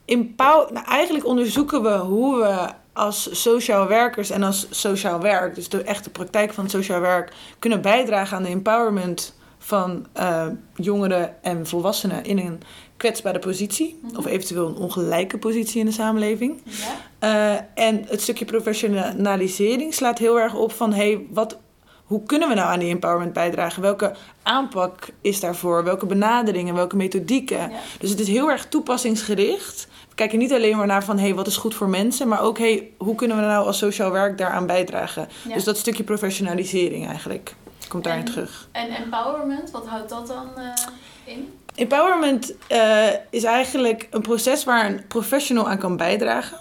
In 0.04 0.34
Pau, 0.34 0.72
nou, 0.72 0.86
eigenlijk 0.86 1.26
onderzoeken 1.26 1.82
we 1.82 1.90
hoe 1.96 2.36
we 2.36 2.68
als 2.96 3.42
sociaal 3.42 3.86
werkers 3.88 4.30
en 4.30 4.42
als 4.42 4.66
sociaal 4.70 5.20
werk, 5.20 5.54
dus 5.54 5.68
de 5.68 5.82
echte 5.82 6.10
praktijk 6.10 6.52
van 6.52 6.62
het 6.64 6.72
sociaal 6.72 7.00
werk, 7.00 7.32
kunnen 7.58 7.80
bijdragen 7.80 8.36
aan 8.36 8.42
de 8.42 8.48
empowerment 8.48 9.34
van 9.58 10.06
eh, 10.12 10.46
jongeren 10.74 11.42
en 11.42 11.66
volwassenen 11.66 12.24
in 12.24 12.38
een 12.38 12.60
kwetsbare 12.96 13.38
positie, 13.38 13.98
Mhm. 14.02 14.16
of 14.16 14.26
eventueel 14.26 14.66
een 14.66 14.76
ongelijke 14.76 15.38
positie 15.38 15.80
in 15.80 15.86
de 15.86 15.92
samenleving. 15.92 16.60
Ja, 16.64 16.94
Eh, 17.18 17.84
en 17.84 18.04
het 18.08 18.20
stukje 18.22 18.44
professionalisering 18.44 19.94
slaat 19.94 20.18
heel 20.18 20.40
erg 20.40 20.54
op 20.54 20.72
van 20.72 20.92
hey, 20.92 21.26
wat, 21.30 21.58
hoe 22.04 22.22
kunnen 22.22 22.48
we 22.48 22.54
nou 22.54 22.68
aan 22.68 22.78
die 22.78 22.90
empowerment 22.90 23.32
bijdragen? 23.32 23.82
Welke 23.82 24.12
aanpak 24.42 25.08
is 25.20 25.40
daarvoor? 25.40 25.84
Welke 25.84 26.06
benaderingen? 26.06 26.74
Welke 26.74 26.96
methodieken? 26.96 27.56
ja. 27.58 27.70
Dus 27.98 28.10
het 28.10 28.20
is 28.20 28.28
heel 28.28 28.50
erg 28.50 28.66
toepassingsgericht. 28.68 29.88
We 30.16 30.22
kijken 30.22 30.38
niet 30.40 30.52
alleen 30.52 30.76
maar 30.76 30.86
naar 30.86 31.04
van 31.04 31.18
hey, 31.18 31.34
wat 31.34 31.46
is 31.46 31.56
goed 31.56 31.74
voor 31.74 31.88
mensen, 31.88 32.28
maar 32.28 32.40
ook 32.40 32.58
hey, 32.58 32.90
hoe 32.96 33.14
kunnen 33.14 33.36
we 33.36 33.42
nou 33.42 33.66
als 33.66 33.78
sociaal 33.78 34.10
werk 34.10 34.38
daaraan 34.38 34.66
bijdragen? 34.66 35.28
Ja. 35.48 35.54
Dus 35.54 35.64
dat 35.64 35.78
stukje 35.78 36.04
professionalisering 36.04 37.06
eigenlijk 37.06 37.54
komt 37.88 38.04
daarin 38.04 38.24
En- 38.24 38.32
terug. 38.32 38.68
En 38.72 38.88
empowerment, 38.88 39.70
wat 39.70 39.86
houdt 39.86 40.08
dat 40.08 40.26
dan 40.26 40.48
eh, 40.56 41.34
in? 41.34 41.52
Empowerment 41.74 42.54
eh, 42.66 43.08
is 43.30 43.44
eigenlijk 43.44 44.08
een 44.10 44.20
proces 44.22 44.64
waar 44.64 44.86
een 44.86 45.06
professional 45.08 45.68
aan 45.68 45.78
kan 45.78 45.96
bijdragen. 45.96 46.60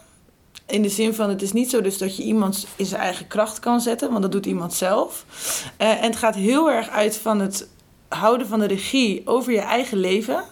In 0.66 0.82
de 0.82 0.90
zin 0.90 1.14
van, 1.14 1.30
het 1.30 1.42
is 1.42 1.54
niet 1.54 1.70
zo 1.70 1.82
dus 1.82 1.98
dat 1.98 2.18
je 2.18 2.24
iemand 2.24 2.68
in 2.76 2.86
zijn 2.86 3.02
eigen 3.02 3.28
kracht 3.28 3.60
kan 3.60 3.82
zetten, 3.82 4.10
want 4.10 4.22
dat 4.22 4.32
doet 4.32 4.46
iemand 4.46 4.74
zelf. 4.74 5.26
Eh, 5.78 5.90
en 5.90 6.04
het 6.04 6.16
gaat 6.16 6.36
heel 6.36 6.72
erg 6.72 6.90
uit 6.90 7.18
van 7.18 7.40
het 7.40 7.68
houden 8.08 8.48
van 8.48 8.60
de 8.60 8.68
regie 8.68 9.22
over 9.26 9.52
je 9.52 9.60
eigen 9.62 9.98
leven. 9.98 10.44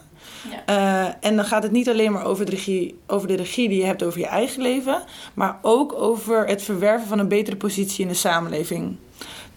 Ja. 0.50 0.66
Eh, 0.66 1.14
en 1.30 1.36
dan 1.36 1.46
gaat 1.46 1.64
het 1.64 1.72
niet 1.72 1.90
alleen 1.90 2.12
maar 2.12 2.26
over 2.26 2.46
de, 2.46 2.52
regie, 2.52 3.00
over 3.08 3.28
de 3.28 3.36
regie 3.36 3.70
die 3.70 3.80
je 3.80 3.86
hebt 3.86 4.04
over 4.04 4.20
je 4.20 4.28
eigen 4.28 4.62
leven, 4.62 5.04
maar 5.34 5.60
ook 5.62 5.94
over 5.94 6.48
het 6.48 6.64
verwerven 6.64 7.08
van 7.08 7.20
een 7.20 7.28
betere 7.28 7.56
positie 7.56 8.04
in 8.04 8.08
de 8.08 8.18
samenleving. 8.18 8.96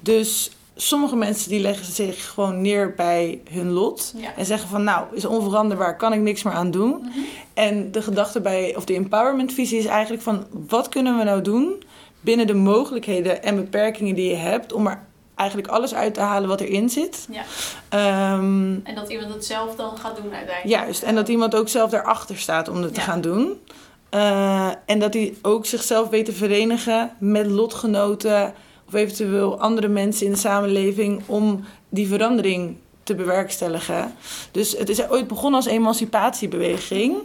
Dus 0.01 0.51
sommige 0.77 1.17
mensen 1.17 1.51
die 1.51 1.61
leggen 1.61 1.93
zich 1.93 2.31
gewoon 2.31 2.61
neer 2.61 2.95
bij 2.95 3.41
hun 3.51 3.71
lot 3.71 4.15
Ja. 4.17 4.35
en 4.37 4.47
zeggen 4.47 4.69
van 4.69 4.85
nou, 4.85 5.07
is 5.13 5.25
onveranderbaar, 5.25 5.97
kan 5.97 6.13
ik 6.13 6.21
niks 6.21 6.43
meer 6.43 6.55
aan 6.55 6.71
doen. 6.71 6.91
Mhm. 6.91 7.19
En 7.55 7.93
de 7.93 8.03
gedachte 8.03 8.41
bij, 8.41 8.77
of 8.77 8.85
de 8.85 8.95
empowerment 8.95 9.53
visie 9.53 9.79
is 9.79 9.87
eigenlijk 9.87 10.23
van 10.23 10.47
wat 10.69 10.89
kunnen 10.89 11.19
we 11.19 11.25
nou 11.25 11.43
doen 11.43 11.83
binnen 12.21 12.47
de 12.47 12.55
mogelijkheden 12.55 13.43
en 13.43 13.57
beperkingen 13.57 14.15
die 14.15 14.29
je 14.29 14.37
hebt 14.37 14.73
om 14.73 14.87
er 14.87 15.06
eigenlijk 15.37 15.69
alles 15.69 15.95
uit 15.95 16.15
te 16.15 16.21
halen 16.21 16.49
wat 16.49 16.61
erin 16.61 16.89
zit. 16.91 17.27
Ja. 17.31 17.43
Ehm, 17.89 18.75
En 18.85 18.95
dat 18.95 19.09
iemand 19.09 19.35
het 19.35 19.45
zelf 19.45 19.75
dan 19.75 19.99
gaat 19.99 20.17
doen 20.17 20.35
uiteindelijk. 20.35 20.81
Juist, 20.83 21.03
en 21.03 21.15
dat 21.15 21.29
iemand 21.29 21.55
ook 21.55 21.69
zelf 21.69 21.91
daarachter 21.91 22.37
staat 22.37 22.69
om 22.69 22.83
het 22.83 22.95
te 22.95 23.01
gaan 23.01 23.21
doen. 23.21 23.61
Eh, 24.09 24.69
en 24.87 24.99
dat 24.99 25.15
hij 25.15 25.35
ook 25.43 25.67
zichzelf 25.67 26.09
weet 26.09 26.25
te 26.25 26.33
verenigen 26.33 27.11
met 27.19 27.47
lotgenoten 27.47 28.55
of 28.87 28.95
eventueel 28.95 29.61
andere 29.61 29.89
mensen 29.89 30.27
in 30.27 30.33
de 30.33 30.39
samenleving 30.39 31.23
om 31.27 31.65
die 31.89 32.09
verandering 32.09 32.77
te 33.03 33.15
bewerkstelligen. 33.15 34.15
Dus 34.51 34.77
het 34.79 34.89
is 34.89 35.09
ooit 35.09 35.27
begonnen 35.29 35.55
als 35.55 35.67
emancipatiebeweging. 35.69 37.17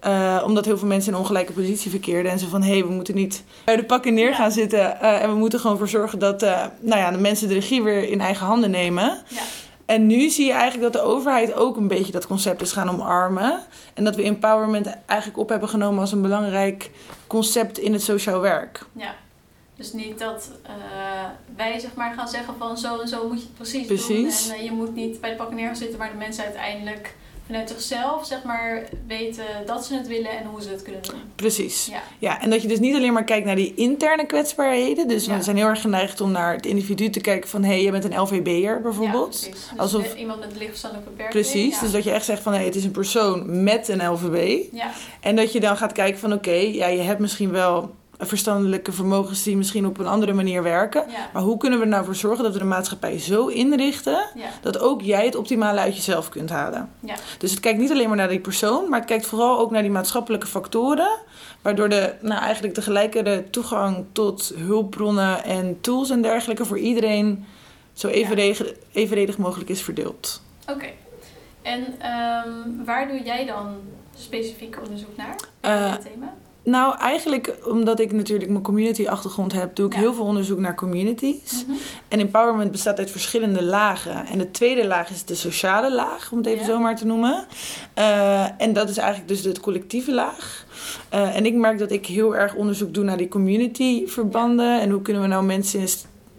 Eh, 0.00 0.42
omdat 0.46 0.64
heel 0.64 0.78
veel 0.78 0.88
mensen 0.88 1.08
in 1.08 1.14
een 1.14 1.20
ongelijke 1.20 1.52
positie 1.52 1.90
verkeerden. 1.90 2.32
En 2.32 2.38
ze 2.38 2.48
van, 2.48 2.62
hé, 2.62 2.70
hey, 2.72 2.84
we 2.84 2.92
moeten 2.92 3.14
niet 3.14 3.44
bij 3.64 3.76
de 3.76 3.84
pakken 3.84 4.14
neer 4.14 4.28
Ja. 4.28 4.34
gaan 4.34 4.50
zitten. 4.52 5.00
eh, 5.00 5.22
en 5.22 5.28
we 5.30 5.36
moeten 5.36 5.60
gewoon 5.60 5.78
voor 5.78 5.88
zorgen 5.88 6.18
dat 6.18 6.42
eh, 6.42 6.64
nou 6.80 7.00
ja, 7.00 7.10
de 7.10 7.18
mensen 7.18 7.48
de 7.48 7.54
regie 7.54 7.82
weer 7.82 8.08
in 8.08 8.20
eigen 8.20 8.46
handen 8.46 8.70
nemen. 8.70 9.04
Ja. 9.28 9.40
En 9.86 10.06
nu 10.06 10.28
zie 10.28 10.46
je 10.46 10.52
eigenlijk 10.52 10.92
dat 10.92 11.02
de 11.02 11.08
overheid 11.08 11.54
ook 11.54 11.76
een 11.76 11.88
beetje 11.88 12.12
dat 12.12 12.26
concept 12.26 12.62
is 12.62 12.72
gaan 12.72 12.90
omarmen. 12.90 13.58
En 13.94 14.04
dat 14.04 14.16
we 14.16 14.22
empowerment 14.22 14.96
eigenlijk 15.06 15.38
op 15.40 15.48
hebben 15.48 15.68
genomen 15.68 16.00
als 16.00 16.12
een 16.12 16.22
belangrijk 16.22 16.90
concept 17.26 17.78
in 17.78 17.92
het 17.92 18.02
sociaal 18.02 18.40
werk. 18.40 18.84
Ja. 18.92 19.14
Dus 19.76 19.92
niet 19.92 20.18
dat 20.18 20.50
wij 21.56 21.78
zeg 21.78 21.94
maar 21.94 22.14
gaan 22.16 22.28
zeggen 22.28 22.54
van 22.58 22.78
zo 22.78 22.98
en 23.00 23.08
zo 23.08 23.28
moet 23.28 23.38
je 23.40 23.44
het 23.46 23.54
precies, 23.54 23.86
Precies. 23.86 24.46
doen. 24.46 24.56
En 24.56 24.64
je 24.64 24.72
moet 24.72 24.94
niet 24.94 25.20
bij 25.20 25.30
de 25.30 25.36
pakken 25.36 25.56
neer 25.56 25.66
gaan 25.66 25.76
zitten, 25.76 25.98
maar 25.98 26.10
de 26.10 26.16
mensen 26.18 26.44
uiteindelijk 26.44 27.14
vanuit 27.50 27.68
zichzelf 27.68 28.26
zeg 28.26 28.42
maar 28.42 28.82
weten 29.06 29.44
dat 29.66 29.84
ze 29.84 29.94
het 29.94 30.06
willen 30.06 30.30
en 30.30 30.46
hoe 30.46 30.62
ze 30.62 30.68
het 30.68 30.82
kunnen 30.82 31.02
doen. 31.02 31.20
Precies. 31.34 31.86
Ja. 31.86 32.02
Ja, 32.18 32.40
en 32.42 32.50
dat 32.50 32.62
je 32.62 32.68
dus 32.68 32.78
niet 32.78 32.94
alleen 32.94 33.12
maar 33.12 33.24
kijkt 33.24 33.46
naar 33.46 33.56
die 33.56 33.72
interne 33.74 34.26
kwetsbaarheden. 34.26 35.08
Dus 35.08 35.26
Ja. 35.26 35.36
we 35.36 35.42
zijn 35.42 35.56
heel 35.56 35.66
erg 35.66 35.80
geneigd 35.80 36.20
om 36.20 36.30
naar 36.30 36.52
het 36.54 36.66
individu 36.66 37.10
te 37.10 37.20
kijken 37.20 37.48
van... 37.50 37.62
hé, 37.62 37.68
hey, 37.68 37.82
je 37.82 37.90
bent 37.90 38.04
een 38.04 38.20
LVB'er 38.20 38.80
bijvoorbeeld. 38.82 39.40
Ja, 39.42 39.48
precies. 39.48 39.68
Dus 39.70 39.78
Alsof- 39.78 40.14
iemand 40.16 40.40
met 40.40 40.50
een 40.50 40.56
lichtverstandelijke 40.58 41.10
beperking. 41.10 41.42
Precies, 41.44 41.74
ja. 41.74 41.80
dus 41.80 41.92
dat 41.92 42.04
je 42.04 42.10
echt 42.10 42.24
zegt 42.24 42.42
van 42.42 42.52
hé, 42.52 42.58
hey, 42.58 42.66
het 42.66 42.76
is 42.76 42.84
een 42.84 42.90
persoon 42.90 43.62
met 43.62 43.88
een 43.88 44.08
LVB. 44.12 44.62
Ja, 44.72 44.90
En 45.20 45.36
dat 45.36 45.52
je 45.52 45.60
dan 45.60 45.76
gaat 45.76 45.92
kijken 45.92 46.20
van 46.20 46.32
oké, 46.32 46.50
ja, 46.50 46.86
je 46.86 47.00
hebt 47.00 47.18
misschien 47.20 47.50
wel 47.50 47.90
verstandelijke 48.20 48.92
vermogens 48.92 49.42
die 49.42 49.56
misschien 49.56 49.86
op 49.86 49.98
een 49.98 50.06
andere 50.06 50.32
manier 50.32 50.62
werken. 50.62 51.04
ja, 51.08 51.30
Maar 51.32 51.42
hoe 51.42 51.56
kunnen 51.56 51.78
we 51.78 51.84
er 51.84 51.90
nou 51.90 52.04
voor 52.04 52.14
zorgen 52.14 52.44
dat 52.44 52.52
we 52.52 52.58
de 52.58 52.64
maatschappij 52.64 53.18
zo 53.18 53.46
inrichten 53.46 54.24
ja, 54.34 54.48
dat 54.62 54.78
ook 54.78 55.02
jij 55.02 55.24
het 55.24 55.36
optimale 55.36 55.80
uit 55.80 55.96
jezelf 55.96 56.28
kunt 56.28 56.50
halen? 56.50 56.90
ja. 57.00 57.14
Dus 57.38 57.50
het 57.50 57.60
kijkt 57.60 57.78
niet 57.78 57.90
alleen 57.90 58.08
maar 58.08 58.16
naar 58.16 58.28
die 58.28 58.40
persoon, 58.40 58.88
maar 58.88 58.98
het 58.98 59.08
kijkt 59.08 59.26
vooral 59.26 59.58
ook 59.58 59.70
naar 59.70 59.82
die 59.82 59.90
maatschappelijke 59.90 60.46
factoren. 60.46 61.18
Waardoor 61.62 61.88
de, 61.88 62.14
nou, 62.20 62.40
eigenlijk 62.40 62.74
de 62.74 62.82
gelijkere 62.82 63.50
toegang 63.50 64.04
tot 64.12 64.52
hulpbronnen 64.56 65.44
en 65.44 65.80
tools 65.80 66.10
en 66.10 66.22
dergelijke 66.22 66.64
voor 66.64 66.78
iedereen 66.78 67.44
zo 67.92 68.08
evenredig, 68.08 68.72
evenredig 68.92 69.38
mogelijk 69.38 69.70
is 69.70 69.82
verdeeld. 69.82 70.42
Oké. 70.68 70.86
En 71.62 71.84
ehm, 71.98 72.84
waar 72.84 73.08
doe 73.08 73.22
jij 73.22 73.46
dan 73.46 73.76
specifiek 74.16 74.78
onderzoek 74.82 75.16
naar? 75.16 75.36
Dit 75.90 76.02
thema? 76.12 76.34
Nou, 76.64 76.98
eigenlijk 76.98 77.54
omdat 77.66 78.00
ik 78.00 78.12
natuurlijk 78.12 78.50
mijn 78.50 78.62
community-achtergrond 78.62 79.52
heb, 79.52 79.76
doe 79.76 79.86
ik 79.86 79.92
Ja. 79.92 79.98
heel 79.98 80.14
veel 80.14 80.24
onderzoek 80.24 80.58
naar 80.58 80.74
communities. 80.74 81.64
Mhm. 81.66 81.76
En 82.08 82.18
empowerment 82.20 82.70
bestaat 82.70 82.98
uit 82.98 83.10
verschillende 83.10 83.62
lagen. 83.62 84.26
En 84.26 84.38
de 84.38 84.50
tweede 84.50 84.86
laag 84.86 85.10
is 85.10 85.24
de 85.24 85.34
sociale 85.34 85.94
laag, 85.94 86.32
om 86.32 86.38
het 86.38 86.46
even 86.46 86.60
Ja. 86.60 86.66
zo 86.66 86.78
maar 86.78 86.96
te 86.96 87.06
noemen. 87.06 87.44
Eh, 87.94 88.60
en 88.60 88.72
dat 88.72 88.88
is 88.88 88.96
eigenlijk 88.96 89.28
dus 89.28 89.42
de 89.42 89.60
collectieve 89.60 90.12
laag. 90.12 90.66
Eh, 91.08 91.36
en 91.36 91.46
ik 91.46 91.54
merk 91.54 91.78
dat 91.78 91.90
ik 91.90 92.06
heel 92.06 92.36
erg 92.36 92.54
onderzoek 92.54 92.94
doe 92.94 93.04
naar 93.04 93.16
die 93.16 93.28
community-verbanden. 93.28 94.80
En 94.80 94.90
hoe 94.90 95.02
kunnen 95.02 95.22
we 95.22 95.28
nou 95.28 95.44
mensen 95.44 95.88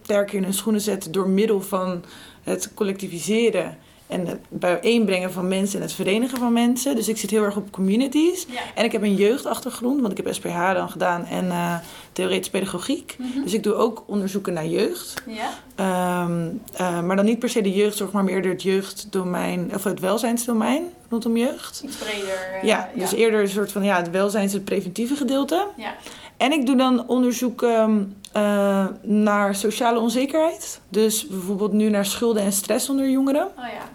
sterker 0.02 0.36
in 0.36 0.44
hun 0.44 0.54
schoenen 0.54 0.80
zetten 0.80 1.12
door 1.12 1.28
middel 1.28 1.60
van 1.60 2.04
het 2.42 2.74
collectiviseren. 2.74 3.78
En 4.12 4.26
het 4.26 4.38
bijeenbrengen 4.48 5.32
van 5.32 5.48
mensen 5.48 5.76
en 5.78 5.84
het 5.84 5.92
verenigen 5.94 6.38
van 6.38 6.52
mensen. 6.52 6.96
Dus 6.96 7.08
ik 7.08 7.16
zit 7.16 7.30
heel 7.30 7.42
erg 7.44 7.56
op 7.56 7.70
communities. 7.72 8.46
Ja. 8.50 8.60
En 8.74 8.84
ik 8.84 8.92
heb 8.92 9.02
een 9.02 9.14
jeugdachtergrond, 9.14 10.00
want 10.00 10.18
ik 10.18 10.24
heb 10.24 10.34
SPH 10.34 10.72
dan 10.74 10.90
gedaan 10.90 11.24
en 11.24 11.50
eh 11.50 11.74
theoretische 12.12 12.50
pedagogiek. 12.50 13.16
Mhm. 13.18 13.42
Dus 13.42 13.52
ik 13.54 13.62
doe 13.62 13.74
ook 13.74 14.02
onderzoeken 14.06 14.52
naar 14.52 14.66
jeugd. 14.66 15.22
Ja, 15.26 15.48
Ehm, 15.74 16.48
eh, 16.76 17.02
maar 17.02 17.16
dan 17.16 17.24
niet 17.24 17.38
per 17.38 17.48
se 17.48 17.60
de 17.60 17.72
jeugdzorg, 17.72 18.12
maar 18.12 18.24
meer 18.24 18.44
het 18.48 18.62
jeugddomein, 18.62 19.70
of 19.74 19.84
het 19.84 20.00
welzijnsdomein 20.00 20.82
rondom 21.10 21.36
jeugd. 21.36 21.82
iets 21.84 21.96
breder. 21.96 22.58
eh, 22.60 22.62
ja, 22.68 22.88
dus 22.94 23.12
eerder 23.12 23.40
een 23.40 23.48
soort 23.48 23.72
van 23.72 23.82
ja, 23.84 23.96
het 23.96 24.10
welzijns- 24.10 24.52
het 24.52 24.64
preventieve 24.64 25.16
gedeelte. 25.16 25.66
Ja, 25.76 25.94
En 26.36 26.52
ik 26.52 26.66
doe 26.66 26.76
dan 26.76 27.08
onderzoek 27.08 27.62
ehm, 27.62 28.02
eh, 28.32 28.86
naar 29.02 29.54
sociale 29.54 29.98
onzekerheid. 29.98 30.80
Dus 30.88 31.26
bijvoorbeeld 31.26 31.72
nu 31.72 31.88
naar 31.90 32.04
schulden 32.06 32.42
en 32.42 32.52
stress 32.52 32.88
onder 32.88 33.08
jongeren. 33.10 33.44
oh 33.46 33.64
ja. 33.64 33.88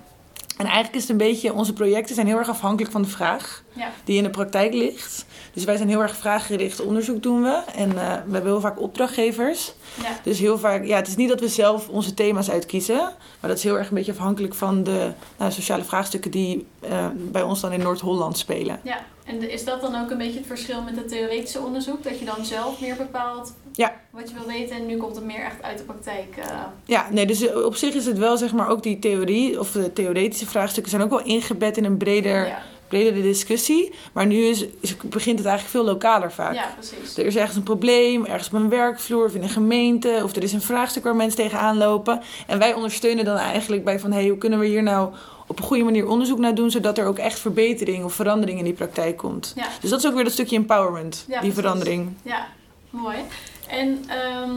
En 0.57 0.65
eigenlijk 0.65 0.95
is 0.95 1.01
het 1.01 1.09
een 1.09 1.17
beetje, 1.17 1.53
onze 1.53 1.73
projecten 1.73 2.15
zijn 2.15 2.27
heel 2.27 2.37
erg 2.37 2.49
afhankelijk 2.49 2.91
van 2.91 3.01
de 3.01 3.07
vraag 3.07 3.63
Ja. 3.73 3.91
die 4.03 4.17
in 4.17 4.23
de 4.23 4.29
praktijk 4.29 4.73
ligt. 4.73 5.25
Dus 5.57 5.65
wij 5.65 5.77
zijn 5.77 5.89
heel 5.89 6.01
erg 6.01 6.15
vraaggericht 6.15 6.81
onderzoek 6.81 7.23
doen 7.23 7.41
we. 7.41 7.61
En 7.75 7.89
eh, 7.89 7.95
we 7.95 8.31
hebben 8.31 8.43
heel 8.43 8.59
vaak 8.59 8.81
opdrachtgevers. 8.81 9.73
Ja. 10.01 10.09
Dus 10.23 10.39
heel 10.39 10.57
vaak, 10.57 10.85
ja, 10.85 10.95
het 10.95 11.07
is 11.07 11.15
niet 11.15 11.29
dat 11.29 11.39
we 11.39 11.47
zelf 11.47 11.89
onze 11.89 12.13
thema's 12.13 12.49
uitkiezen. 12.49 12.95
Maar 13.39 13.49
dat 13.49 13.57
is 13.57 13.63
heel 13.63 13.77
erg 13.77 13.89
een 13.89 13.95
beetje 13.95 14.11
afhankelijk 14.11 14.53
van 14.55 14.83
de 14.83 15.11
nou, 15.37 15.51
sociale 15.51 15.83
vraagstukken 15.83 16.31
die 16.31 16.67
eh, 16.79 17.05
bij 17.15 17.41
ons 17.41 17.61
dan 17.61 17.71
in 17.71 17.79
Noord-Holland 17.79 18.37
spelen. 18.37 18.79
Ja, 18.83 18.97
en 19.25 19.49
is 19.51 19.65
dat 19.65 19.81
dan 19.81 19.95
ook 20.03 20.11
een 20.11 20.17
beetje 20.17 20.37
het 20.37 20.47
verschil 20.47 20.81
met 20.81 20.95
het 20.95 21.07
theoretische 21.07 21.59
onderzoek? 21.59 22.03
Dat 22.03 22.19
je 22.19 22.25
dan 22.25 22.45
zelf 22.45 22.81
meer 22.81 22.95
bepaalt 22.95 23.53
Ja. 23.71 23.93
wat 24.09 24.29
je 24.29 24.35
wil 24.35 24.45
weten 24.47 24.75
en 24.75 24.85
nu 24.85 24.97
komt 24.97 25.15
het 25.15 25.25
meer 25.25 25.43
echt 25.45 25.61
uit 25.61 25.77
de 25.77 25.83
praktijk. 25.83 26.35
eh. 26.37 26.45
Ja, 26.85 27.07
nee, 27.11 27.25
dus 27.25 27.53
op 27.53 27.75
zich 27.75 27.93
is 27.93 28.05
het 28.05 28.17
wel 28.17 28.37
zeg 28.37 28.53
maar 28.53 28.67
ook 28.69 28.83
die 28.83 28.99
theorie 28.99 29.59
of 29.59 29.71
de 29.71 29.93
theoretische 29.93 30.45
vraagstukken 30.45 30.91
zijn 30.91 31.03
ook 31.03 31.09
wel 31.09 31.23
ingebed 31.23 31.77
in 31.77 31.85
een 31.85 31.97
breder, 31.97 32.47
ja. 32.47 32.61
Bredere 32.87 33.21
discussie. 33.21 33.93
Maar 34.13 34.25
nu 34.25 34.35
is, 34.45 34.65
is, 34.79 34.97
begint 34.97 35.37
het 35.37 35.47
eigenlijk 35.47 35.77
veel 35.77 35.83
lokaler 35.93 36.31
vaak. 36.31 36.53
ja, 36.53 36.73
precies. 36.73 37.17
Er 37.17 37.25
is 37.25 37.35
ergens 37.35 37.55
een 37.55 37.63
probleem, 37.63 38.25
ergens 38.25 38.47
op 38.47 38.53
een 38.53 38.69
werkvloer 38.69 39.25
of 39.25 39.35
in 39.35 39.43
een 39.43 39.49
gemeente. 39.49 40.19
Of 40.23 40.35
er 40.35 40.43
is 40.43 40.53
een 40.53 40.61
vraagstuk 40.61 41.03
waar 41.03 41.15
mensen 41.15 41.37
tegenaan 41.39 41.77
lopen. 41.77 42.21
En 42.47 42.59
wij 42.59 42.73
ondersteunen 42.73 43.25
dan 43.25 43.37
eigenlijk 43.37 43.83
bij 43.83 43.99
van... 43.99 44.11
hé, 44.11 44.19
hey, 44.19 44.27
hoe 44.27 44.37
kunnen 44.37 44.59
we 44.59 44.65
hier 44.65 44.83
nou 44.83 45.13
op 45.47 45.59
een 45.59 45.65
goede 45.65 45.83
manier 45.83 46.07
onderzoek 46.07 46.37
naar 46.39 46.55
doen... 46.55 46.71
zodat 46.71 46.97
er 46.97 47.05
ook 47.05 47.17
echt 47.17 47.39
verbetering 47.39 48.03
of 48.03 48.13
verandering 48.13 48.57
in 48.59 48.65
die 48.65 48.73
praktijk 48.73 49.17
komt. 49.17 49.53
Ja. 49.55 49.67
Dus 49.81 49.89
dat 49.89 49.99
is 49.99 50.07
ook 50.07 50.13
weer 50.13 50.23
dat 50.23 50.33
stukje 50.33 50.55
empowerment, 50.55 51.15
Ja, 51.15 51.25
die 51.27 51.37
precies. 51.37 51.55
verandering. 51.59 52.13
Ja, 52.21 52.47
mooi. 52.89 53.17
En 53.67 54.03
ehm, 54.07 54.51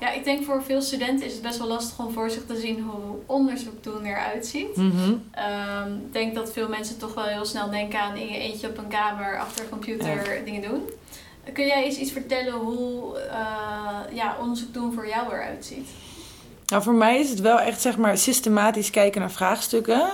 ja, 0.00 0.12
ik 0.12 0.24
denk 0.24 0.44
voor 0.44 0.62
veel 0.62 0.82
studenten 0.82 1.26
is 1.26 1.32
het 1.32 1.42
best 1.42 1.58
wel 1.58 1.66
lastig 1.66 1.98
om 1.98 2.12
voor 2.12 2.30
zich 2.30 2.42
te 2.46 2.56
zien 2.56 2.80
hoe 2.80 3.16
onderzoek 3.26 3.82
doen 3.82 4.04
eruit 4.04 4.46
ziet. 4.46 4.76
Mhm. 4.76 5.12
Ehm, 5.30 5.92
Ik 6.06 6.12
denk 6.12 6.34
dat 6.34 6.52
veel 6.52 6.68
mensen 6.68 6.98
toch 6.98 7.14
wel 7.14 7.24
heel 7.24 7.44
snel 7.44 7.70
denken 7.70 8.00
aan 8.00 8.16
in 8.16 8.28
je 8.28 8.38
eentje 8.38 8.68
op 8.68 8.78
een 8.78 8.88
kamer 8.88 9.38
achter 9.38 9.64
een 9.64 9.70
computer 9.70 10.42
dingen 10.44 10.70
doen. 10.70 10.82
Kun 11.52 11.66
jij 11.66 11.84
eens 11.84 11.96
iets 11.96 12.12
vertellen 12.12 12.52
hoe 12.52 13.18
eh, 13.18 14.16
ja, 14.16 14.36
onderzoek 14.40 14.74
doen 14.74 14.92
voor 14.92 15.08
jou 15.08 15.26
eruit 15.32 15.64
ziet? 15.64 15.88
Nou, 16.66 16.82
voor 16.82 16.94
mij 16.94 17.18
is 17.18 17.30
het 17.30 17.40
wel 17.40 17.60
echt 17.60 17.80
zeg 17.80 17.96
maar 17.96 18.18
systematisch 18.18 18.90
kijken 18.90 19.20
naar 19.20 19.30
vraagstukken. 19.30 20.08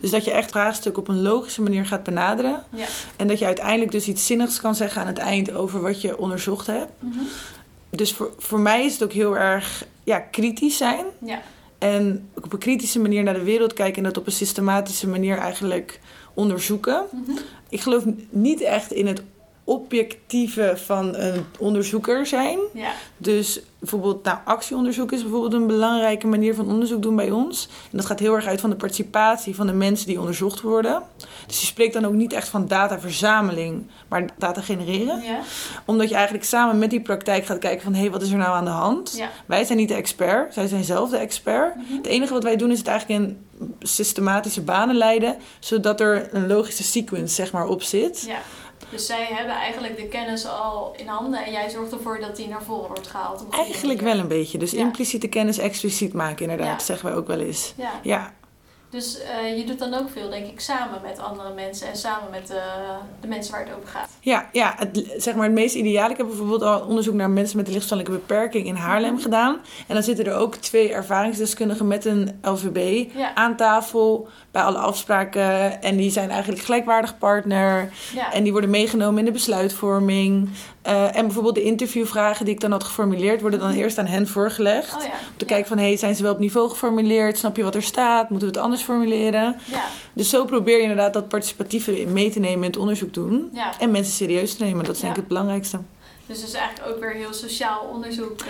Dus 0.00 0.10
dat 0.10 0.24
je 0.24 0.30
echt 0.30 0.50
vraagstukken 0.50 1.02
op 1.02 1.08
een 1.08 1.22
logische 1.22 1.62
manier 1.62 1.86
gaat 1.86 2.02
benaderen. 2.02 2.64
Ja. 2.70 2.86
En 3.16 3.28
dat 3.28 3.38
je 3.38 3.44
uiteindelijk 3.46 3.90
dus 3.90 4.06
iets 4.08 4.26
zinnigs 4.26 4.60
kan 4.60 4.74
zeggen 4.74 5.00
aan 5.00 5.06
het 5.06 5.18
eind 5.18 5.52
over 5.52 5.80
wat 5.80 6.00
je 6.00 6.18
onderzocht 6.18 6.66
hebt. 6.66 6.92
Mhm. 6.98 7.18
Dus 7.90 8.12
voor, 8.12 8.32
voor 8.38 8.60
mij 8.60 8.84
is 8.84 8.92
het 8.92 9.02
ook 9.02 9.12
heel 9.12 9.36
erg 9.36 9.86
ja, 10.04 10.18
kritisch 10.18 10.76
zijn. 10.76 11.04
Ja. 11.24 11.42
En 11.78 12.28
op 12.34 12.52
een 12.52 12.58
kritische 12.58 13.00
manier 13.00 13.22
naar 13.22 13.34
de 13.34 13.42
wereld 13.42 13.72
kijken 13.72 13.96
en 13.96 14.02
dat 14.02 14.18
op 14.18 14.26
een 14.26 14.32
systematische 14.32 15.08
manier 15.08 15.38
eigenlijk 15.38 16.00
onderzoeken. 16.34 17.04
Mhm. 17.10 17.38
Ik 17.68 17.80
geloof 17.80 18.04
niet 18.30 18.60
echt 18.60 18.92
in 18.92 19.06
het 19.06 19.22
objectieve 19.70 20.72
van 20.76 21.16
een 21.16 21.44
onderzoeker 21.58 22.26
zijn. 22.26 22.58
Ja. 22.72 22.92
Dus 23.16 23.60
bijvoorbeeld, 23.78 24.24
nou, 24.24 24.38
actieonderzoek 24.44 25.12
is 25.12 25.22
bijvoorbeeld 25.22 25.52
een 25.52 25.66
belangrijke 25.66 26.26
manier 26.26 26.54
van 26.54 26.68
onderzoek 26.68 27.02
doen 27.02 27.16
bij 27.16 27.30
ons. 27.30 27.68
En 27.90 27.96
dat 27.96 28.06
gaat 28.06 28.18
heel 28.18 28.34
erg 28.34 28.46
uit 28.46 28.60
van 28.60 28.70
de 28.70 28.76
participatie 28.76 29.54
van 29.54 29.66
de 29.66 29.72
mensen 29.72 30.06
die 30.06 30.20
onderzocht 30.20 30.60
worden. 30.60 31.02
Dus 31.46 31.60
je 31.60 31.66
spreekt 31.66 31.92
dan 31.92 32.04
ook 32.04 32.12
niet 32.12 32.32
echt 32.32 32.48
van 32.48 32.66
dataverzameling, 32.66 33.86
maar 34.08 34.24
data 34.38 34.60
genereren. 34.60 35.22
Ja. 35.22 35.40
Omdat 35.84 36.08
je 36.08 36.14
eigenlijk 36.14 36.44
samen 36.44 36.78
met 36.78 36.90
die 36.90 37.00
praktijk 37.00 37.44
gaat 37.44 37.58
kijken 37.58 37.82
van... 37.82 37.94
hé, 37.94 38.00
hey, 38.00 38.10
wat 38.10 38.22
is 38.22 38.30
er 38.30 38.38
nou 38.38 38.54
aan 38.54 38.64
de 38.64 38.70
hand? 38.70 39.14
Ja. 39.16 39.28
Wij 39.46 39.64
zijn 39.64 39.78
niet 39.78 39.88
de 39.88 39.94
expert, 39.94 40.54
zij 40.54 40.66
zijn 40.66 40.84
zelf 40.84 41.10
de 41.10 41.16
expert. 41.16 41.74
Mhm. 41.76 41.96
Het 41.96 42.06
enige 42.06 42.32
wat 42.32 42.42
wij 42.42 42.56
doen 42.56 42.70
is 42.70 42.78
het 42.78 42.86
eigenlijk 42.86 43.20
in 43.20 43.46
systematische 43.78 44.62
banen 44.62 44.96
leiden... 44.96 45.36
zodat 45.58 46.00
er 46.00 46.28
een 46.34 46.46
logische 46.46 46.82
sequence 46.82 47.34
zeg 47.34 47.52
maar, 47.52 47.66
op 47.66 47.82
zit. 47.82 48.24
ja. 48.26 48.38
Dus 48.90 49.06
zij 49.06 49.24
hebben 49.30 49.54
eigenlijk 49.54 49.96
de 49.96 50.06
kennis 50.08 50.46
al 50.46 50.94
in 50.96 51.06
handen 51.06 51.44
en 51.44 51.52
jij 51.52 51.70
zorgt 51.70 51.92
ervoor 51.92 52.20
dat 52.20 52.36
die 52.36 52.48
naar 52.48 52.62
voren 52.62 52.86
wordt 52.88 53.06
gehaald. 53.06 53.44
Eigenlijk 53.50 54.00
wel 54.00 54.18
een 54.18 54.28
beetje. 54.28 54.58
Dus 54.58 54.70
Ja. 54.70 54.78
impliciete 54.78 55.28
kennis 55.28 55.58
expliciet 55.58 56.12
maken 56.12 56.50
inderdaad, 56.50 56.78
Ja. 56.80 56.84
zeggen 56.86 57.08
wij 57.08 57.16
ook 57.16 57.26
wel 57.26 57.40
eens. 57.40 57.72
Ja. 57.76 57.90
Ja, 58.02 58.32
Dus 58.90 59.18
eh, 59.22 59.58
je 59.58 59.64
doet 59.64 59.78
dan 59.78 59.94
ook 59.94 60.10
veel, 60.10 60.30
denk 60.30 60.46
ik, 60.46 60.60
samen 60.60 61.00
met 61.02 61.18
andere 61.18 61.54
mensen 61.54 61.88
en 61.88 61.96
samen 61.96 62.30
met 62.30 62.46
de, 62.46 62.60
de 63.20 63.28
mensen 63.28 63.52
waar 63.52 63.64
het 63.66 63.74
over 63.76 63.88
gaat. 63.88 64.08
ja, 64.20 64.48
ja 64.52 64.74
het, 64.76 65.14
zeg 65.16 65.34
maar 65.34 65.44
het 65.44 65.52
meest 65.54 65.74
ideaal. 65.74 66.10
Ik 66.10 66.16
heb 66.16 66.26
bijvoorbeeld 66.26 66.62
al 66.62 66.80
onderzoek 66.80 67.14
naar 67.14 67.30
mensen 67.30 67.56
met 67.56 67.66
een 67.66 67.72
lichtverstandelijke 67.72 68.26
beperking 68.26 68.66
in 68.66 68.74
Haarlem 68.74 69.12
Mhm. 69.12 69.22
gedaan. 69.22 69.58
En 69.86 69.94
dan 69.94 70.02
zitten 70.02 70.24
er 70.26 70.34
ook 70.36 70.54
twee 70.56 70.92
ervaringsdeskundigen 70.92 71.86
met 71.86 72.04
een 72.04 72.38
LVB 72.42 73.08
Ja. 73.16 73.34
aan 73.34 73.56
tafel 73.56 74.28
bij 74.50 74.62
alle 74.62 74.78
afspraken. 74.78 75.82
En 75.82 75.96
die 75.96 76.10
zijn 76.10 76.30
eigenlijk 76.30 76.62
gelijkwaardig 76.62 77.18
partner. 77.18 77.88
Ja. 78.14 78.32
En 78.32 78.42
die 78.42 78.52
worden 78.52 78.70
meegenomen 78.70 79.18
in 79.18 79.24
de 79.24 79.30
besluitvorming. 79.32 80.48
Eh, 80.82 81.16
en 81.16 81.24
bijvoorbeeld 81.24 81.54
de 81.54 81.62
interviewvragen 81.62 82.44
die 82.44 82.54
ik 82.54 82.60
dan 82.60 82.70
had 82.70 82.84
geformuleerd, 82.84 83.40
worden 83.40 83.60
dan 83.60 83.70
eerst 83.70 83.98
aan 83.98 84.06
hen 84.06 84.28
voorgelegd. 84.28 84.94
oh 84.96 85.02
ja. 85.02 85.08
Om 85.08 85.36
te 85.36 85.44
kijken 85.44 85.68
van, 85.68 85.78
hey, 85.78 85.96
zijn 85.96 86.14
ze 86.14 86.22
wel 86.22 86.32
op 86.32 86.38
niveau 86.38 86.68
geformuleerd? 86.68 87.38
Snap 87.38 87.56
je 87.56 87.62
wat 87.62 87.74
er 87.74 87.82
staat? 87.82 88.30
Moeten 88.30 88.48
we 88.48 88.54
het 88.54 88.62
anders 88.64 88.82
formuleren? 88.82 89.56
Ja. 89.64 89.84
Dus 90.12 90.30
zo 90.30 90.44
probeer 90.44 90.76
je 90.76 90.82
inderdaad 90.82 91.12
dat 91.12 91.28
participatieve 91.28 92.04
mee 92.08 92.30
te 92.30 92.38
nemen 92.40 92.58
in 92.58 92.70
het 92.70 92.76
onderzoek 92.76 93.14
doen. 93.14 93.50
ja. 93.52 93.72
En 93.78 93.90
mensen 93.90 94.12
serieus 94.12 94.54
te 94.56 94.64
nemen, 94.64 94.84
dat 94.84 94.94
is 94.94 95.00
denk 95.00 95.12
ik 95.12 95.18
het 95.18 95.28
belangrijkste. 95.28 95.78
Dus 96.26 96.38
het 96.38 96.48
is 96.48 96.54
eigenlijk 96.54 96.88
ook 96.88 97.00
weer 97.00 97.12
heel 97.12 97.32
sociaal 97.32 97.80
onderzoek. 97.92 98.40
eh, 98.40 98.46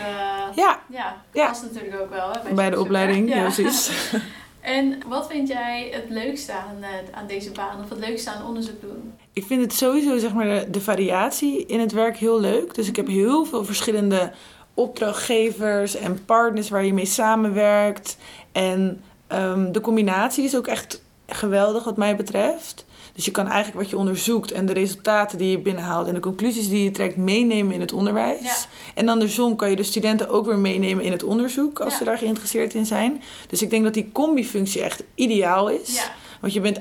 Ja, 0.57 0.81
ja, 0.89 1.23
Ja. 1.33 1.47
past 1.47 1.63
natuurlijk 1.63 2.01
ook 2.01 2.11
wel. 2.11 2.31
Hè, 2.45 2.55
bij 2.55 2.71
de 2.71 2.81
opleiding, 2.81 3.29
ja, 3.35 3.43
precies. 3.43 3.91
En 4.61 4.99
wat 5.07 5.27
vind 5.31 5.49
jij 5.49 5.89
het 5.93 6.05
leukste 6.09 6.53
aan, 6.53 6.77
eh, 6.83 6.89
aan 7.19 7.27
deze 7.27 7.51
baan 7.51 7.81
of 7.83 7.89
het 7.89 7.99
leukste 7.99 8.31
aan 8.31 8.47
onderzoek 8.47 8.81
doen? 8.81 9.13
Ik 9.33 9.45
vind 9.47 9.61
het 9.63 9.73
sowieso, 9.73 10.19
zeg 10.19 10.33
maar, 10.33 10.45
de, 10.45 10.71
de 10.71 10.81
variatie 10.81 11.67
in 11.67 11.81
het 11.81 11.93
werk 11.93 12.17
heel 12.17 12.41
leuk. 12.41 12.75
Dus 12.75 12.89
ik 12.89 12.97
heb 12.97 13.07
heel 13.07 13.45
veel 13.45 13.65
verschillende 13.65 14.33
opdrachtgevers 14.75 15.95
en 15.97 16.25
partners 16.25 16.69
waar 16.69 16.85
je 16.85 16.95
mee 16.95 17.05
samenwerkt. 17.07 18.17
En 18.53 19.01
ehm, 19.27 19.73
de 19.73 19.81
combinatie 19.81 20.45
is 20.45 20.57
ook 20.57 20.67
echt 20.67 21.03
geweldig 21.27 21.85
wat 21.85 21.97
mij 21.97 22.17
betreft. 22.17 22.85
Dus 23.13 23.25
je 23.25 23.31
kan 23.31 23.47
eigenlijk 23.47 23.77
wat 23.83 23.91
je 23.91 23.97
onderzoekt 23.97 24.53
en 24.53 24.67
de 24.67 24.73
resultaten 24.73 25.39
die 25.39 25.51
je 25.51 25.59
binnenhaalt 25.59 26.07
en 26.09 26.15
de 26.15 26.21
conclusies 26.21 26.69
die 26.69 26.85
je 26.85 26.91
trekt 26.91 27.17
meenemen 27.17 27.75
in 27.75 27.81
het 27.81 27.93
onderwijs. 27.93 28.43
Ja. 28.43 28.55
En 28.95 29.09
andersom 29.09 29.57
kan 29.57 29.71
je 29.71 29.77
de 29.77 29.83
studenten 29.83 30.29
ook 30.29 30.47
weer 30.47 30.59
meenemen 30.59 31.05
in 31.05 31.13
het 31.13 31.23
onderzoek 31.23 31.81
als 31.81 31.93
Ja. 31.93 31.99
ze 31.99 32.05
daar 32.05 32.19
geïnteresseerd 32.19 32.75
in 32.75 32.87
zijn. 32.87 33.23
Dus 33.49 33.63
ik 33.63 33.71
denk 33.71 33.85
dat 33.85 33.95
die 33.95 34.11
combifunctie 34.13 34.83
echt 34.83 35.03
ideaal 35.15 35.69
is. 35.69 35.95
Ja, 35.95 36.11
Want 36.41 36.53
je 36.53 36.61
bent 36.61 36.79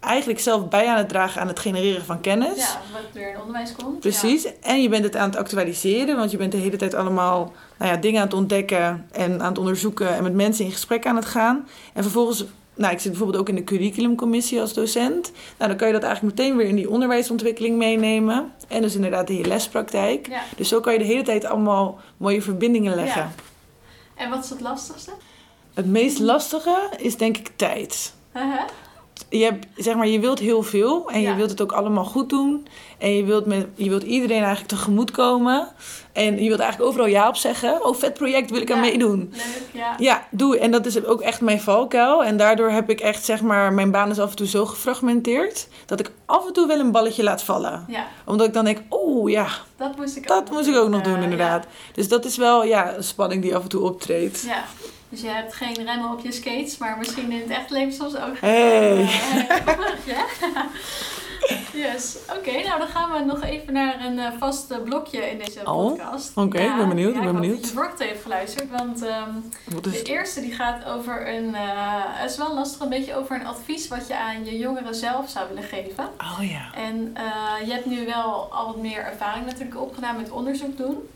eigenlijk 0.00 0.40
zelf 0.40 0.68
bij 0.68 0.86
aan 0.86 0.96
het 0.96 1.08
dragen 1.08 1.40
aan 1.40 1.48
het 1.48 1.58
genereren 1.58 2.04
van 2.04 2.20
kennis. 2.20 2.56
ja 2.56 2.80
wat 2.92 3.02
weer 3.12 3.30
in 3.30 3.40
onderwijs 3.40 3.72
komt. 3.72 4.00
Precies. 4.00 4.58
En 4.60 4.82
je 4.82 4.88
bent 4.88 5.04
het 5.04 5.16
aan 5.16 5.28
het 5.28 5.38
actualiseren, 5.38 6.16
want 6.16 6.30
je 6.30 6.36
bent 6.36 6.52
de 6.52 6.58
hele 6.58 6.76
tijd 6.76 6.94
allemaal 6.94 7.52
nou 7.78 7.92
ja, 7.92 7.96
dingen 7.96 8.20
aan 8.20 8.26
het 8.26 8.36
ontdekken 8.36 9.06
en 9.12 9.40
aan 9.40 9.48
het 9.48 9.58
onderzoeken 9.58 10.14
en 10.14 10.22
met 10.22 10.34
mensen 10.34 10.64
in 10.64 10.70
gesprek 10.70 11.06
aan 11.06 11.16
het 11.16 11.24
gaan. 11.24 11.68
En 11.92 12.02
vervolgens, 12.02 12.44
nou, 12.74 12.92
ik 12.92 13.00
zit 13.00 13.10
bijvoorbeeld 13.10 13.40
ook 13.40 13.48
in 13.48 13.54
de 13.54 13.64
curriculumcommissie 13.64 14.60
als 14.60 14.72
docent. 14.72 15.32
Nou, 15.56 15.70
dan 15.70 15.76
kan 15.76 15.86
je 15.86 15.92
dat 15.92 16.02
eigenlijk 16.02 16.36
meteen 16.36 16.56
weer 16.56 16.66
in 16.66 16.76
die 16.76 16.90
onderwijsontwikkeling 16.90 17.76
meenemen. 17.76 18.52
En 18.68 18.82
dus 18.82 18.94
inderdaad 18.94 19.30
in 19.30 19.36
je 19.36 19.46
lespraktijk. 19.46 20.28
Ja. 20.28 20.42
Dus 20.56 20.68
zo 20.68 20.80
kan 20.80 20.92
je 20.92 20.98
de 20.98 21.04
hele 21.04 21.22
tijd 21.22 21.44
allemaal 21.44 21.98
mooie 22.16 22.42
verbindingen 22.42 22.94
leggen. 22.94 23.22
Ja. 23.22 23.30
En 24.14 24.30
wat 24.30 24.44
is 24.44 24.50
het 24.50 24.60
lastigste? 24.60 25.10
Het 25.74 25.86
meest 25.86 26.18
lastige 26.18 26.90
is 26.96 27.16
denk 27.16 27.36
ik 27.36 27.50
tijd. 27.56 28.14
Haha. 28.32 28.66
Je, 29.30 29.44
hebt, 29.44 29.66
zeg 29.76 29.94
maar, 29.94 30.08
je 30.08 30.20
wilt 30.20 30.38
heel 30.38 30.62
veel 30.62 31.10
en 31.10 31.20
Ja. 31.20 31.30
je 31.30 31.36
wilt 31.36 31.50
het 31.50 31.60
ook 31.62 31.72
allemaal 31.72 32.04
goed 32.04 32.28
doen. 32.28 32.66
En 32.98 33.16
je 33.16 33.24
wilt, 33.24 33.46
met, 33.46 33.66
je 33.74 33.88
wilt 33.88 34.02
iedereen 34.02 34.38
eigenlijk 34.42 34.68
tegemoet 34.68 35.10
komen. 35.10 35.68
En 36.12 36.42
je 36.42 36.48
wilt 36.48 36.60
eigenlijk 36.60 36.90
overal 36.90 37.08
ja 37.08 37.28
op 37.28 37.36
zeggen. 37.36 37.84
Oh, 37.84 37.96
vet 37.96 38.14
project, 38.14 38.50
wil 38.50 38.60
ik 38.60 38.70
aan 38.72 38.80
meedoen. 38.80 39.32
Leuk, 39.32 39.62
ja. 39.72 39.94
Ja, 39.98 40.26
doe. 40.30 40.58
En 40.58 40.70
dat 40.70 40.86
is 40.86 41.04
ook 41.04 41.20
echt 41.20 41.40
mijn 41.40 41.60
valkuil. 41.60 42.24
En 42.24 42.36
daardoor 42.36 42.70
heb 42.70 42.90
ik 42.90 43.00
echt, 43.00 43.24
zeg 43.24 43.42
maar, 43.42 43.72
mijn 43.72 43.90
baan 43.90 44.10
is 44.10 44.18
af 44.18 44.30
en 44.30 44.36
toe 44.36 44.46
zo 44.46 44.66
gefragmenteerd... 44.66 45.68
dat 45.86 46.00
ik 46.00 46.10
af 46.26 46.46
en 46.46 46.52
toe 46.52 46.66
wel 46.66 46.78
een 46.78 46.90
balletje 46.92 47.22
laat 47.22 47.42
vallen. 47.42 47.84
Ja, 47.88 48.06
Omdat 48.24 48.46
ik 48.46 48.52
dan 48.52 48.64
denk, 48.64 48.78
oh 48.88 49.30
ja, 49.30 49.46
dat 49.76 49.96
moest 49.96 50.16
ik 50.16 50.22
ook 50.22 50.28
dat 50.38 50.50
moest 50.50 50.68
ik 50.68 50.76
ook 50.76 50.88
nog 50.88 51.00
Eh, 51.00 51.06
doen 51.12 51.22
inderdaad. 51.22 51.66
Dus 51.92 52.08
dat 52.08 52.24
is 52.24 52.36
wel 52.36 52.64
ja, 52.64 52.96
een 52.96 53.04
spanning 53.04 53.42
die 53.42 53.56
af 53.56 53.62
en 53.62 53.68
toe 53.68 53.82
optreedt. 53.82 54.42
Ja. 54.46 54.64
Dus 55.08 55.20
je 55.20 55.28
hebt 55.28 55.54
geen 55.54 55.74
remmen 55.84 56.10
op 56.12 56.20
je 56.20 56.32
skates, 56.32 56.78
maar 56.78 56.98
misschien 56.98 57.32
in 57.32 57.40
het 57.40 57.50
echt 57.50 57.70
leven 57.70 57.92
soms 57.92 58.16
ook. 58.16 58.38
Hey. 58.40 59.00
Eh, 59.00 60.06
ja. 60.06 60.24
Yes, 61.72 62.16
oké. 62.38 62.50
nou 62.50 62.78
dan 62.78 62.88
gaan 62.88 63.12
we 63.12 63.24
nog 63.24 63.42
even 63.42 63.72
naar 63.72 64.04
een 64.04 64.18
eh, 64.18 64.32
vast 64.38 64.70
eh, 64.70 64.78
blokje 64.82 65.30
in 65.30 65.38
deze 65.38 65.60
Oh, 65.64 65.88
podcast. 65.88 66.30
oké, 66.36 66.58
ik 66.58 66.76
ben 66.76 66.88
benieuwd, 66.88 67.12
Ja, 67.14 67.18
ik 67.18 67.24
ben 67.24 67.34
benieuwd. 67.34 67.60
dat 67.60 67.68
je 67.68 67.74
vorige 67.76 68.04
heeft 68.04 68.22
geluisterd, 68.22 68.70
want 68.70 69.02
ehm, 69.02 69.30
de 69.82 69.90
het? 69.90 70.06
eerste 70.08 70.40
die 70.40 70.52
gaat 70.54 70.84
over 70.84 71.28
een, 71.34 71.54
eh, 71.54 71.62
het 72.04 72.30
is 72.30 72.36
wel 72.36 72.54
lastig, 72.54 72.80
een 72.80 72.88
beetje 72.88 73.16
over 73.16 73.40
een 73.40 73.46
advies 73.46 73.88
wat 73.88 74.06
je 74.06 74.16
aan 74.18 74.44
je 74.44 74.58
jongeren 74.58 74.94
zelf 74.94 75.28
zou 75.30 75.48
willen 75.48 75.62
geven. 75.68 76.04
Oh 76.18 76.38
ja. 76.50 76.74
En 76.74 77.10
eh, 77.14 77.66
je 77.66 77.72
hebt 77.72 77.86
nu 77.86 78.06
wel 78.06 78.52
al 78.52 78.66
wat 78.66 78.76
meer 78.76 79.04
ervaring 79.04 79.46
natuurlijk 79.46 79.80
opgedaan 79.80 80.16
met 80.16 80.30
onderzoek 80.30 80.76
doen. 80.76 81.08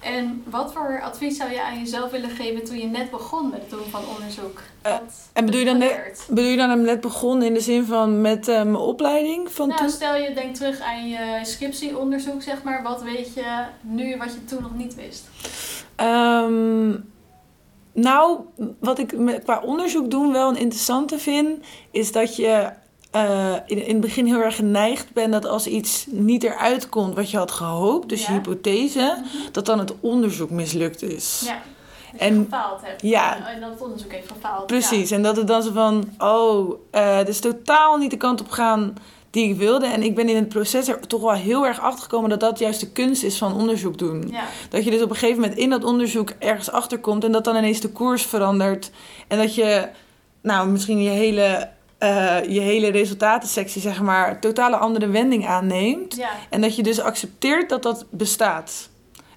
En 0.00 0.42
wat 0.46 0.72
voor 0.72 1.00
advies 1.02 1.36
zou 1.36 1.50
je 1.50 1.62
aan 1.62 1.78
jezelf 1.78 2.10
willen 2.10 2.30
geven 2.30 2.64
toen 2.64 2.78
je 2.78 2.86
net 2.86 3.10
begon 3.10 3.50
met 3.50 3.60
het 3.60 3.70
doen 3.70 3.84
van 3.90 4.02
onderzoek? 4.16 4.60
Wat 4.82 5.30
en 5.32 5.44
bedoel 5.44 5.60
je, 5.60 5.66
dan 5.66 5.78
net, 5.78 6.26
bedoel 6.28 6.50
je 6.50 6.56
dan 6.56 6.70
hem 6.70 6.82
net 6.82 7.00
begonnen 7.00 7.46
in 7.46 7.54
de 7.54 7.60
zin 7.60 7.84
van 7.84 8.20
met 8.20 8.48
eh, 8.48 8.54
mijn 8.54 8.76
opleiding? 8.76 9.52
Van 9.52 9.68
Nou, 9.68 9.80
toen? 9.80 9.90
stel 9.90 10.14
je 10.14 10.34
denkt 10.34 10.56
terug 10.56 10.80
aan 10.80 11.08
je 11.08 11.40
scriptieonderzoek, 11.42 12.42
zeg 12.42 12.62
maar. 12.62 12.82
Wat 12.82 13.02
weet 13.02 13.34
je 13.34 13.64
nu 13.80 14.16
wat 14.16 14.32
je 14.32 14.44
toen 14.44 14.62
nog 14.62 14.74
niet 14.74 14.94
wist? 14.94 15.28
Ehm, 15.96 16.90
nou, 17.92 18.40
wat 18.78 18.98
ik 18.98 19.14
qua 19.44 19.60
onderzoek 19.64 20.10
doen 20.10 20.32
wel 20.32 20.48
een 20.48 20.56
interessante 20.56 21.18
vind, 21.18 21.64
is 21.90 22.12
dat 22.12 22.36
je 22.36 22.70
eh, 23.10 23.54
in, 23.66 23.84
in 23.86 23.92
het 23.92 24.00
begin 24.00 24.26
heel 24.26 24.42
erg 24.42 24.56
geneigd 24.56 25.12
bent 25.12 25.32
dat 25.32 25.46
als 25.46 25.66
iets 25.66 26.06
niet 26.08 26.42
eruit 26.42 26.88
komt 26.88 27.14
wat 27.14 27.30
je 27.30 27.36
had 27.36 27.50
gehoopt, 27.50 28.08
dus 28.08 28.26
je 28.26 28.32
hypothese, 28.32 29.22
dat 29.52 29.66
dan 29.66 29.78
het 29.78 29.92
onderzoek 30.00 30.50
mislukt 30.50 31.02
is. 31.02 31.42
Ja. 31.44 31.62
Dat 32.12 32.20
En- 32.20 32.34
gefaald 32.50 32.80
hebt. 32.82 33.02
ja. 33.02 33.36
En, 33.36 33.44
en 33.54 33.60
dat 33.60 33.70
het 33.70 33.82
onderzoek 33.82 34.12
heeft 34.12 34.32
gefaald. 34.32 34.66
Precies, 34.66 35.10
en 35.10 35.22
dat 35.22 35.36
het 35.36 35.46
dan 35.46 35.62
zo 35.62 35.72
van, 35.72 36.04
oh, 36.18 36.74
eh 36.90 37.16
het 37.16 37.28
is 37.28 37.40
totaal 37.40 37.96
niet 37.96 38.10
de 38.10 38.16
kant 38.16 38.40
op 38.40 38.50
gaan 38.50 38.94
die 39.30 39.48
ik 39.48 39.56
wilde. 39.56 39.86
En 39.86 40.02
ik 40.02 40.14
ben 40.14 40.28
in 40.28 40.36
het 40.36 40.48
proces 40.48 40.88
er 40.88 41.06
toch 41.06 41.20
wel 41.20 41.32
heel 41.32 41.66
erg 41.66 41.80
achter 41.80 42.02
gekomen 42.02 42.30
dat 42.30 42.40
dat 42.40 42.58
juist 42.58 42.80
de 42.80 42.90
kunst 42.90 43.22
is 43.22 43.38
van 43.38 43.54
onderzoek 43.54 43.98
doen. 43.98 44.28
Ja. 44.30 44.44
Dat 44.68 44.84
je 44.84 44.90
dus 44.90 45.02
op 45.02 45.10
een 45.10 45.16
gegeven 45.16 45.40
moment 45.40 45.58
in 45.58 45.70
dat 45.70 45.84
onderzoek 45.84 46.30
ergens 46.38 46.70
achter 46.70 46.98
komt 46.98 47.24
en 47.24 47.32
dat 47.32 47.44
dan 47.44 47.56
ineens 47.56 47.80
de 47.80 47.88
koers 47.90 48.22
verandert. 48.22 48.90
En 49.28 49.38
dat 49.38 49.54
je, 49.54 49.88
nou, 50.40 50.68
misschien 50.68 51.02
je 51.02 51.10
hele, 51.10 51.68
eh, 52.00 52.36
je 52.48 52.60
hele 52.60 52.90
resultatensectie, 52.90 53.80
zeg 53.80 54.00
maar, 54.02 54.40
totale 54.40 54.76
andere 54.76 55.06
wending 55.08 55.46
aanneemt. 55.46 56.16
Ja. 56.16 56.28
En 56.50 56.60
dat 56.60 56.76
je 56.76 56.82
dus 56.82 57.00
accepteert 57.00 57.68
dat 57.68 57.82
dat 57.82 58.06
bestaat. 58.10 58.88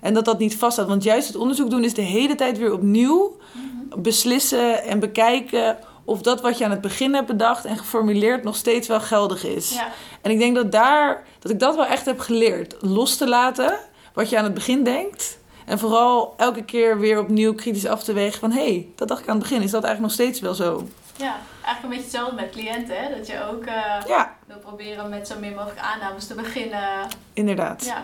En 0.02 0.14
dat 0.14 0.26
dat 0.26 0.40
niet 0.40 0.58
vaststaat. 0.58 0.88
Want 0.88 1.04
juist 1.04 1.28
het 1.28 1.36
onderzoek 1.36 1.70
doen 1.70 1.84
is 1.84 1.94
de 1.94 2.02
hele 2.02 2.36
tijd 2.36 2.58
weer 2.58 2.74
opnieuw 2.74 3.38
Mhm. 3.54 4.02
beslissen 4.02 4.84
en 4.84 5.00
bekijken 5.00 5.78
of 6.06 6.22
dat 6.22 6.42
wat 6.42 6.58
je 6.58 6.66
aan 6.66 6.72
het 6.72 6.82
begin 6.82 7.14
hebt 7.14 7.28
bedacht 7.28 7.66
en 7.66 7.78
geformuleerd 7.78 8.44
nog 8.44 8.56
steeds 8.56 8.88
wel 8.88 9.00
geldig 9.00 9.46
is. 9.46 9.74
Ja. 9.74 9.88
En 10.22 10.32
ik 10.32 10.40
denk 10.40 10.56
dat 10.56 10.72
daar 10.72 11.24
dat 11.40 11.52
ik 11.52 11.60
dat 11.60 11.76
wel 11.76 11.86
echt 11.86 12.06
heb 12.06 12.20
geleerd. 12.20 12.76
Los 12.82 13.18
te 13.18 13.28
laten 13.28 13.78
wat 14.14 14.30
je 14.30 14.38
aan 14.38 14.44
het 14.44 14.54
begin 14.54 14.84
denkt. 14.84 15.38
En 15.66 15.80
vooral 15.80 16.34
elke 16.38 16.64
keer 16.64 17.00
weer 17.00 17.20
opnieuw 17.20 17.54
kritisch 17.54 17.86
af 17.86 18.04
te 18.04 18.14
wegen 18.14 18.40
van 18.40 18.52
hé, 18.52 18.64
hey, 18.66 18.88
dat 18.96 19.08
dacht 19.08 19.22
ik 19.22 19.28
aan 19.30 19.36
het 19.40 19.44
begin. 19.44 19.62
Is 19.62 19.72
dat 19.72 19.84
eigenlijk 19.84 20.16
nog 20.16 20.28
steeds 20.28 20.40
wel 20.40 20.54
zo? 20.54 20.88
Ja, 21.18 21.36
eigenlijk 21.64 21.84
een 21.84 21.90
beetje 21.90 22.04
hetzelfde 22.04 22.36
met 22.36 22.50
cliënten, 22.52 23.04
hè? 23.04 23.16
Dat 23.18 23.28
je 23.28 23.44
ook 23.52 23.66
eh, 23.66 24.02
Ja, 24.08 24.36
wil 24.46 24.58
proberen 24.58 25.10
met 25.10 25.28
zo 25.28 25.40
min 25.40 25.54
mogelijk 25.56 25.80
aannames 25.80 26.28
te 26.28 26.34
beginnen. 26.34 27.08
inderdaad. 27.34 27.86
Ja, 27.86 28.04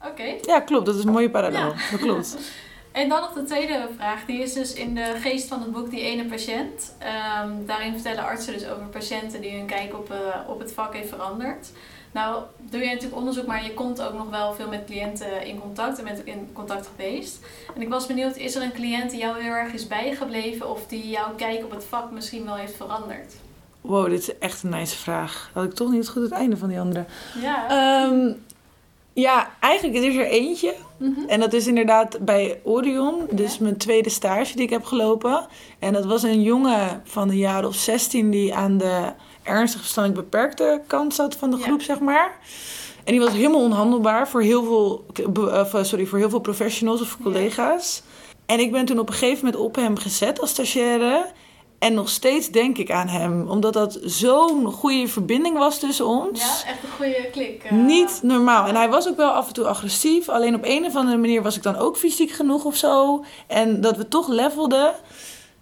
Ja, 0.00 0.08
oké. 0.08 0.60
klopt. 0.64 0.86
Dat 0.86 0.94
is 0.94 1.04
een 1.04 1.12
mooie 1.12 1.30
parallel. 1.30 1.66
Ja. 1.68 1.74
Dat 1.90 2.00
klopt. 2.00 2.36
En 2.92 3.08
dan 3.08 3.20
nog 3.20 3.32
de 3.32 3.44
tweede 3.44 3.88
vraag. 3.96 4.24
Die 4.24 4.42
is 4.42 4.52
dus 4.52 4.72
in 4.72 4.94
de 4.94 5.14
geest 5.20 5.48
van 5.48 5.60
het 5.60 5.72
boek 5.72 5.90
Die 5.90 6.00
Ene 6.00 6.24
Patiënt. 6.24 6.94
Ehm, 6.98 7.50
daarin 7.66 7.92
vertellen 7.92 8.24
artsen 8.24 8.52
dus 8.52 8.66
over 8.68 8.86
patiënten 8.86 9.40
die 9.40 9.56
hun 9.56 9.66
kijk 9.66 9.94
op, 9.94 10.10
eh, 10.10 10.18
op 10.48 10.58
het 10.58 10.72
vak 10.72 10.94
heeft 10.94 11.08
veranderd. 11.08 11.68
Nou, 12.18 12.42
doe 12.58 12.80
je 12.80 12.86
natuurlijk 12.86 13.16
onderzoek, 13.16 13.46
maar 13.46 13.64
je 13.64 13.74
komt 13.74 14.02
ook 14.02 14.12
nog 14.12 14.30
wel 14.30 14.52
veel 14.52 14.68
met 14.68 14.84
cliënten 14.84 15.46
in 15.46 15.60
contact 15.60 15.98
en 15.98 16.04
bent 16.04 16.24
in 16.24 16.48
contact 16.52 16.88
geweest. 16.96 17.38
En 17.74 17.82
ik 17.82 17.88
was 17.88 18.06
benieuwd, 18.06 18.36
is 18.36 18.54
er 18.54 18.62
een 18.62 18.72
cliënt 18.72 19.10
die 19.10 19.20
jou 19.20 19.42
heel 19.42 19.52
erg 19.52 19.72
is 19.72 19.86
bijgebleven 19.86 20.70
of 20.70 20.86
die 20.86 21.08
jouw 21.08 21.34
kijk 21.36 21.64
op 21.64 21.70
het 21.70 21.84
vak 21.84 22.10
misschien 22.10 22.44
wel 22.44 22.54
heeft 22.54 22.76
veranderd? 22.76 23.34
Wow, 23.80 24.08
dit 24.08 24.20
is 24.20 24.38
echt 24.38 24.62
een 24.62 24.70
nice 24.70 24.96
vraag. 24.96 25.50
Had 25.52 25.64
ik 25.64 25.74
toch 25.74 25.90
niet 25.90 26.08
goed 26.08 26.22
het 26.22 26.32
einde 26.32 26.56
van 26.56 26.68
die 26.68 26.80
andere. 26.80 27.04
Ja. 27.40 27.68
Ehm, 27.68 28.32
ja, 29.12 29.50
eigenlijk 29.60 30.04
is 30.04 30.16
er 30.16 30.26
eentje. 30.26 30.74
Mhm. 30.96 31.28
En 31.28 31.40
dat 31.40 31.52
is 31.52 31.66
inderdaad 31.66 32.18
bij 32.24 32.60
Orion, 32.62 33.26
dus 33.30 33.58
mijn 33.58 33.76
tweede 33.76 34.10
stage 34.10 34.54
die 34.54 34.64
ik 34.64 34.70
heb 34.70 34.84
gelopen. 34.84 35.46
En 35.78 35.92
dat 35.92 36.04
was 36.04 36.22
een 36.22 36.42
jongen 36.42 37.02
van 37.04 37.28
een 37.28 37.36
jaar 37.36 37.66
of 37.66 37.74
16 37.74 38.30
die 38.30 38.54
aan 38.54 38.78
de 38.78 39.12
ernstig 39.48 39.80
verstandelijk 39.80 40.20
beperkte 40.30 40.80
kant 40.86 41.14
zat 41.14 41.36
van 41.36 41.50
de 41.50 41.56
Ja. 41.56 41.62
groep, 41.62 41.82
zeg 41.82 41.98
maar. 42.00 42.38
En 43.04 43.12
die 43.14 43.20
was 43.20 43.32
helemaal 43.32 43.60
onhandelbaar 43.60 44.28
voor 44.28 44.42
heel 44.42 44.64
veel, 44.64 45.04
eh, 45.50 45.82
sorry, 45.84 46.06
voor 46.06 46.18
heel 46.18 46.30
veel 46.30 46.38
professionals 46.40 47.00
of 47.00 47.16
Ja. 47.18 47.22
collega's. 47.24 48.02
En 48.46 48.58
ik 48.60 48.72
ben 48.72 48.84
toen 48.84 48.98
op 48.98 49.08
een 49.08 49.14
gegeven 49.14 49.44
moment 49.44 49.62
op 49.62 49.74
hem 49.74 49.96
gezet 49.96 50.40
als 50.40 50.50
stagiaire. 50.50 51.26
En 51.78 51.94
nog 51.94 52.08
steeds 52.08 52.48
denk 52.50 52.78
ik 52.78 52.90
aan 52.90 53.08
hem, 53.08 53.48
omdat 53.48 53.72
dat 53.72 53.98
zo'n 54.02 54.66
goede 54.72 55.08
verbinding 55.08 55.58
was 55.58 55.78
tussen 55.78 56.06
ons. 56.06 56.40
Ja, 56.40 56.70
echt 56.70 56.82
een 56.82 56.90
goede 56.96 57.28
klik. 57.32 57.64
eh. 57.64 57.72
Niet 57.72 58.20
normaal. 58.22 58.66
En 58.66 58.74
hij 58.74 58.88
was 58.88 59.08
ook 59.08 59.16
wel 59.16 59.30
af 59.30 59.46
en 59.46 59.52
toe 59.52 59.64
agressief. 59.66 60.28
Alleen 60.28 60.54
op 60.54 60.64
een 60.64 60.84
of 60.84 60.96
andere 60.96 61.16
manier 61.16 61.42
was 61.42 61.56
ik 61.56 61.62
dan 61.62 61.76
ook 61.76 61.96
fysiek 61.96 62.30
genoeg 62.30 62.64
of 62.64 62.76
zo. 62.76 63.24
En 63.46 63.80
dat 63.80 63.96
we 63.96 64.08
toch 64.08 64.28
levelden. 64.28 64.92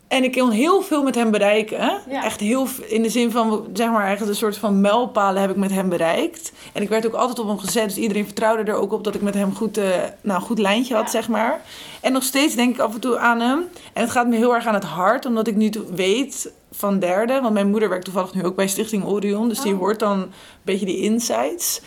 En 0.08 0.24
ik 0.24 0.32
kon 0.32 0.50
heel 0.50 0.82
veel 0.82 1.02
met 1.02 1.14
hem 1.14 1.30
bereiken. 1.30 2.00
Ja. 2.10 2.24
Echt 2.24 2.40
heel 2.40 2.66
in 2.88 3.02
de 3.02 3.08
zin 3.10 3.30
van, 3.30 3.66
zeg 3.72 3.88
maar, 3.90 4.00
eigenlijk 4.02 4.30
een 4.30 4.36
soort 4.38 4.56
van 4.58 4.80
mijlpalen 4.80 5.40
heb 5.40 5.50
ik 5.50 5.56
met 5.56 5.70
hem 5.72 5.88
bereikt. 5.88 6.52
En 6.72 6.82
ik 6.82 6.88
werd 6.88 7.06
ook 7.06 7.12
altijd 7.14 7.38
op 7.38 7.46
hem 7.46 7.58
gezet. 7.58 7.84
Dus 7.84 7.96
iedereen 7.96 8.24
vertrouwde 8.24 8.62
er 8.70 8.76
ook 8.78 8.92
op 8.92 9.04
dat 9.04 9.14
ik 9.14 9.22
met 9.22 9.34
hem 9.34 9.54
goed, 9.54 9.78
eh, 9.78 9.88
nou, 10.20 10.40
een 10.40 10.46
goed 10.46 10.58
lijntje 10.58 10.94
had, 10.94 11.04
Ja. 11.04 11.10
zeg 11.10 11.28
maar. 11.28 11.60
En 12.00 12.12
nog 12.12 12.22
steeds 12.22 12.54
denk 12.54 12.74
ik 12.74 12.80
af 12.80 12.94
en 12.94 13.00
toe 13.00 13.18
aan 13.18 13.40
hem. 13.40 13.58
En 13.92 14.02
het 14.02 14.10
gaat 14.10 14.26
me 14.28 14.36
heel 14.36 14.54
erg 14.54 14.66
aan 14.66 14.74
het 14.74 14.84
hart, 14.84 15.26
omdat 15.26 15.46
ik 15.46 15.56
nu 15.56 15.70
weet 15.94 16.52
van 16.72 16.98
derde. 16.98 17.40
Want 17.40 17.54
mijn 17.54 17.70
moeder 17.70 17.88
werkt 17.88 18.04
toevallig 18.04 18.34
nu 18.34 18.44
ook 18.44 18.56
bij 18.56 18.68
Stichting 18.68 19.04
Orion. 19.04 19.48
Dus 19.48 19.60
die 19.60 19.72
Oh. 19.72 19.78
hoort 19.78 19.98
dan 19.98 20.18
een 20.20 20.30
beetje 20.62 20.86
die 20.86 21.00
insights 21.00 21.80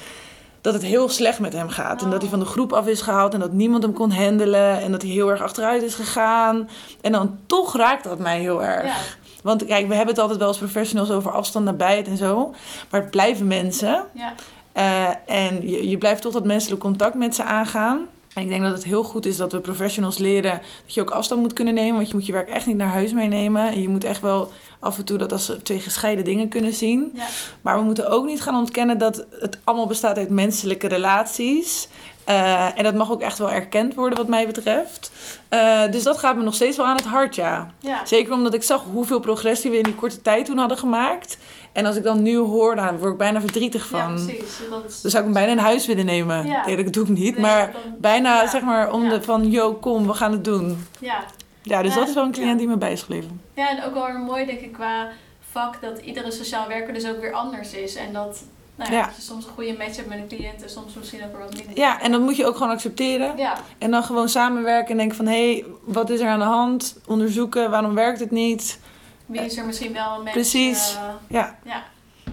dat 0.72 0.82
het 0.82 0.91
heel 0.91 1.09
slecht 1.09 1.39
met 1.39 1.53
hem 1.53 1.70
gaat. 1.70 1.99
En 1.99 2.05
Oh. 2.05 2.11
dat 2.11 2.22
hij 2.22 2.30
van 2.30 2.39
de 2.39 2.45
groep 2.45 2.74
af 2.74 2.88
is 2.88 3.01
gehaald 3.01 3.34
en 3.34 3.39
dat 3.39 3.51
niemand 3.51 3.84
hem 3.84 3.93
kon 3.93 4.11
handelen. 4.11 4.82
En 4.82 4.91
dat 4.91 5.01
hij 5.01 5.11
heel 5.11 5.30
erg 5.30 5.41
achteruit 5.41 5.82
is 5.84 5.95
gegaan. 5.95 6.70
En 7.01 7.11
dan 7.11 7.38
toch 7.45 7.76
raakt 7.78 8.03
dat 8.03 8.20
mij 8.20 8.39
heel 8.39 8.63
erg. 8.63 8.86
Ja. 8.86 8.95
Want 9.43 9.65
kijk, 9.65 9.88
we 9.88 9.93
hebben 9.95 10.13
het 10.13 10.20
altijd 10.20 10.39
wel 10.39 10.47
als 10.47 10.57
professionals 10.57 11.11
over 11.11 11.32
afstand, 11.32 11.65
nabijheid 11.65 12.07
en 12.07 12.17
zo. 12.17 12.53
Maar 12.89 13.01
het 13.01 13.11
blijven 13.11 13.47
mensen. 13.47 14.03
Ja. 14.13 14.34
Eh, 14.72 15.09
en 15.26 15.70
je, 15.70 15.89
je 15.89 15.97
blijft 15.97 16.22
toch 16.22 16.34
dat 16.34 16.45
menselijk 16.45 16.82
contact 16.82 17.15
met 17.15 17.36
ze 17.36 17.43
aangaan. 17.43 18.07
En 18.34 18.43
ik 18.43 18.49
denk 18.49 18.61
dat 18.61 18.71
het 18.71 18.84
heel 18.84 19.03
goed 19.03 19.25
is 19.25 19.38
dat 19.38 19.51
we 19.51 19.59
professionals 19.59 20.17
leren 20.17 20.61
dat 20.86 20.93
je 20.93 21.01
ook 21.01 21.09
afstand 21.09 21.41
moet 21.41 21.53
kunnen 21.53 21.73
nemen. 21.73 21.95
Want 21.95 22.07
je 22.07 22.13
moet 22.13 22.25
je 22.25 22.32
werk 22.32 22.49
echt 22.49 22.65
niet 22.65 22.77
naar 22.77 22.88
huis 22.88 23.13
meenemen. 23.13 23.71
En 23.71 23.82
je 23.82 23.89
moet 23.89 24.03
echt 24.03 24.21
wel 24.21 24.51
af 24.80 24.97
en 24.97 25.05
toe 25.05 25.17
dat 25.17 25.32
als 25.32 25.51
twee 25.63 25.80
gescheiden 25.80 26.25
dingen 26.25 26.49
kunnen 26.49 26.73
zien. 26.73 27.11
Ja. 27.13 27.27
Maar 27.61 27.77
we 27.77 27.84
moeten 27.84 28.09
ook 28.09 28.25
niet 28.25 28.41
gaan 28.41 28.55
ontkennen 28.55 28.97
dat 28.97 29.25
het 29.39 29.59
allemaal 29.63 29.88
bestaat 29.88 30.17
uit 30.17 30.30
menselijke 30.30 30.88
relaties. 30.88 31.88
Eh, 32.30 32.77
en 32.77 32.84
dat 32.84 32.93
mag 32.95 33.11
ook 33.11 33.21
echt 33.21 33.38
wel 33.38 33.51
erkend 33.51 33.93
worden 33.95 34.17
wat 34.17 34.27
mij 34.27 34.45
betreft. 34.47 35.11
Eh, 35.49 35.91
dus 35.91 36.03
dat 36.03 36.17
gaat 36.17 36.36
me 36.36 36.43
nog 36.43 36.53
steeds 36.53 36.77
wel 36.77 36.86
aan 36.86 36.95
het 36.95 37.05
hart, 37.05 37.36
ja. 37.36 37.71
Ja. 37.80 38.05
Zeker 38.05 38.34
omdat 38.34 38.53
ik 38.53 38.63
zag 38.63 38.84
hoeveel 38.91 39.19
progressie 39.19 39.71
we 39.71 39.77
in 39.77 39.84
die 39.84 39.95
korte 39.95 40.21
tijd 40.21 40.45
toen 40.45 40.57
hadden 40.57 40.77
gemaakt. 40.77 41.38
En 41.71 41.86
als 41.86 41.95
ik 41.95 42.03
dan 42.03 42.21
nu 42.21 42.38
hoor, 42.38 42.75
dan 42.75 42.97
word 42.97 43.11
ik 43.11 43.17
bijna 43.17 43.39
verdrietig 43.39 43.89
Ja, 43.91 43.97
van. 43.97 44.13
precies. 44.13 44.59
Dat 44.69 44.84
is... 44.88 45.01
dan 45.01 45.11
zou 45.11 45.23
ik 45.27 45.34
hem 45.34 45.34
bijna 45.34 45.51
in 45.51 45.57
huis 45.67 45.86
willen 45.86 46.05
nemen. 46.05 46.47
Ja. 46.47 46.65
Nee, 46.65 46.84
dat 46.84 46.93
doe 46.93 47.03
ik 47.03 47.09
niet. 47.09 47.34
Nee, 47.34 47.41
maar 47.41 47.71
dan- 47.71 47.95
bijna 47.97 48.41
ja. 48.41 48.47
zeg 48.49 48.61
maar 48.61 48.91
om 48.91 49.03
Ja. 49.03 49.09
de 49.09 49.21
van, 49.21 49.49
yo, 49.51 49.73
kom, 49.73 50.07
we 50.07 50.13
gaan 50.13 50.32
het 50.32 50.43
doen. 50.43 50.88
Ja. 50.99 51.23
Ja, 51.61 51.82
dus 51.82 51.93
Ja, 51.93 51.99
dat 51.99 52.07
is 52.09 52.13
wel 52.15 52.23
een 52.23 52.32
cliënt 52.32 52.51
ja. 52.51 52.57
die 52.57 52.67
me 52.67 52.77
bij 52.77 52.91
is 52.91 53.01
gebleven. 53.01 53.41
ja, 53.55 53.69
en 53.77 53.84
ook 53.84 53.93
wel 53.93 54.05
weer 54.05 54.19
mooi 54.19 54.45
denk 54.45 54.59
ik 54.59 54.73
qua 54.73 55.07
vak 55.51 55.82
dat 55.82 55.99
iedere 55.99 56.32
sociaal 56.32 56.67
werker 56.67 56.93
dus 56.93 57.07
ook 57.07 57.21
weer 57.21 57.34
anders 57.34 57.73
is. 57.73 57.95
En 57.95 58.13
dat, 58.13 58.43
nou 58.80 58.91
ja, 58.91 58.97
Ja. 58.97 59.05
dat 59.05 59.15
je 59.15 59.21
soms 59.21 59.45
een 59.45 59.51
goede 59.51 59.75
match 59.77 59.95
hebt 59.95 60.07
met 60.09 60.17
een 60.17 60.27
cliënt 60.27 60.63
en 60.63 60.69
soms 60.69 60.93
misschien 60.93 61.23
ook 61.23 61.38
wat 61.39 61.53
minder. 61.53 61.77
Ja, 61.77 62.01
en 62.01 62.11
dat 62.11 62.21
moet 62.21 62.36
je 62.36 62.45
ook 62.45 62.55
gewoon 62.57 62.71
accepteren. 62.71 63.38
Ja, 63.38 63.57
En 63.77 63.91
dan 63.91 64.03
gewoon 64.03 64.30
samenwerken 64.30 64.91
en 64.91 64.97
denken 64.97 65.17
van... 65.17 65.25
hé, 65.27 65.51
hey, 65.53 65.65
wat 65.84 66.09
is 66.09 66.19
er 66.19 66.27
aan 66.27 66.39
de 66.39 66.45
hand? 66.45 66.97
Onderzoeken, 67.07 67.69
waarom 67.71 67.93
werkt 67.95 68.19
het 68.19 68.32
niet? 68.32 68.80
wie 69.25 69.41
is 69.41 69.57
er 69.57 69.65
misschien 69.65 69.93
wel 69.93 70.13
een 70.15 70.19
match? 70.21 70.32
Precies. 70.34 70.95
eh, 70.95 71.01
Ja, 71.27 71.57
ja. 71.63 71.84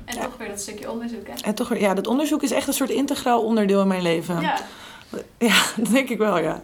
En 0.04 0.14
Ja. 0.16 0.22
toch 0.22 0.36
weer 0.38 0.48
dat 0.48 0.60
stukje 0.60 0.90
onderzoek, 0.90 1.26
hè? 1.26 1.32
en 1.44 1.54
toch 1.54 1.68
weer... 1.68 1.80
Ja, 1.80 1.94
dat 1.94 2.06
onderzoek 2.06 2.42
is 2.42 2.50
echt 2.50 2.66
een 2.66 2.72
soort 2.74 2.90
integraal 2.90 3.42
onderdeel 3.42 3.80
in 3.80 3.88
mijn 3.88 4.02
leven. 4.02 4.40
Ja. 4.40 4.56
Ja, 5.38 5.62
dat 5.76 5.90
denk 5.90 6.08
ik 6.08 6.18
wel, 6.18 6.38
ja. 6.38 6.62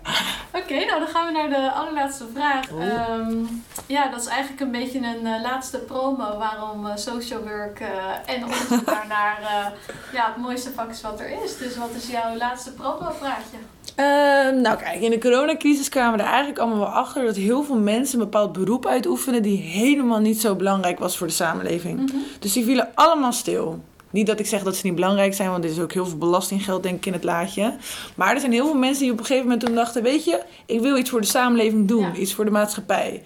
Oké, 0.53 0.75
nou 0.75 0.99
dan 0.99 1.09
gaan 1.09 1.27
we 1.27 1.33
naar 1.33 1.49
de 1.49 1.71
allerlaatste 1.71 2.25
vraag. 2.35 2.71
Oh. 2.71 2.83
Ehm, 2.83 3.45
ja, 3.87 4.09
dat 4.09 4.21
is 4.21 4.27
eigenlijk 4.27 4.61
een 4.61 4.71
beetje 4.71 4.99
een 4.99 5.27
eh, 5.27 5.43
laatste 5.43 5.79
promo 5.79 6.39
waarom 6.39 6.87
eh, 6.87 6.97
social 6.97 7.43
work 7.43 7.81
eh, 7.81 8.35
en 8.35 8.45
onderzoek 8.45 8.87
daarnaar 8.87 9.39
eh, 9.41 9.67
ja, 10.13 10.27
het 10.27 10.37
mooiste 10.37 10.71
vak 10.71 10.91
is 10.91 11.01
wat 11.01 11.21
er 11.21 11.43
is. 11.45 11.59
Dus 11.59 11.77
wat 11.77 11.91
is 11.97 12.11
jouw 12.11 12.37
laatste 12.37 12.73
promo-vraagje? 12.73 13.57
Ehm, 13.95 14.61
nou 14.61 14.77
kijk, 14.77 15.01
in 15.01 15.11
de 15.11 15.19
coronacrisis 15.19 15.89
kwamen 15.89 16.17
we 16.19 16.25
er 16.25 16.29
eigenlijk 16.29 16.59
allemaal 16.59 16.79
wel 16.79 16.89
achter... 16.89 17.25
dat 17.25 17.37
heel 17.37 17.63
veel 17.63 17.79
mensen 17.79 18.19
een 18.19 18.25
bepaald 18.25 18.53
beroep 18.53 18.87
uitoefenen... 18.87 19.43
die 19.43 19.59
helemaal 19.59 20.21
niet 20.21 20.41
zo 20.41 20.55
belangrijk 20.55 20.99
was 20.99 21.17
voor 21.17 21.27
de 21.27 21.33
samenleving. 21.33 22.01
Mhm. 22.01 22.17
Dus 22.39 22.53
die 22.53 22.65
vielen 22.65 22.89
allemaal 22.95 23.33
stil. 23.33 23.81
Niet 24.13 24.27
dat 24.27 24.41
ik 24.41 24.47
zeg 24.47 24.63
dat 24.63 24.77
ze 24.77 24.87
niet 24.87 24.95
belangrijk 24.95 25.35
zijn, 25.35 25.51
want 25.51 25.65
er 25.65 25.71
is 25.71 25.79
ook 25.81 25.93
heel 25.93 26.07
veel 26.07 26.19
belastinggeld, 26.19 26.83
denk 26.83 26.97
ik, 26.97 27.07
in 27.07 27.13
het 27.13 27.25
laadje. 27.25 27.75
Maar 28.15 28.35
er 28.35 28.41
zijn 28.41 28.53
heel 28.53 28.67
veel 28.67 28.79
mensen 28.79 29.03
die 29.03 29.13
op 29.13 29.19
een 29.19 29.25
gegeven 29.25 29.49
moment 29.49 29.67
toen 29.67 29.75
dachten: 29.75 30.03
Weet 30.03 30.25
je, 30.25 30.43
ik 30.67 30.81
wil 30.81 30.97
iets 30.97 31.11
voor 31.11 31.21
de 31.21 31.27
samenleving 31.27 31.89
doen, 31.89 32.01
Ja. 32.03 32.15
iets 32.15 32.35
voor 32.35 32.45
de 32.45 32.51
maatschappij. 32.51 33.23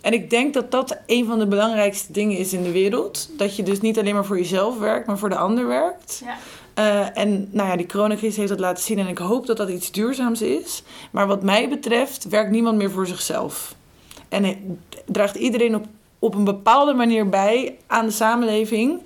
En 0.00 0.12
ik 0.12 0.30
denk 0.30 0.54
dat 0.54 0.70
dat 0.70 0.96
een 1.06 1.26
van 1.26 1.38
de 1.38 1.46
belangrijkste 1.46 2.12
dingen 2.12 2.36
is 2.36 2.52
in 2.52 2.62
de 2.62 2.70
wereld. 2.72 3.30
Dat 3.36 3.56
je 3.56 3.62
dus 3.62 3.80
niet 3.80 3.98
alleen 3.98 4.14
maar 4.14 4.24
voor 4.24 4.38
jezelf 4.38 4.78
werkt, 4.78 5.06
maar 5.06 5.18
voor 5.18 5.28
de 5.28 5.36
ander 5.36 5.66
werkt. 5.66 6.22
Ja. 6.24 6.36
Eh, 6.74 7.18
en 7.22 7.48
nou 7.50 7.68
ja, 7.68 7.76
die 7.76 7.86
coronacrisis 7.86 8.36
heeft 8.36 8.48
dat 8.48 8.60
laten 8.60 8.84
zien 8.84 8.98
en 8.98 9.06
ik 9.06 9.18
hoop 9.18 9.46
dat 9.46 9.56
dat 9.56 9.68
iets 9.68 9.90
duurzaams 9.90 10.42
is. 10.42 10.82
Maar 11.10 11.26
wat 11.26 11.42
mij 11.42 11.68
betreft 11.68 12.28
werkt 12.28 12.50
niemand 12.50 12.76
meer 12.76 12.90
voor 12.90 13.06
zichzelf. 13.06 13.74
En 14.28 14.78
draagt 15.06 15.36
iedereen 15.36 15.74
op, 15.74 15.84
op 16.18 16.34
een 16.34 16.44
bepaalde 16.44 16.92
manier 16.92 17.28
bij 17.28 17.76
aan 17.86 18.06
de 18.06 18.12
samenleving. 18.12 19.00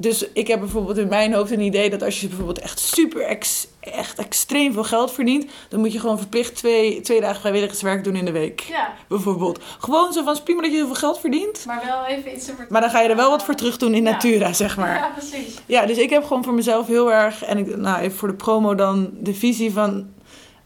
Dus 0.00 0.24
ik 0.32 0.46
heb 0.46 0.60
bijvoorbeeld 0.60 0.98
in 0.98 1.08
mijn 1.08 1.32
hoofd 1.34 1.50
een 1.50 1.60
idee 1.60 1.90
dat 1.90 2.02
als 2.02 2.20
je 2.20 2.26
bijvoorbeeld 2.28 2.58
echt 2.58 2.78
super 2.78 3.22
ex, 3.22 3.66
echt 3.80 4.18
extreem 4.18 4.72
veel 4.72 4.84
geld 4.84 5.12
verdient, 5.12 5.46
dan 5.68 5.80
moet 5.80 5.92
je 5.92 6.00
gewoon 6.00 6.18
verplicht 6.18 6.54
twee, 6.56 7.00
twee 7.00 7.20
dagen 7.20 7.40
vrijwilligerswerk 7.40 8.04
doen 8.04 8.16
in 8.16 8.24
de 8.24 8.32
week. 8.32 8.60
Ja, 8.60 8.92
Bijvoorbeeld. 9.08 9.60
Gewoon 9.78 10.12
zo 10.12 10.24
van, 10.24 10.36
prima 10.44 10.62
dat 10.62 10.72
je 10.72 10.78
zoveel 10.78 10.94
geld 10.94 11.18
verdient. 11.20 11.64
maar 11.66 11.82
wel 11.86 12.04
even 12.16 12.32
iets. 12.34 12.50
Maar 12.68 12.80
dan 12.80 12.90
ga 12.90 13.00
je 13.00 13.08
er 13.08 13.16
wel 13.16 13.30
wat 13.30 13.44
voor 13.44 13.54
terug 13.54 13.76
doen 13.76 13.94
in 13.94 14.02
Ja. 14.04 14.10
Natura, 14.10 14.52
zeg 14.52 14.76
maar. 14.76 14.94
Ja, 14.94 15.10
precies. 15.16 15.54
Ja, 15.66 15.86
dus 15.86 15.96
ik 15.98 16.10
heb 16.10 16.24
gewoon 16.24 16.44
voor 16.44 16.54
mezelf 16.54 16.86
heel 16.86 17.12
erg, 17.12 17.44
en 17.44 17.58
ik, 17.58 17.76
nou, 17.76 18.00
even 18.00 18.18
voor 18.18 18.28
de 18.28 18.34
promo 18.34 18.74
dan, 18.74 19.10
de 19.20 19.34
visie 19.34 19.72
van... 19.72 20.06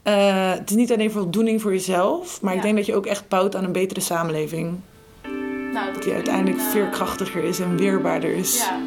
eh, 0.03 0.51
het 0.53 0.71
is 0.71 0.77
niet 0.77 0.93
alleen 0.93 1.11
voldoening 1.11 1.61
voor 1.63 1.73
jezelf, 1.73 2.41
maar 2.41 2.55
ik 2.55 2.63
denk 2.63 2.77
dat 2.77 2.87
je 2.87 2.95
ook 2.95 3.07
echt 3.07 3.29
bouwt 3.29 3.57
aan 3.57 3.65
een 3.65 3.73
betere 3.73 4.01
samenleving. 4.01 4.81
Nou, 5.73 5.93
Dat 5.93 6.03
die 6.03 6.13
uiteindelijk 6.13 6.59
eh, 6.59 6.65
veerkrachtiger 6.71 7.45
is 7.45 7.59
en 7.61 7.77
weerbaarder 7.77 8.35
is. 8.35 8.59
Ja, 8.59 8.81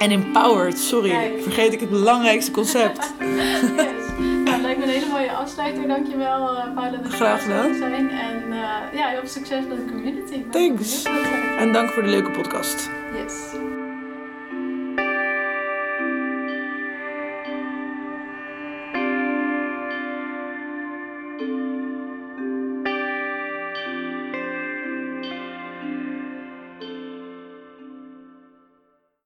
en 0.00 0.10
empowered. 0.10 0.78
Sorry, 0.78 1.32
vergeet 1.42 1.72
ik 1.72 1.80
het 1.80 1.90
belangrijkste 1.90 2.50
concept. 2.50 2.98
yes. 3.18 3.60
Nou, 4.18 4.50
het 4.50 4.60
lijkt 4.60 4.78
me 4.78 4.84
een 4.84 4.90
hele 4.90 5.06
mooie 5.06 5.32
afsluiter. 5.32 5.88
Dankjewel, 5.88 6.56
uh, 6.56 6.74
Paula, 6.74 6.96
dat 6.96 7.10
je 7.10 7.16
Graag 7.16 7.42
gedaan. 7.42 7.74
zijn. 7.74 8.10
En 8.10 8.42
eh, 8.52 8.98
ja, 8.98 9.08
heel 9.08 9.18
veel 9.18 9.28
succes 9.28 9.64
met 9.68 9.76
de 9.76 9.84
community. 9.92 10.42
Thanks. 10.50 11.02
En 11.58 11.72
dank 11.72 11.90
voor 11.90 12.02
de 12.02 12.08
leuke 12.08 12.30
podcast. 12.30 12.90
Yes. 13.24 13.69